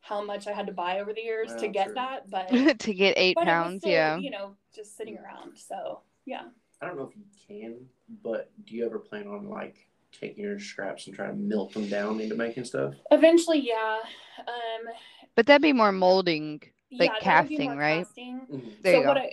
how 0.00 0.22
much 0.22 0.46
I 0.46 0.52
had 0.52 0.66
to 0.66 0.72
buy 0.72 1.00
over 1.00 1.14
the 1.14 1.22
years 1.22 1.54
to 1.56 1.68
get 1.68 1.86
true. 1.86 1.94
that. 1.94 2.30
But 2.30 2.78
to 2.80 2.94
get 2.94 3.14
eight 3.16 3.34
but 3.36 3.42
it 3.42 3.46
was 3.46 3.52
pounds, 3.52 3.80
still, 3.80 3.92
yeah. 3.92 4.16
you 4.18 4.30
know, 4.30 4.54
just 4.74 4.96
sitting 4.96 5.16
around. 5.18 5.56
So 5.56 6.00
yeah. 6.26 6.42
I 6.82 6.86
don't 6.86 6.96
know 6.98 7.10
if 7.10 7.16
you 7.16 7.24
can, 7.48 7.76
but 8.22 8.50
do 8.66 8.76
you 8.76 8.84
ever 8.84 8.98
plan 8.98 9.26
on 9.26 9.48
like 9.48 9.88
taking 10.12 10.44
your 10.44 10.58
scraps 10.58 11.06
and 11.06 11.16
trying 11.16 11.30
to 11.30 11.36
melt 11.36 11.72
them 11.72 11.88
down 11.88 12.20
into 12.20 12.34
making 12.34 12.64
stuff? 12.64 12.94
Eventually, 13.10 13.60
yeah. 13.60 13.98
Um, 14.40 14.92
But 15.34 15.46
that'd 15.46 15.62
be 15.62 15.72
more 15.72 15.92
molding. 15.92 16.60
Like 16.92 17.10
yeah, 17.22 17.40
that 17.40 17.42
would 17.44 17.48
be 17.48 17.56
casting, 17.56 17.70
more 17.70 17.80
right? 17.80 18.04
casting. 18.06 18.40
Mhm. 18.52 18.82
There 18.82 18.94
so 18.94 19.00
you 19.00 19.06
what 19.06 19.14
go. 19.14 19.20
I 19.20 19.32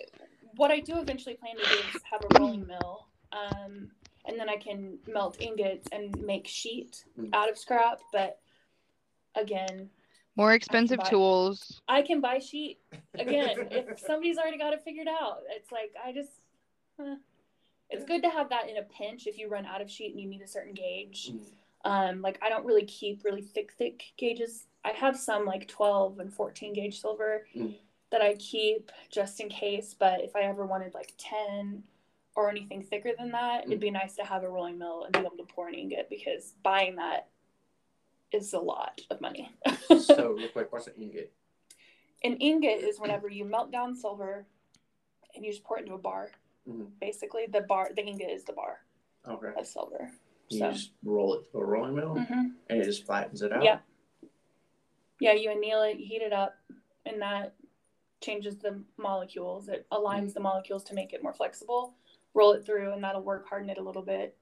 what 0.55 0.71
I 0.71 0.79
do 0.79 0.99
eventually 0.99 1.35
plan 1.35 1.55
to 1.57 1.63
do 1.63 1.75
is 1.95 2.01
have 2.11 2.21
a 2.29 2.39
rolling 2.39 2.65
mill, 2.67 3.07
um, 3.31 3.91
and 4.25 4.39
then 4.39 4.49
I 4.49 4.57
can 4.57 4.97
melt 5.07 5.37
ingots 5.41 5.87
and 5.91 6.19
make 6.21 6.47
sheet 6.47 7.03
Mm. 7.17 7.29
out 7.33 7.49
of 7.49 7.57
scrap. 7.57 7.99
But 8.11 8.39
again, 9.35 9.89
More 10.35 10.53
expensive 10.53 10.99
buy- 10.99 11.09
tools. 11.09 11.81
I 11.87 12.01
can 12.01 12.21
buy 12.21 12.39
sheet 12.39 12.79
again 13.15 13.67
if 13.71 13.99
somebody's 13.99 14.37
already 14.37 14.57
got 14.57 14.73
it 14.73 14.81
figured 14.83 15.07
out. 15.07 15.39
It's 15.49 15.71
like 15.71 15.93
I 16.03 16.11
just. 16.13 16.31
eh. 16.99 17.15
It's 17.89 18.05
good 18.05 18.21
to 18.23 18.29
have 18.29 18.47
that 18.49 18.69
in 18.69 18.77
a 18.77 18.83
pinch 18.83 19.27
if 19.27 19.37
you 19.37 19.49
run 19.49 19.65
out 19.65 19.81
of 19.81 19.91
sheet 19.91 20.11
and 20.11 20.21
you 20.21 20.27
need 20.29 20.41
a 20.41 20.47
certain 20.47 20.73
gauge. 20.73 21.29
Mm. 21.31 21.45
Um, 21.83 22.21
like 22.21 22.39
I 22.41 22.47
don't 22.47 22.65
really 22.65 22.85
keep 22.85 23.23
really 23.25 23.41
thick, 23.41 23.73
thick 23.73 24.13
gauges. 24.17 24.67
I 24.85 24.91
have 24.91 25.17
some 25.17 25.45
like 25.45 25.67
12 25.67 26.19
and 26.19 26.33
14 26.33 26.73
gauge 26.73 27.01
silver 27.01 27.47
Mm. 27.55 27.75
That 28.11 28.21
I 28.21 28.35
keep 28.35 28.91
just 29.09 29.39
in 29.39 29.49
case. 29.49 29.95
But 29.97 30.21
if 30.21 30.35
I 30.35 30.41
ever 30.41 30.65
wanted 30.65 30.93
like 30.93 31.13
10 31.17 31.83
or 32.35 32.49
anything 32.49 32.83
thicker 32.83 33.11
than 33.17 33.31
that, 33.31 33.65
it'd 33.65 33.79
be 33.79 33.91
nice 33.91 34.15
to 34.17 34.23
have 34.23 34.43
a 34.43 34.49
rolling 34.49 34.77
mill 34.77 35.03
and 35.03 35.13
be 35.13 35.19
able 35.19 35.37
to 35.37 35.43
pour 35.53 35.67
an 35.67 35.73
ingot 35.73 36.09
because 36.09 36.53
buying 36.63 36.95
that 36.97 37.27
is 38.31 38.53
a 38.53 38.59
lot 38.59 39.01
of 39.09 39.19
money. 39.21 39.51
so 39.99 40.31
real 40.37 40.47
quick, 40.49 40.71
what's 40.71 40.87
an 40.87 40.93
ingot? 41.01 41.31
An 42.23 42.35
ingot 42.37 42.79
is 42.83 42.99
whenever 42.99 43.27
you 43.29 43.45
melt 43.45 43.71
down 43.71 43.95
silver 43.95 44.45
and 45.35 45.43
you 45.43 45.51
just 45.51 45.63
pour 45.63 45.77
it 45.77 45.81
into 45.83 45.93
a 45.95 45.97
bar. 45.97 46.29
Mhm. 46.69 46.87
Basically, 46.99 47.45
the 47.51 47.61
bar, 47.61 47.89
the 47.95 48.03
ingot 48.05 48.29
is 48.29 48.43
the 48.43 48.53
bar 48.53 48.81
Okay. 49.27 49.51
of 49.57 49.65
silver. 49.65 50.11
You 50.49 50.59
So, 50.59 50.71
just 50.71 50.91
roll 51.03 51.33
it 51.35 51.45
through 51.51 51.61
a 51.61 51.65
rolling 51.65 51.95
mill 51.95 52.15
Mhm. 52.15 52.55
and 52.69 52.81
it 52.81 52.83
just 52.83 53.05
flattens 53.05 53.41
it 53.41 53.51
out. 53.51 53.63
Yeah. 53.63 53.79
yeah, 55.19 55.33
you 55.33 55.49
anneal 55.51 55.81
it, 55.83 55.97
heat 55.97 56.21
it 56.21 56.33
up, 56.33 56.55
and 57.05 57.21
that 57.21 57.53
changes 58.21 58.57
the 58.57 58.81
molecules. 58.97 59.67
It 59.67 59.85
aligns 59.91 60.33
the 60.33 60.39
molecules 60.39 60.83
to 60.85 60.93
make 60.93 61.11
it 61.13 61.23
more 61.23 61.33
flexible. 61.33 61.93
Roll 62.33 62.53
it 62.53 62.65
through, 62.65 62.93
and 62.93 63.03
that'll 63.03 63.21
work, 63.23 63.47
harden 63.49 63.69
it 63.69 63.77
a 63.77 63.83
little 63.83 64.01
bit. 64.01 64.37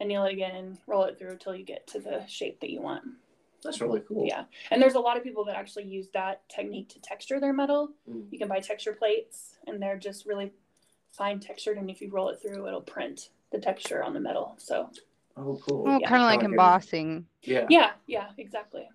Anneal 0.00 0.24
it 0.24 0.32
again, 0.32 0.78
roll 0.86 1.04
it 1.04 1.18
through 1.18 1.32
until 1.32 1.56
you 1.56 1.64
get 1.64 1.86
to 1.88 1.98
the 1.98 2.24
shape 2.28 2.60
that 2.60 2.70
you 2.70 2.80
want. 2.80 3.02
That's 3.64 3.80
really 3.80 4.00
cool. 4.06 4.24
Yeah. 4.24 4.44
And 4.70 4.80
there's 4.80 4.94
a 4.94 5.00
lot 5.00 5.16
of 5.16 5.24
people 5.24 5.44
that 5.46 5.56
actually 5.56 5.84
use 5.86 6.08
that 6.14 6.48
technique 6.48 6.88
to 6.90 7.00
texture 7.00 7.40
their 7.40 7.52
metal. 7.52 7.90
Mm. 8.08 8.26
You 8.30 8.38
can 8.38 8.46
buy 8.46 8.60
texture 8.60 8.92
plates, 8.92 9.56
and 9.66 9.82
they're 9.82 9.98
just 9.98 10.26
really 10.26 10.52
fine 11.10 11.40
textured. 11.40 11.78
And 11.78 11.90
if 11.90 12.00
you 12.00 12.10
roll 12.10 12.28
it 12.28 12.40
through, 12.40 12.68
it'll 12.68 12.80
print 12.80 13.30
the 13.50 13.58
texture 13.58 14.04
on 14.04 14.14
the 14.14 14.20
metal. 14.20 14.54
So, 14.58 14.90
Oh, 15.36 15.60
cool. 15.68 15.84
Well, 15.84 16.00
Yeah. 16.00 16.08
kind 16.08 16.22
of 16.22 16.26
like 16.26 16.42
embossing. 16.44 17.24
Yeah. 17.42 17.66
yeah, 17.70 17.92
yeah, 18.06 18.30
exactly. 18.38 18.88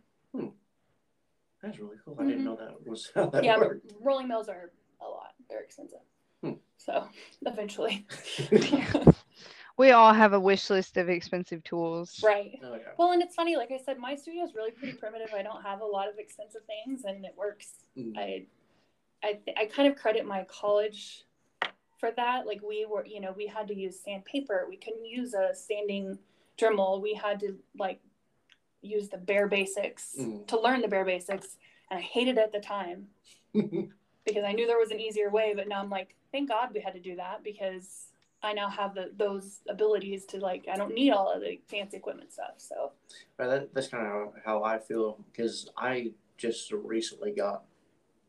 That's 1.63 1.79
really 1.79 1.95
cool. 2.05 2.15
I 2.19 2.25
didn't 2.25 2.41
Mhm. 2.41 2.43
know 2.43 2.55
that 2.57 2.85
was 2.87 3.09
how 3.15 3.27
that 3.27 3.43
yeah, 3.43 3.57
but 3.57 3.67
worked. 3.69 3.93
rolling 4.01 4.27
mills 4.27 4.49
are 4.49 4.71
a 5.01 5.05
lot. 5.05 5.33
They're 5.49 5.61
expensive. 5.63 5.99
Hmm. 6.43 6.53
So, 6.77 7.07
eventually. 7.45 8.05
We 9.75 9.89
all 9.89 10.13
have 10.13 10.33
a 10.33 10.39
wish 10.39 10.69
list 10.69 10.97
of 10.97 11.09
expensive 11.09 11.63
tools. 11.63 12.21
right. 12.23 12.59
oh, 12.63 12.75
yeah. 12.75 12.81
Well, 12.95 13.11
and 13.11 13.23
it's 13.23 13.33
funny. 13.33 13.57
Like 13.57 13.71
I 13.71 13.79
said, 13.83 13.97
my 13.97 14.13
studio 14.15 14.43
is 14.43 14.53
really 14.53 14.69
pretty 14.69 14.93
primitive. 14.93 15.29
I 15.35 15.41
don't 15.41 15.63
have 15.63 15.81
a 15.81 15.85
lot 15.85 16.07
of 16.07 16.19
expensive 16.19 16.61
things, 16.67 17.05
and 17.05 17.25
it 17.25 17.33
works. 17.35 17.71
Mm. 17.97 18.15
I, 18.15 18.45
I, 19.23 19.33
th- 19.43 19.57
I 19.59 19.65
kind 19.65 19.91
of 19.91 19.97
credit 19.97 20.27
my 20.27 20.45
college 20.47 21.23
for 21.99 22.11
that. 22.11 22.45
Like 22.45 22.61
we 22.61 22.85
were, 22.85 23.03
you 23.03 23.19
know, 23.19 23.33
we 23.35 23.47
had 23.47 23.67
to 23.69 23.73
use 23.75 23.99
sandpaper. 23.99 24.67
We 24.69 24.77
couldn't 24.77 25.05
use 25.07 25.33
a 25.33 25.55
sanding 25.55 26.19
Dremel. 26.55 27.01
We 27.01 27.15
had 27.15 27.39
to 27.39 27.57
like 27.75 27.99
use 28.83 29.09
the 29.09 29.17
bare 29.17 29.47
basics 29.47 30.15
Mm. 30.19 30.45
to 30.47 30.59
learn 30.59 30.81
the 30.81 30.87
bare 30.87 31.05
basics, 31.05 31.57
and 31.89 31.99
I 31.99 32.01
hated 32.01 32.37
it 32.37 32.41
at 32.41 32.51
the 32.51 32.59
time 32.59 33.07
because 33.53 34.43
I 34.43 34.51
knew 34.51 34.67
there 34.67 34.77
was 34.79 34.91
an 34.91 34.99
easier 34.99 35.29
way. 35.29 35.53
But 35.55 35.67
now 35.67 35.79
I'm 35.81 35.89
like, 35.89 36.15
thank 36.31 36.49
God 36.49 36.69
we 36.73 36.81
had 36.81 36.93
to 36.93 36.99
do 36.99 37.15
that 37.15 37.43
because 37.43 38.07
I 38.41 38.53
now 38.53 38.69
have 38.69 38.93
the 38.93 39.11
those 39.15 39.61
abilities 39.69 40.25
to 40.27 40.37
like 40.39 40.67
I 40.71 40.75
don't 40.75 40.93
need 40.93 41.11
all 41.11 41.31
of 41.31 41.41
the 41.41 41.59
fancy 41.67 41.97
equipment 41.97 42.31
stuff. 42.33 42.55
So 42.57 42.91
Right, 43.37 43.47
that, 43.47 43.73
that's 43.73 43.87
kind 43.87 44.05
of 44.05 44.33
how 44.45 44.63
I 44.63 44.79
feel 44.79 45.17
because 45.31 45.69
I 45.77 46.11
just 46.37 46.71
recently 46.71 47.31
got 47.31 47.63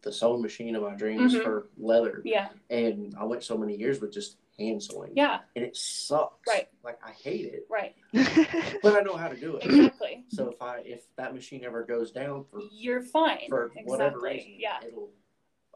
the 0.03 0.13
sewing 0.13 0.43
machine 0.43 0.77
of 0.77 0.83
my 0.83 0.95
dreams 0.95 1.35
Mhm. 1.35 1.43
for 1.43 1.69
leather, 1.79 2.21
yeah, 2.25 2.51
and 2.69 3.15
I 3.19 3.25
went 3.25 3.43
so 3.43 3.57
many 3.57 3.75
years 3.75 4.01
with 4.03 4.13
just 4.13 4.37
hand 4.59 4.83
sewing. 4.83 5.13
yeah, 5.17 5.41
and 5.57 5.65
it 5.65 5.77
sucks. 5.77 6.47
Right. 6.49 6.69
Like 6.85 6.99
I 7.05 7.11
hate 7.11 7.47
it, 7.47 7.67
right, 7.71 7.95
but 8.83 8.97
I 8.97 9.01
know 9.01 9.17
how 9.17 9.29
to 9.29 9.37
do 9.37 9.57
it. 9.57 9.65
exactly. 9.67 10.25
So 10.29 10.51
if 10.51 10.61
I 10.63 10.79
if 10.85 11.03
that 11.17 11.35
machine 11.35 11.65
ever 11.65 11.83
goes 11.85 12.13
down 12.13 12.45
for 12.51 12.61
You're 12.73 13.03
fine. 13.03 13.47
for 13.49 13.73
whatever 13.85 14.21
reason, 14.21 14.57
Yeah, 14.59 14.79
it'll 14.87 15.11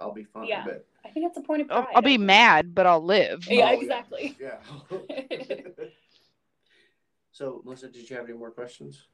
I'll 0.00 0.12
be 0.12 0.24
fine. 0.24 0.46
Yeah. 0.46 0.64
But 0.64 0.86
I 1.04 1.08
think 1.10 1.26
it's 1.26 1.36
a 1.38 1.40
point 1.42 1.62
of 1.62 1.70
I'll, 1.70 1.82
pride. 1.82 1.92
I'll 1.96 2.02
be 2.02 2.18
mad, 2.18 2.74
but 2.74 2.86
I'll 2.86 3.04
live. 3.04 3.46
Yeah, 3.48 3.66
Oh, 3.68 3.72
yeah. 3.72 3.80
exactly. 3.80 4.36
yeah. 4.40 4.58
so 7.32 7.62
Melissa, 7.64 7.88
did 7.88 8.08
you 8.08 8.16
have 8.16 8.26
any 8.28 8.36
more 8.36 8.50
questions? 8.50 9.06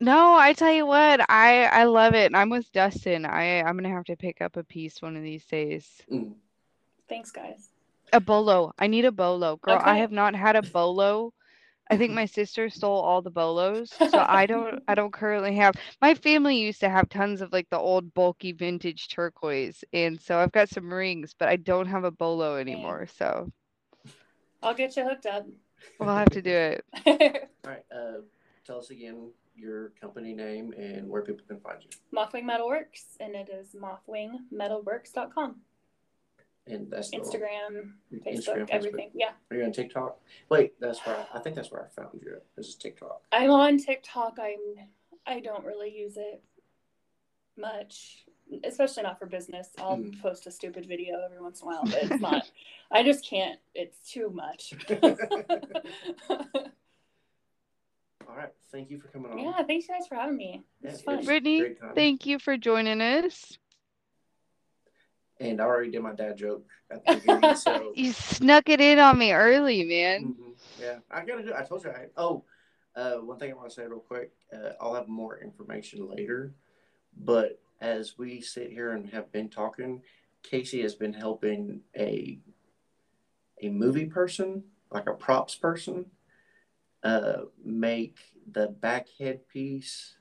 No, 0.00 0.34
I 0.34 0.52
tell 0.52 0.72
you 0.72 0.84
what, 0.86 1.20
I 1.30 1.64
I 1.64 1.84
love 1.84 2.14
it. 2.14 2.26
And 2.26 2.36
I'm 2.36 2.50
with 2.50 2.70
Dustin. 2.72 3.24
I 3.24 3.62
I'm 3.62 3.76
gonna 3.76 3.88
have 3.90 4.04
to 4.04 4.16
pick 4.16 4.40
up 4.40 4.56
a 4.56 4.64
piece 4.64 5.00
one 5.00 5.16
of 5.16 5.22
these 5.22 5.44
days. 5.46 5.88
Mm. 6.10 6.34
Thanks, 7.08 7.30
guys. 7.30 7.68
A 8.12 8.20
bolo. 8.20 8.72
I 8.78 8.86
need 8.86 9.04
a 9.04 9.12
bolo. 9.12 9.56
Girl, 9.56 9.80
I 9.82 9.98
have 9.98 10.12
not 10.12 10.34
had 10.34 10.56
a 10.56 10.62
bolo. 10.62 11.32
I 11.90 11.96
think 11.96 12.12
my 12.12 12.24
sister 12.26 12.70
stole 12.70 13.00
all 13.00 13.20
the 13.20 13.30
bolos, 13.30 13.90
so 13.90 14.24
I 14.26 14.46
don't 14.52 14.82
I 14.88 14.94
don't 14.94 15.12
currently 15.12 15.54
have. 15.56 15.74
My 16.00 16.14
family 16.14 16.56
used 16.56 16.80
to 16.80 16.88
have 16.88 17.08
tons 17.08 17.40
of 17.40 17.52
like 17.52 17.68
the 17.70 17.78
old 17.78 18.14
bulky 18.14 18.52
vintage 18.52 19.08
turquoise, 19.08 19.84
and 19.92 20.20
so 20.20 20.38
I've 20.38 20.52
got 20.52 20.68
some 20.70 20.92
rings, 20.92 21.34
but 21.38 21.48
I 21.48 21.56
don't 21.56 21.86
have 21.86 22.04
a 22.04 22.10
bolo 22.10 22.56
anymore, 22.56 23.06
so 23.18 23.50
I'll 24.62 24.74
get 24.74 24.96
you 24.96 25.04
hooked 25.04 25.26
up. 25.26 25.46
we'll 25.98 26.14
have 26.14 26.30
to 26.30 26.40
do 26.42 26.50
it. 26.54 26.84
All 27.06 27.70
right. 27.70 27.84
Uh, 27.94 28.20
tell 28.66 28.78
us 28.78 28.90
again 28.90 29.30
your 29.54 29.90
company 30.00 30.32
name 30.32 30.72
and 30.78 31.08
where 31.10 31.22
people 31.22 31.44
can 31.46 31.60
find 31.60 31.78
you. 31.82 31.90
Mothwing 32.16 32.44
Metalworks, 32.44 33.16
and 33.20 33.34
it 33.34 33.50
is 33.50 33.74
mothwingmetalworks.com. 33.74 35.56
And 36.66 36.88
that's 36.90 37.10
the 37.10 37.18
Instagram, 37.18 37.92
Facebook, 38.24 38.56
Instagram, 38.56 38.66
everything. 38.70 39.10
Yeah. 39.14 39.30
Are 39.50 39.56
you 39.56 39.64
on 39.64 39.72
TikTok? 39.72 40.18
Wait, 40.48 40.78
that's 40.80 41.04
where 41.04 41.16
I, 41.16 41.38
I 41.38 41.40
think 41.40 41.56
that's 41.56 41.72
where 41.72 41.82
I 41.84 41.88
found 42.00 42.20
you. 42.24 42.34
at. 42.36 42.44
This 42.56 42.68
is 42.68 42.76
TikTok. 42.76 43.20
I'm 43.32 43.50
on 43.50 43.78
TikTok. 43.78 44.38
I'm 44.40 44.86
I 45.26 45.40
don't 45.40 45.64
really 45.64 45.92
use 45.96 46.16
it 46.16 46.40
much, 47.58 48.24
especially 48.64 49.02
not 49.02 49.18
for 49.18 49.26
business. 49.26 49.70
I'll 49.78 49.96
Mm. 49.98 50.20
post 50.22 50.46
a 50.46 50.50
stupid 50.52 50.86
video 50.86 51.20
every 51.24 51.40
once 51.40 51.60
in 51.62 51.66
a 51.68 51.70
while, 51.72 51.82
but 51.84 51.98
it's 52.04 52.20
not. 52.20 52.48
I 52.92 53.02
just 53.02 53.26
can't. 53.28 53.58
It's 53.74 53.98
too 54.10 54.30
much. 54.30 54.72
All 58.28 58.36
right. 58.36 58.52
Thank 58.70 58.90
you 58.90 58.98
for 59.00 59.08
coming 59.08 59.32
on. 59.32 59.38
yeah, 59.38 59.62
thanks 59.64 59.88
you 59.88 59.94
guys 59.94 60.06
for 60.06 60.14
having 60.14 60.36
me. 60.36 60.62
Yeah, 60.82 60.90
It's 60.90 61.00
it 61.00 61.04
fun. 61.04 61.24
Brittany. 61.24 61.74
Thank 61.94 62.24
you 62.24 62.38
for 62.38 62.56
joining 62.56 63.00
us. 63.00 63.58
And 65.42 65.60
I 65.60 65.64
already 65.64 65.90
did 65.90 66.02
my 66.02 66.12
dad 66.12 66.36
joke 66.36 66.64
at 66.90 67.04
the 67.04 67.16
beginning, 67.16 67.54
so 67.56 67.92
You 67.94 68.12
snuck 68.12 68.68
it 68.68 68.80
in 68.80 68.98
on 69.00 69.18
me 69.18 69.32
early, 69.32 69.84
man. 69.84 70.34
Mhm. 70.38 70.54
yeah, 70.80 70.98
I 71.10 71.24
gotta 71.24 71.42
do. 71.42 71.52
I 71.54 71.62
told 71.62 71.84
you. 71.84 71.90
I 71.90 72.06
oh, 72.16 72.44
uh, 72.94 73.16
one 73.16 73.38
thing 73.38 73.50
I 73.50 73.54
want 73.54 73.68
to 73.70 73.74
say 73.74 73.84
real 73.86 73.98
quick. 73.98 74.30
Uh, 74.52 74.70
I'll 74.80 74.94
have 74.94 75.08
more 75.08 75.38
information 75.40 76.08
later, 76.08 76.54
but 77.16 77.60
as 77.80 78.16
we 78.18 78.40
sit 78.40 78.70
here 78.70 78.92
and 78.92 79.08
have 79.10 79.32
been 79.32 79.48
talking, 79.48 80.02
Casey 80.44 80.82
has 80.82 80.94
been 80.94 81.12
helping 81.12 81.80
a 81.96 82.38
a 83.60 83.68
movie 83.68 84.06
person, 84.06 84.62
like 84.90 85.08
a 85.08 85.14
props 85.14 85.56
person, 85.56 86.06
uh, 87.02 87.42
make 87.64 88.18
the 88.50 88.68
back 88.68 89.08
headpiece 89.18 90.14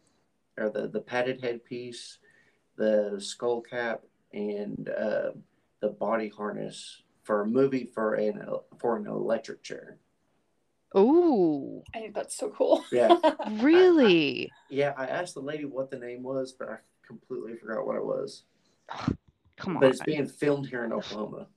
or 0.57 0.69
the 0.69 0.87
the 0.87 1.01
padded 1.01 1.41
headpiece, 1.41 2.17
the 2.75 3.15
skull 3.19 3.61
cap, 3.61 4.01
and 4.33 4.89
uh, 4.89 5.31
the 5.81 5.89
body 5.89 6.29
harness 6.29 7.01
for 7.23 7.41
a 7.41 7.47
movie 7.47 7.85
for 7.85 8.15
an 8.15 8.43
for 8.79 8.97
an 8.97 9.07
electric 9.07 9.63
chair. 9.63 9.97
Ooh, 10.97 11.83
I 11.95 11.99
think 11.99 12.15
that's 12.15 12.35
so 12.35 12.49
cool. 12.49 12.83
Yeah. 12.91 13.17
really? 13.61 14.51
Yeah, 14.69 14.93
I 14.97 15.05
asked 15.05 15.35
the 15.35 15.41
lady 15.41 15.63
what 15.63 15.89
the 15.89 15.97
name 15.97 16.21
was, 16.21 16.51
but 16.51 16.69
I 16.69 16.77
completely 17.05 17.55
forgot 17.55 17.85
what 17.85 17.95
it 17.95 18.03
was. 18.05 18.43
Come 19.57 19.77
on, 19.77 19.81
But 19.81 19.91
it's 19.91 20.01
being 20.01 20.27
filmed 20.27 20.67
here 20.67 20.83
in 20.83 20.91
Oklahoma. 20.91 21.47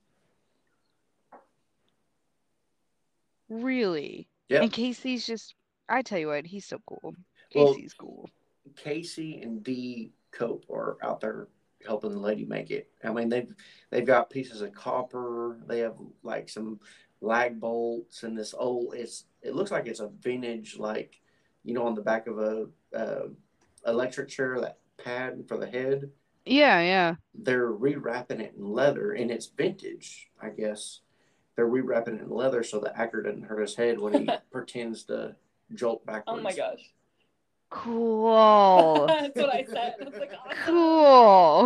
Really? 3.49 4.27
Yep. 4.49 4.61
And 4.61 4.71
Casey's 4.71 5.25
just, 5.25 5.55
I 5.89 6.01
tell 6.01 6.19
you 6.19 6.27
what, 6.27 6.45
he's 6.45 6.65
so 6.65 6.79
cool. 6.87 7.15
Well- 7.53 7.73
Casey's 7.73 7.93
cool. 7.93 8.29
Casey 8.75 9.41
and 9.41 9.63
D 9.63 10.11
Cope 10.31 10.65
are 10.71 10.97
out 11.03 11.21
there 11.21 11.47
helping 11.85 12.11
the 12.11 12.19
lady 12.19 12.45
make 12.45 12.71
it. 12.71 12.89
I 13.03 13.11
mean, 13.11 13.29
they've 13.29 13.53
they've 13.89 14.05
got 14.05 14.29
pieces 14.29 14.61
of 14.61 14.73
copper. 14.73 15.59
They 15.67 15.79
have 15.79 15.95
like 16.23 16.49
some 16.49 16.79
lag 17.21 17.59
bolts 17.59 18.23
and 18.23 18.37
this 18.37 18.53
old. 18.57 18.93
It's 18.95 19.25
it 19.41 19.55
looks 19.55 19.71
like 19.71 19.87
it's 19.87 19.99
a 19.99 20.11
vintage 20.19 20.77
like, 20.77 21.19
you 21.63 21.73
know, 21.73 21.85
on 21.85 21.95
the 21.95 22.01
back 22.01 22.27
of 22.27 22.39
a 22.39 22.67
uh, 22.95 23.27
electric 23.85 24.29
chair 24.29 24.59
that 24.61 24.79
pad 24.97 25.45
for 25.47 25.57
the 25.57 25.67
head. 25.67 26.09
Yeah, 26.45 26.79
yeah. 26.81 27.15
they're 27.33 27.71
rewrapping 27.71 28.39
it 28.39 28.53
in 28.55 28.71
leather 28.71 29.13
and 29.13 29.31
it's 29.31 29.47
vintage, 29.47 30.29
I 30.39 30.49
guess. 30.49 30.99
They're 31.55 31.67
rewrapping 31.67 32.19
it 32.19 32.21
in 32.21 32.29
leather 32.29 32.61
so 32.61 32.79
the 32.79 32.95
actor 32.95 33.23
doesn't 33.23 33.43
hurt 33.43 33.61
his 33.61 33.75
head 33.75 33.99
when 33.99 34.13
he 34.13 34.29
pretends 34.51 35.05
to 35.05 35.35
jolt 35.73 36.05
backwards. 36.05 36.39
Oh 36.39 36.41
my 36.41 36.53
gosh. 36.53 36.93
Cool. 37.69 39.05
That's 39.07 39.35
what 39.35 39.49
I 39.53 39.63
said. 39.63 39.95
I 40.01 40.03
was 40.05 40.13
like, 40.15 40.31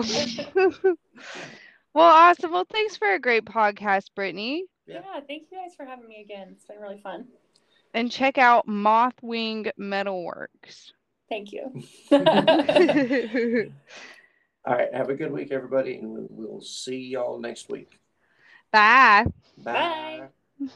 awesome. 0.02 0.46
cool. 0.56 0.96
well, 1.94 2.06
awesome. 2.06 2.52
Well, 2.52 2.66
thanks 2.72 2.98
for 2.98 3.14
a 3.14 3.20
great 3.20 3.46
podcast, 3.46 4.06
Brittany. 4.16 4.66
Yeah. 4.88 5.02
Yeah, 5.14 5.20
thank 5.28 5.44
you 5.52 5.58
guys 5.58 5.76
for 5.76 5.86
having 5.86 6.08
me 6.08 6.22
again. 6.24 6.50
It's 6.52 6.66
been 6.66 6.80
really 6.80 7.00
fun. 7.02 7.28
And 7.94 8.12
check 8.12 8.38
out 8.38 8.68
Mothwing 8.68 9.72
Metalworks. 9.80 10.92
Thank 11.30 11.52
you. 11.52 11.72
All 14.66 14.76
right. 14.76 14.94
Have 14.94 15.10
a 15.10 15.16
good 15.16 15.32
week, 15.32 15.52
everybody, 15.52 15.96
and 15.98 16.10
we- 16.10 16.28
we'll 16.30 16.62
see 16.62 16.98
y'all 17.08 17.40
next 17.40 17.70
week. 17.70 17.90
Bye. 18.72 19.26
Bye. 19.58 20.28
I 20.62 20.70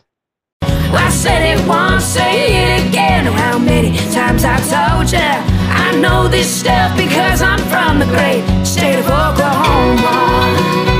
said 1.23 1.57
it 1.57 1.65
once, 1.65 2.03
say 2.03 2.75
it 2.75 2.89
again. 2.89 3.25
Oh, 3.29 3.31
how 3.31 3.57
many 3.57 3.95
times 4.11 4.43
I've 4.43 4.59
told 4.67 5.09
you? 5.09 5.19
I 5.19 5.97
know 6.01 6.27
this 6.27 6.53
stuff 6.53 6.97
because 6.97 7.41
I'm 7.41 7.59
from 7.71 7.99
the 7.99 8.05
great 8.07 8.43
state 8.65 8.99
of 8.99 9.05
Oklahoma. 9.05 10.92